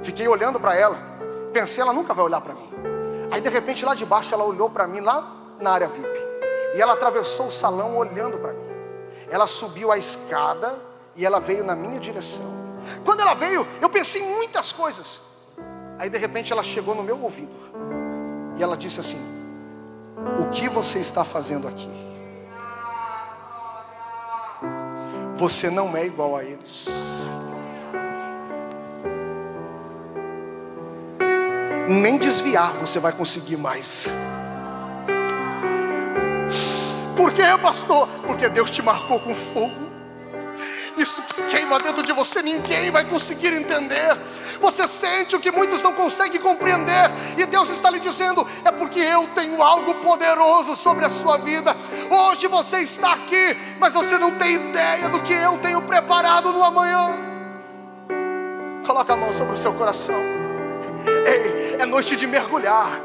Fiquei 0.02 0.28
olhando 0.28 0.60
para 0.60 0.76
ela, 0.76 0.98
pensei 1.52 1.82
ela 1.84 1.94
nunca 1.94 2.14
vai 2.14 2.26
olhar 2.26 2.42
para 2.42 2.54
mim. 2.54 2.72
Aí 3.32 3.42
de 3.42 3.50
repente 3.50 3.86
lá 3.86 3.94
de 3.94 4.06
baixo 4.06 4.34
ela 4.34 4.44
olhou 4.44 4.70
para 4.70 4.88
mim 4.88 5.02
lá 5.02 5.30
na 5.60 5.72
área 5.72 5.88
VIP. 5.88 6.28
E 6.76 6.82
ela 6.82 6.94
atravessou 6.94 7.48
o 7.48 7.52
salão 7.52 7.98
olhando 7.98 8.40
para 8.40 8.54
mim. 8.54 8.70
Ela 9.30 9.46
subiu 9.46 9.92
a 9.92 9.98
escada 9.98 10.76
e 11.16 11.26
ela 11.26 11.40
veio 11.40 11.64
na 11.64 11.76
minha 11.76 12.00
direção. 12.00 12.44
Quando 13.04 13.20
ela 13.20 13.34
veio, 13.34 13.68
eu 13.82 13.90
pensei 13.90 14.22
em 14.22 14.36
muitas 14.36 14.72
coisas. 14.72 15.22
Aí 16.00 16.10
de 16.10 16.18
repente 16.18 16.54
ela 16.54 16.64
chegou 16.64 16.96
no 16.96 17.04
meu 17.04 17.22
ouvido. 17.22 17.56
E 18.58 18.64
ela 18.64 18.78
disse 18.78 19.00
assim: 19.00 19.39
O 20.40 20.50
que 20.50 20.70
você 20.70 21.00
está 21.00 21.24
fazendo 21.24 21.68
aqui? 21.68 21.90
Você 25.36 25.70
não 25.70 25.96
é 25.96 26.06
igual 26.06 26.36
a 26.36 26.44
eles. 26.44 26.88
Nem 31.88 32.18
desviar 32.18 32.74
você 32.74 33.00
vai 33.00 33.12
conseguir 33.12 33.58
mais. 33.58 34.08
Por 37.16 37.34
quê, 37.34 37.44
pastor? 37.62 38.08
Porque 38.26 38.48
Deus 38.48 38.70
te 38.70 38.82
marcou 38.82 39.20
com 39.20 39.34
fogo. 39.34 39.89
Isso 41.00 41.24
que 41.24 41.42
queima 41.44 41.80
dentro 41.80 42.04
de 42.04 42.12
você, 42.12 42.42
ninguém 42.42 42.92
vai 42.92 43.06
conseguir 43.06 43.54
entender. 43.54 44.18
Você 44.60 44.86
sente 44.86 45.34
o 45.34 45.40
que 45.40 45.50
muitos 45.50 45.82
não 45.82 45.94
conseguem 45.94 46.42
compreender, 46.42 47.10
e 47.38 47.46
Deus 47.46 47.70
está 47.70 47.90
lhe 47.90 48.02
dizendo: 48.02 48.46
é 48.66 48.72
porque 48.72 49.00
eu 49.00 49.26
tenho 49.28 49.64
algo 49.64 49.96
poderoso 49.96 50.76
sobre 50.76 51.06
a 51.06 51.10
sua 51.10 51.38
vida. 51.38 51.74
Hoje 52.10 52.48
você 52.48 52.80
está 52.80 53.14
aqui, 53.14 53.56
mas 53.80 53.94
você 53.94 54.18
não 54.18 54.32
tem 54.32 54.56
ideia 54.56 55.08
do 55.08 55.22
que 55.22 55.32
eu 55.32 55.58
tenho 55.60 55.82
preparado 55.84 56.52
no 56.52 56.62
amanhã. 56.62 57.18
Coloca 58.86 59.14
a 59.14 59.16
mão 59.16 59.32
sobre 59.32 59.54
o 59.54 59.58
seu 59.58 59.72
coração. 59.74 60.20
Ei, 61.26 61.78
é 61.80 61.86
noite 61.86 62.18
de 62.18 62.28
mergulhar, 62.28 63.00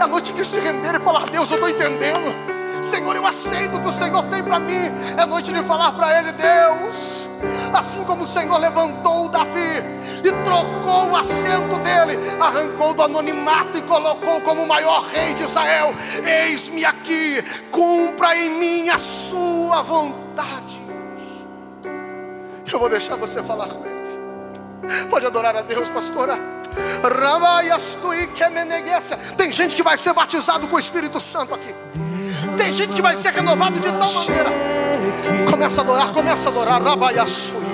é 0.00 0.06
noite 0.06 0.32
de 0.32 0.46
se 0.46 0.58
render 0.60 0.94
e 0.94 0.98
falar: 0.98 1.26
Deus, 1.26 1.50
eu 1.50 1.56
estou 1.56 1.68
entendendo. 1.68 2.53
Senhor, 2.84 3.16
eu 3.16 3.26
aceito 3.26 3.76
o 3.76 3.80
que 3.80 3.88
o 3.88 3.92
Senhor 3.92 4.22
tem 4.26 4.42
para 4.42 4.58
mim. 4.60 4.92
É 5.16 5.26
noite 5.26 5.52
de 5.52 5.62
falar 5.62 5.92
para 5.92 6.18
Ele, 6.18 6.32
Deus, 6.32 7.28
assim 7.72 8.04
como 8.04 8.22
o 8.22 8.26
Senhor 8.26 8.58
levantou 8.58 9.28
Davi 9.28 9.82
e 10.22 10.32
trocou 10.44 11.10
o 11.10 11.16
assento 11.16 11.76
dele, 11.78 12.18
arrancou 12.40 12.94
do 12.94 13.02
anonimato 13.02 13.76
e 13.76 13.82
colocou 13.82 14.40
como 14.40 14.62
o 14.62 14.68
maior 14.68 15.04
rei 15.06 15.34
de 15.34 15.42
Israel. 15.42 15.94
Eis-me 16.24 16.84
aqui, 16.84 17.42
cumpra 17.70 18.36
em 18.36 18.50
mim 18.50 18.88
a 18.88 18.98
sua 18.98 19.82
vontade. 19.82 20.82
Eu 22.72 22.78
vou 22.78 22.88
deixar 22.88 23.16
você 23.16 23.42
falar 23.42 23.68
com 23.68 23.84
Ele. 23.84 23.93
Pode 25.10 25.26
adorar 25.26 25.56
a 25.56 25.62
Deus, 25.62 25.88
pastora. 25.88 26.38
Tem 29.36 29.52
gente 29.52 29.76
que 29.76 29.82
vai 29.82 29.96
ser 29.96 30.12
batizado 30.12 30.66
com 30.68 30.76
o 30.76 30.78
Espírito 30.78 31.20
Santo 31.20 31.54
aqui. 31.54 31.74
Tem 32.56 32.72
gente 32.72 32.94
que 32.94 33.02
vai 33.02 33.14
ser 33.14 33.32
renovado 33.32 33.78
de 33.80 33.92
tal 33.92 34.12
maneira. 34.12 34.50
Começa 35.50 35.80
a 35.80 35.84
adorar, 35.84 36.12
começa 36.12 36.48
a 36.48 36.52
adorar. 36.52 36.82
Rabaiasui. 36.82 37.64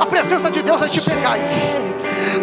A 0.00 0.06
presença 0.06 0.50
de 0.50 0.62
Deus 0.62 0.80
vai 0.80 0.88
te 0.88 1.00
pegar 1.00 1.32
aí. 1.32 1.42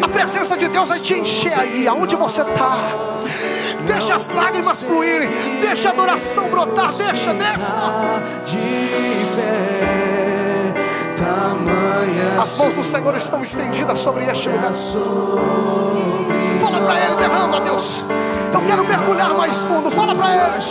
A 0.02 0.08
presença 0.08 0.56
de 0.58 0.68
Deus 0.68 0.90
vai 0.90 1.00
te 1.00 1.14
encher 1.14 1.58
aí, 1.58 1.88
aonde 1.88 2.16
você 2.16 2.42
está. 2.42 2.78
Deixa 3.88 4.16
as 4.16 4.28
lágrimas 4.28 4.84
fluírem. 4.84 5.30
Deixa 5.60 5.90
a 5.90 5.92
adoração 5.92 6.50
brotar. 6.50 6.92
Deixa, 6.94 7.34
deixa. 7.34 7.60
As 12.40 12.58
mãos 12.58 12.76
do 12.76 12.84
Senhor 12.84 13.16
estão 13.16 13.42
estendidas 13.42 14.00
sobre 14.00 14.26
este 14.26 14.50
lugar. 14.50 14.72
Fala 16.60 16.80
para 16.82 17.00
Ele, 17.06 17.16
derrama, 17.16 17.62
Deus. 17.62 18.04
Eu 18.54 18.62
quero 18.62 18.86
mergulhar 18.86 19.34
mais 19.34 19.66
fundo. 19.66 19.90
Fala 19.92 20.16
para 20.16 20.34
Ele. 20.34 20.62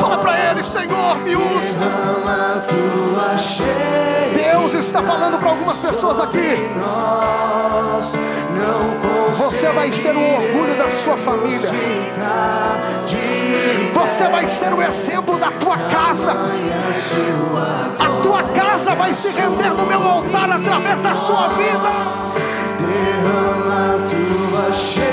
Fala 0.00 0.18
para 0.18 0.50
Ele, 0.50 0.62
Senhor, 0.62 1.16
me 1.18 1.36
usa. 1.36 1.78
Deus 4.70 4.84
está 4.84 5.02
falando 5.02 5.38
para 5.38 5.48
algumas 5.48 5.78
pessoas 5.78 6.20
aqui. 6.20 6.68
Você 9.32 9.68
vai 9.70 9.90
ser 9.90 10.14
o 10.14 10.20
orgulho 10.20 10.76
da 10.76 10.90
sua 10.90 11.16
família. 11.16 11.70
Você 13.94 14.28
vai 14.28 14.46
ser 14.46 14.74
o 14.74 14.82
exemplo 14.82 15.38
da 15.38 15.50
tua 15.52 15.78
casa. 15.78 16.34
A 17.98 18.20
tua 18.20 18.42
casa 18.42 18.94
vai 18.94 19.14
se 19.14 19.30
render 19.30 19.70
no 19.70 19.86
meu 19.86 20.02
altar 20.06 20.50
através 20.50 21.00
da 21.00 21.14
sua 21.14 21.48
vida. 21.48 21.90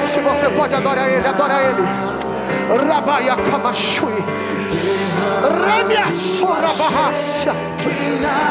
Se 0.05 0.19
você 0.19 0.49
pode 0.49 0.75
adorar 0.75 1.09
Ele, 1.09 1.25
adora 1.25 1.61
Ele. 1.63 2.34
Rabaia 2.87 3.35
Kamashui. 3.35 4.23
Rabia 5.41 6.11
Sorabarracia. 6.11 7.53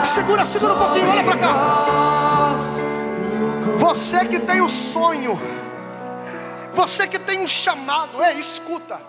Segura, 0.04 0.42
segura 0.42 0.74
um 0.74 0.78
pouquinho, 0.78 1.10
olha 1.10 1.24
para 1.24 1.38
cá. 1.38 2.56
Você 3.78 4.24
que 4.24 4.38
tem 4.38 4.60
o 4.60 4.68
sonho, 4.68 5.40
você 6.72 7.06
que 7.06 7.18
tem 7.18 7.40
um 7.40 7.46
chamado, 7.46 8.22
é, 8.22 8.34
escuta. 8.34 9.00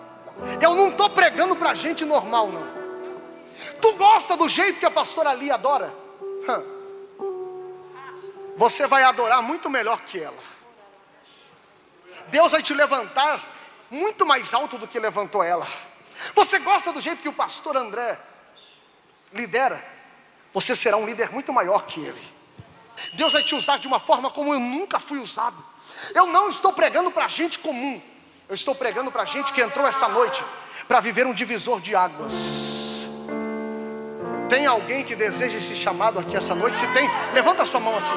Eu 0.60 0.74
não 0.74 0.88
estou 0.88 1.08
pregando 1.08 1.56
para 1.56 1.74
gente 1.74 2.04
normal, 2.04 2.50
não. 2.50 2.66
Tu 3.80 3.92
gosta 3.94 4.36
do 4.36 4.48
jeito 4.48 4.78
que 4.78 4.86
a 4.86 4.90
pastora 4.90 5.30
Ali 5.30 5.50
adora? 5.50 5.92
Você 8.56 8.86
vai 8.86 9.02
adorar 9.02 9.42
muito 9.42 9.68
melhor 9.68 10.00
que 10.02 10.18
ela. 10.18 10.56
Deus 12.28 12.52
vai 12.52 12.62
te 12.62 12.74
levantar 12.74 13.55
muito 13.90 14.26
mais 14.26 14.52
alto 14.52 14.78
do 14.78 14.88
que 14.88 14.98
levantou 14.98 15.42
ela. 15.42 15.66
Você 16.34 16.58
gosta 16.58 16.92
do 16.92 17.00
jeito 17.00 17.22
que 17.22 17.28
o 17.28 17.32
pastor 17.32 17.76
André 17.76 18.18
lidera? 19.32 19.82
Você 20.52 20.74
será 20.74 20.96
um 20.96 21.06
líder 21.06 21.30
muito 21.30 21.52
maior 21.52 21.84
que 21.84 22.00
ele. 22.00 22.36
Deus 23.12 23.32
vai 23.32 23.42
te 23.42 23.54
usar 23.54 23.78
de 23.78 23.86
uma 23.86 24.00
forma 24.00 24.30
como 24.30 24.54
eu 24.54 24.60
nunca 24.60 24.98
fui 24.98 25.18
usado. 25.18 25.62
Eu 26.14 26.26
não 26.26 26.48
estou 26.48 26.72
pregando 26.72 27.10
para 27.10 27.28
gente 27.28 27.58
comum. 27.58 28.00
Eu 28.48 28.54
estou 28.54 28.74
pregando 28.74 29.10
para 29.10 29.24
gente 29.24 29.52
que 29.52 29.60
entrou 29.60 29.86
essa 29.86 30.08
noite 30.08 30.42
para 30.86 31.00
viver 31.00 31.26
um 31.26 31.34
divisor 31.34 31.80
de 31.80 31.94
águas. 31.94 33.06
Tem 34.48 34.66
alguém 34.66 35.02
que 35.02 35.16
deseja 35.16 35.58
esse 35.58 35.74
chamado 35.74 36.20
aqui 36.20 36.36
essa 36.36 36.54
noite? 36.54 36.76
Se 36.76 36.86
tem, 36.88 37.08
levanta 37.34 37.64
a 37.64 37.66
sua 37.66 37.80
mão 37.80 37.96
assim. 37.96 38.14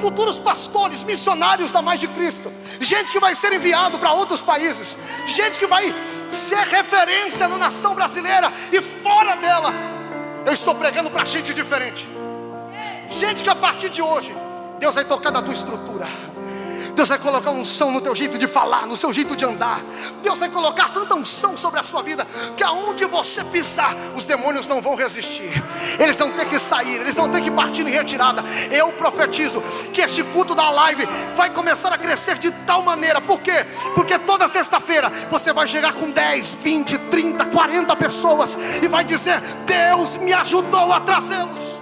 Futuros 0.00 0.38
pastores, 0.38 1.04
missionários 1.04 1.72
da 1.72 1.82
mais 1.82 2.00
de 2.00 2.08
Cristo, 2.08 2.52
gente 2.80 3.12
que 3.12 3.20
vai 3.20 3.34
ser 3.34 3.52
enviado 3.52 3.98
para 3.98 4.12
outros 4.12 4.40
países, 4.40 4.96
gente 5.26 5.58
que 5.58 5.66
vai 5.66 5.94
ser 6.30 6.66
referência 6.66 7.48
na 7.48 7.58
nação 7.58 7.94
brasileira 7.94 8.52
e 8.72 8.80
fora 8.80 9.36
dela. 9.36 9.72
Eu 10.44 10.52
estou 10.52 10.74
pregando 10.74 11.10
para 11.10 11.24
gente 11.24 11.52
diferente, 11.52 12.08
gente 13.10 13.42
que 13.42 13.50
a 13.50 13.56
partir 13.56 13.88
de 13.88 14.00
hoje, 14.00 14.34
Deus 14.78 14.94
vai 14.94 15.04
tocar 15.04 15.30
na 15.30 15.42
tua 15.42 15.52
estrutura. 15.52 16.06
Deus 16.98 17.10
vai 17.10 17.18
colocar 17.18 17.52
unção 17.52 17.92
no 17.92 18.00
teu 18.00 18.12
jeito 18.12 18.36
de 18.36 18.48
falar, 18.48 18.84
no 18.84 18.96
seu 18.96 19.12
jeito 19.12 19.36
de 19.36 19.44
andar. 19.44 19.84
Deus 20.20 20.40
vai 20.40 20.48
colocar 20.48 20.88
tanta 20.88 21.14
unção 21.14 21.56
sobre 21.56 21.78
a 21.78 21.82
sua 21.84 22.02
vida 22.02 22.26
que 22.56 22.64
aonde 22.64 23.04
você 23.04 23.44
pisar, 23.44 23.94
os 24.16 24.24
demônios 24.24 24.66
não 24.66 24.82
vão 24.82 24.96
resistir. 24.96 25.62
Eles 25.96 26.18
vão 26.18 26.32
ter 26.32 26.48
que 26.48 26.58
sair, 26.58 26.96
eles 26.96 27.14
vão 27.14 27.28
ter 27.28 27.40
que 27.40 27.52
partir 27.52 27.82
em 27.82 27.90
retirada. 27.90 28.42
Eu 28.68 28.90
profetizo 28.90 29.62
que 29.94 30.00
este 30.00 30.24
culto 30.24 30.56
da 30.56 30.68
live 30.70 31.06
vai 31.36 31.50
começar 31.50 31.92
a 31.92 31.98
crescer 31.98 32.36
de 32.36 32.50
tal 32.66 32.82
maneira. 32.82 33.20
Por 33.20 33.40
quê? 33.42 33.64
Porque 33.94 34.18
toda 34.18 34.48
sexta-feira 34.48 35.08
você 35.30 35.52
vai 35.52 35.68
chegar 35.68 35.92
com 35.92 36.10
10, 36.10 36.54
20, 36.64 36.98
30, 36.98 37.44
40 37.44 37.94
pessoas 37.94 38.58
e 38.82 38.88
vai 38.88 39.04
dizer: 39.04 39.40
Deus 39.64 40.16
me 40.16 40.32
ajudou 40.32 40.92
a 40.92 40.98
trazê-los. 40.98 41.77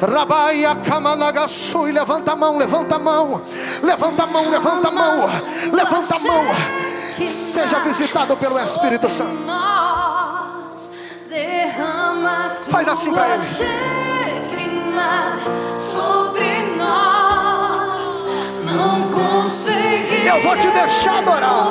Rabaia 0.00 0.74
Kamanagassui, 0.76 1.92
levanta 1.92 2.32
a 2.32 2.36
mão, 2.36 2.56
levanta 2.56 2.96
a 2.96 2.98
mão, 2.98 3.42
levanta 3.82 4.22
a 4.22 4.26
mão, 4.26 4.50
levanta 4.50 4.88
a 4.88 4.90
mão, 4.90 5.30
levanta 5.72 6.16
a 6.16 6.18
mão. 6.20 6.44
Seja 7.28 7.80
visitado 7.80 8.34
pelo 8.36 8.58
Espírito 8.58 9.10
Santo. 9.10 9.44
Faz 12.70 12.88
assim 12.88 13.12
para 13.12 13.34
ele. 13.34 13.44
Sobre 15.76 16.76
nós, 16.76 18.26
não 18.64 19.02
conseguimos. 19.10 20.26
Eu 20.26 20.42
vou 20.42 20.56
te 20.56 20.70
deixar 20.70 21.18
adorar. 21.18 21.68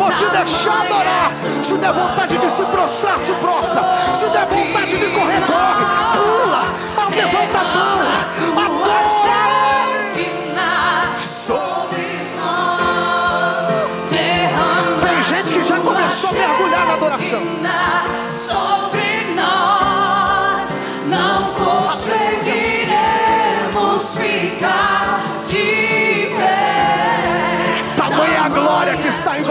Vou 0.00 0.10
te 0.12 0.24
deixar 0.30 0.80
adorar. 0.86 1.30
Se 1.62 1.76
der 1.76 1.92
vontade 1.92 2.38
de 2.38 2.50
se 2.50 2.64
prostrar, 2.64 3.18
se 3.18 3.32
prostra. 3.34 3.82
Se 4.14 4.28
der 4.30 4.46
vontade 4.46 4.96
de 4.96 5.10
correr, 5.10 5.42
corre. 5.46 5.84
Pula. 6.16 6.62
Levanta 7.10 7.58
a 7.58 7.64
mão. 7.64 8.64
Adora. 8.64 9.00
Tem 15.02 15.22
gente 15.22 15.52
que 15.52 15.64
já 15.64 15.78
começou 15.78 16.30
a 16.30 16.32
mergulhar 16.32 16.86
na 16.86 16.94
adoração. 16.94 17.42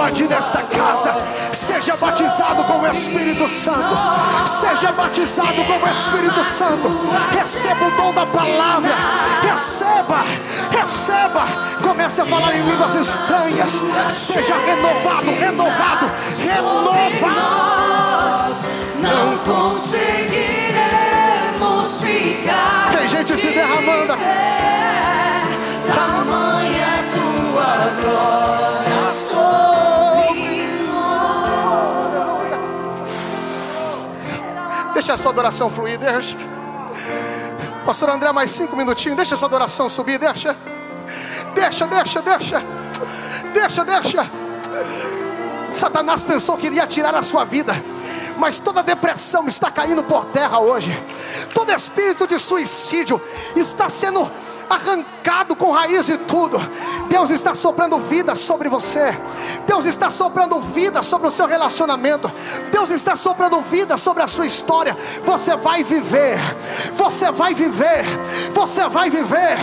Que 0.10 0.24
está 0.24 0.30
invadindo 0.30 0.34
esta 0.34 0.64
casa. 0.64 1.14
Seja 1.53 1.95
batizado 1.95 2.64
com 2.64 2.80
o 2.80 2.88
Espírito 2.88 3.47
Santo. 3.47 3.95
Seja 4.47 4.91
batizado 4.91 5.64
com 5.66 5.74
o 5.74 5.88
Espírito 5.89 6.43
Santo. 6.43 6.89
Receba 7.32 7.86
o 7.86 7.91
dom 7.91 8.12
da 8.14 8.26
palavra. 8.26 8.95
Receba, 9.41 10.26
receba. 10.72 11.45
Comece 11.82 12.22
a 12.22 12.26
falar 12.26 12.55
em 12.55 12.64
línguas 12.64 12.95
estranhas. 12.95 13.82
Seja 14.10 14.55
renovado, 14.57 15.32
renovado, 15.32 16.12
renovado. 16.38 16.89
Não 18.99 19.38
conseguiremos 19.38 22.01
ficar. 22.01 22.89
Tem 22.91 23.07
gente 23.07 23.34
se 23.34 23.47
derramando. 23.47 24.18
Deixa 35.10 35.22
a 35.22 35.24
sua 35.24 35.32
adoração 35.32 35.72
fluir, 35.72 35.97
deixa. 35.97 36.38
Pastor 37.84 38.12
André, 38.12 38.32
mais 38.32 38.51
cinco 38.51 38.76
minutinhos. 38.76 39.18
Deixa 39.18 39.34
a 39.34 39.38
sua 39.39 39.47
adoração 39.47 39.89
subir, 39.89 40.20
deixa. 40.20 40.55
Deixa, 41.55 41.88
deixa, 41.88 42.22
deixa. 42.22 42.64
Deixa, 43.51 43.86
deixa. 43.86 44.30
Satanás 45.72 46.24
pensou 46.24 46.57
que 46.57 46.68
iria 46.68 46.86
tirar 46.86 47.16
a 47.16 47.24
sua 47.24 47.43
vida 47.43 47.74
mas 48.38 48.60
toda 48.60 48.84
depressão 48.84 49.47
está 49.47 49.70
caindo 49.70 50.01
por 50.01 50.26
terra 50.26 50.60
hoje, 50.60 50.97
todo 51.53 51.74
espírito 51.74 52.26
de 52.26 52.39
suicídio 52.39 53.20
está 53.53 53.89
sendo 53.89 54.32
arrancado 54.70 55.56
com 55.56 55.72
raiz 55.72 56.08
e 56.10 56.18
tudo. 56.18 56.60
Deus 57.08 57.30
está 57.32 57.56
soprando 57.56 57.98
vida 58.00 58.36
sobre 58.36 58.70
você. 58.70 59.18
Deus 59.66 59.86
está 59.86 60.10
soprando 60.10 60.60
vida 60.62 61.02
sobre 61.02 61.28
o 61.28 61.32
seu 61.32 61.48
relacionamento. 61.48 62.32
Deus 62.72 62.92
está 62.92 63.16
soprando 63.16 63.62
vida 63.62 63.98
sobre 63.98 64.24
a 64.24 64.28
sua 64.28 64.46
história. 64.46 64.96
Você 65.24 65.56
vai 65.56 65.84
viver. 65.84 66.40
Você 66.96 67.32
vai 67.32 67.54
viver. 67.54 68.06
Você 68.52 68.88
vai 68.88 69.10
viver. 69.10 69.58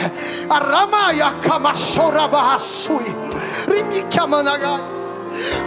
Aramaya 0.50 1.34
kamashora 1.42 2.26
bahasui. 2.26 3.14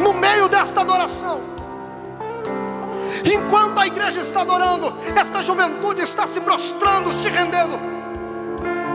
No 0.01 0.13
meio 0.13 0.49
desta 0.49 0.81
adoração. 0.81 1.41
Enquanto 3.25 3.77
a 3.79 3.87
igreja 3.87 4.21
está 4.21 4.41
adorando, 4.41 4.95
esta 5.15 5.41
juventude 5.41 6.01
está 6.01 6.25
se 6.25 6.41
prostrando, 6.41 7.13
se 7.13 7.27
rendendo. 7.29 7.98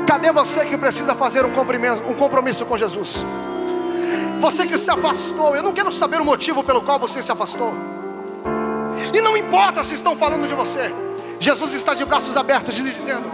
Cadê 0.07 0.31
você 0.31 0.65
que 0.65 0.77
precisa 0.77 1.15
fazer 1.15 1.45
um 1.45 1.53
compromisso, 1.53 2.03
um 2.05 2.15
compromisso 2.15 2.65
com 2.67 2.77
Jesus? 2.77 3.25
Você 4.41 4.67
que 4.67 4.77
se 4.77 4.91
afastou, 4.91 5.57
eu 5.57 5.63
não 5.63 5.73
quero 5.73 5.91
saber 5.91 6.21
o 6.21 6.25
motivo 6.25 6.63
pelo 6.63 6.83
qual 6.83 6.99
você 6.99 7.23
se 7.23 7.33
afastou. 7.33 7.73
E 9.13 9.21
não 9.21 9.37
importa 9.37 9.83
se 9.83 9.95
estão 9.95 10.17
falando 10.17 10.47
de 10.47 10.55
você. 10.55 10.93
Jesus 11.39 11.73
está 11.73 11.95
de 11.95 12.05
braços 12.05 12.37
abertos, 12.37 12.79
lhe 12.79 12.91
dizendo: 12.91 13.31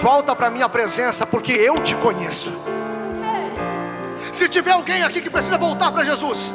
Volta 0.00 0.34
para 0.34 0.46
a 0.46 0.50
minha 0.50 0.68
presença, 0.68 1.26
porque 1.26 1.52
eu 1.52 1.80
te 1.80 1.94
conheço. 1.96 2.52
Se 4.32 4.48
tiver 4.48 4.72
alguém 4.72 5.02
aqui 5.02 5.20
que 5.20 5.30
precisa 5.30 5.56
voltar 5.56 5.92
para 5.92 6.04
Jesus, 6.04 6.52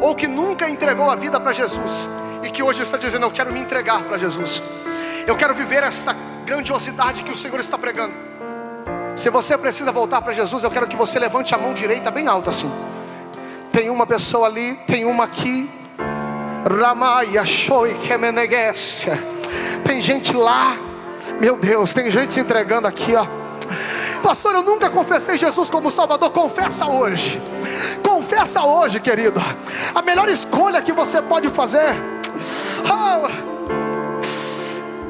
ou 0.00 0.14
que 0.14 0.26
nunca 0.26 0.68
entregou 0.68 1.10
a 1.10 1.16
vida 1.16 1.40
para 1.40 1.52
Jesus, 1.52 2.08
e 2.42 2.50
que 2.50 2.62
hoje 2.62 2.82
está 2.82 2.96
dizendo: 2.96 3.24
Eu 3.26 3.30
quero 3.30 3.52
me 3.52 3.60
entregar 3.60 4.02
para 4.04 4.18
Jesus, 4.18 4.62
eu 5.26 5.36
quero 5.36 5.54
viver 5.54 5.82
essa 5.82 6.14
grandiosidade 6.44 7.22
que 7.22 7.30
o 7.30 7.36
Senhor 7.36 7.60
está 7.60 7.78
pregando. 7.78 8.14
Se 9.16 9.30
você 9.30 9.56
precisa 9.56 9.90
voltar 9.90 10.20
para 10.20 10.34
Jesus, 10.34 10.62
eu 10.62 10.70
quero 10.70 10.86
que 10.86 10.94
você 10.94 11.18
levante 11.18 11.54
a 11.54 11.58
mão 11.58 11.72
direita 11.72 12.10
bem 12.10 12.26
alta 12.26 12.50
assim. 12.50 12.70
Tem 13.72 13.88
uma 13.88 14.06
pessoa 14.06 14.46
ali, 14.46 14.76
tem 14.86 15.06
uma 15.06 15.24
aqui. 15.24 15.70
Ramaya 16.70 17.44
Shoi 17.44 17.96
Tem 19.84 20.02
gente 20.02 20.36
lá. 20.36 20.76
Meu 21.40 21.56
Deus, 21.56 21.94
tem 21.94 22.10
gente 22.10 22.34
se 22.34 22.40
entregando 22.40 22.86
aqui, 22.86 23.14
ó. 23.14 23.26
Pastor, 24.22 24.54
eu 24.54 24.62
nunca 24.62 24.90
confessei 24.90 25.38
Jesus 25.38 25.70
como 25.70 25.90
Salvador. 25.90 26.30
Confessa 26.30 26.86
hoje. 26.86 27.40
Confessa 28.02 28.64
hoje, 28.64 29.00
querido. 29.00 29.40
A 29.94 30.02
melhor 30.02 30.28
escolha 30.28 30.82
que 30.82 30.92
você 30.92 31.22
pode 31.22 31.48
fazer. 31.48 31.94
Oh. 32.84 33.28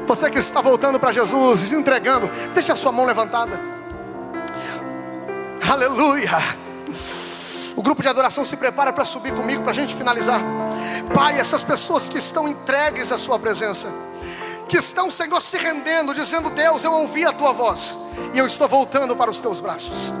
Você 0.05 0.29
que 0.29 0.39
está 0.39 0.61
voltando 0.61 0.97
para 0.97 1.11
Jesus, 1.11 1.59
se 1.59 1.75
entregando, 1.75 2.29
deixa 2.53 2.71
a 2.71 2.75
sua 2.75 2.93
mão 2.93 3.05
levantada. 3.05 3.76
Aleluia. 5.69 6.31
O 7.75 7.81
grupo 7.81 8.01
de 8.01 8.07
adoração 8.07 8.45
se 8.45 8.55
prepara 8.55 8.93
para 8.93 9.03
subir 9.03 9.33
comigo 9.35 9.63
para 9.63 9.71
a 9.71 9.75
gente 9.75 9.93
finalizar. 9.93 10.41
Pai, 11.13 11.37
essas 11.37 11.61
pessoas 11.61 12.09
que 12.09 12.17
estão 12.17 12.47
entregues 12.47 13.11
à 13.11 13.17
Sua 13.17 13.37
presença, 13.37 13.89
que 14.69 14.77
estão, 14.77 15.11
Senhor, 15.11 15.41
se 15.41 15.57
rendendo, 15.57 16.13
dizendo: 16.13 16.49
Deus, 16.51 16.85
eu 16.85 16.93
ouvi 16.93 17.25
a 17.25 17.33
Tua 17.33 17.51
voz 17.51 17.97
e 18.33 18.39
eu 18.39 18.47
estou 18.47 18.65
voltando 18.65 19.13
para 19.13 19.29
os 19.29 19.41
Teus 19.41 19.59
braços. 19.59 20.13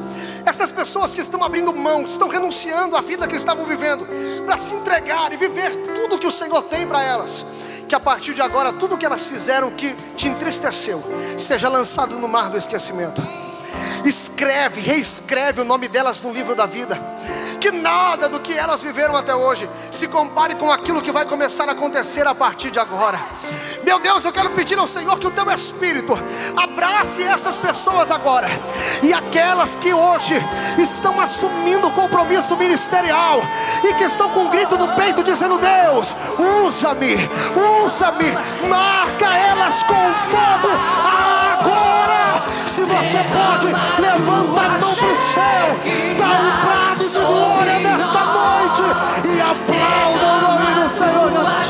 Essas 0.45 0.69
pessoas 0.69 1.15
que 1.15 1.21
estão 1.21 1.41
abrindo 1.41 1.73
mão, 1.73 2.03
que 2.03 2.11
estão 2.11 2.27
renunciando 2.27 2.97
à 2.97 3.01
vida 3.01 3.25
que 3.25 3.37
estavam 3.37 3.65
vivendo, 3.65 4.05
para 4.45 4.57
se 4.57 4.75
entregar 4.75 5.31
e 5.31 5.37
viver 5.37 5.73
tudo 5.95 6.19
que 6.19 6.27
o 6.27 6.31
Senhor 6.31 6.61
tem 6.63 6.85
para 6.85 7.01
elas. 7.01 7.45
Que 7.87 7.95
a 7.95 7.99
partir 8.01 8.33
de 8.33 8.41
agora, 8.41 8.73
tudo 8.73 8.97
que 8.97 9.05
elas 9.05 9.25
fizeram 9.25 9.71
que 9.71 9.95
te 10.17 10.27
entristeceu, 10.27 11.01
seja 11.37 11.69
lançado 11.69 12.19
no 12.19 12.27
mar 12.27 12.49
do 12.49 12.57
esquecimento 12.57 13.46
escreve, 14.05 14.81
reescreve 14.81 15.61
o 15.61 15.65
nome 15.65 15.87
delas 15.87 16.21
no 16.21 16.31
livro 16.31 16.55
da 16.55 16.65
vida. 16.65 16.99
que 17.59 17.71
nada 17.71 18.29
do 18.29 18.39
que 18.39 18.53
elas 18.53 18.81
viveram 18.81 19.15
até 19.15 19.35
hoje 19.35 19.67
se 19.91 20.07
compare 20.07 20.55
com 20.55 20.71
aquilo 20.71 21.01
que 21.01 21.11
vai 21.11 21.25
começar 21.25 21.67
a 21.67 21.71
acontecer 21.71 22.27
a 22.27 22.35
partir 22.35 22.69
de 22.69 22.79
agora. 22.79 23.19
Meu 23.83 23.99
Deus, 23.99 24.23
eu 24.25 24.31
quero 24.31 24.51
pedir 24.51 24.77
ao 24.77 24.85
Senhor 24.85 25.17
que 25.17 25.27
o 25.27 25.31
teu 25.31 25.49
Espírito 25.51 26.13
abrace 26.55 27.23
essas 27.23 27.57
pessoas 27.57 28.11
agora 28.11 28.47
e 29.01 29.13
aquelas 29.13 29.75
que 29.75 29.93
hoje 29.93 30.35
estão 30.77 31.19
assumindo 31.19 31.87
o 31.87 31.91
compromisso 31.91 32.55
ministerial 32.57 33.41
e 33.83 33.93
que 33.95 34.03
estão 34.03 34.29
com 34.29 34.41
um 34.41 34.49
grito 34.49 34.77
no 34.77 34.89
peito 34.89 35.23
dizendo: 35.23 35.57
Deus, 35.57 36.15
usa-me, 36.65 37.15
usa-me, 37.83 38.31
marca 38.67 39.35
elas 39.35 39.83
com 39.83 40.13
fogo 40.29 40.69
agora 41.57 41.86
se 42.77 42.83
você 42.83 43.17
pode, 43.33 43.67
levanta 43.99 44.61
a 44.61 44.69
mão 44.69 44.93
pro 44.93 45.15
céu, 45.15 45.79
dá 46.15 46.27
um 46.27 46.51
braço 46.61 47.09
de 47.09 47.25
glória 47.25 47.79
nesta 47.79 48.23
noite 48.23 48.83
e 49.33 49.41
aplauda 49.41 50.27
o 50.27 50.41
nome 50.41 50.83
do 50.83 50.87
Senhor. 50.87 51.66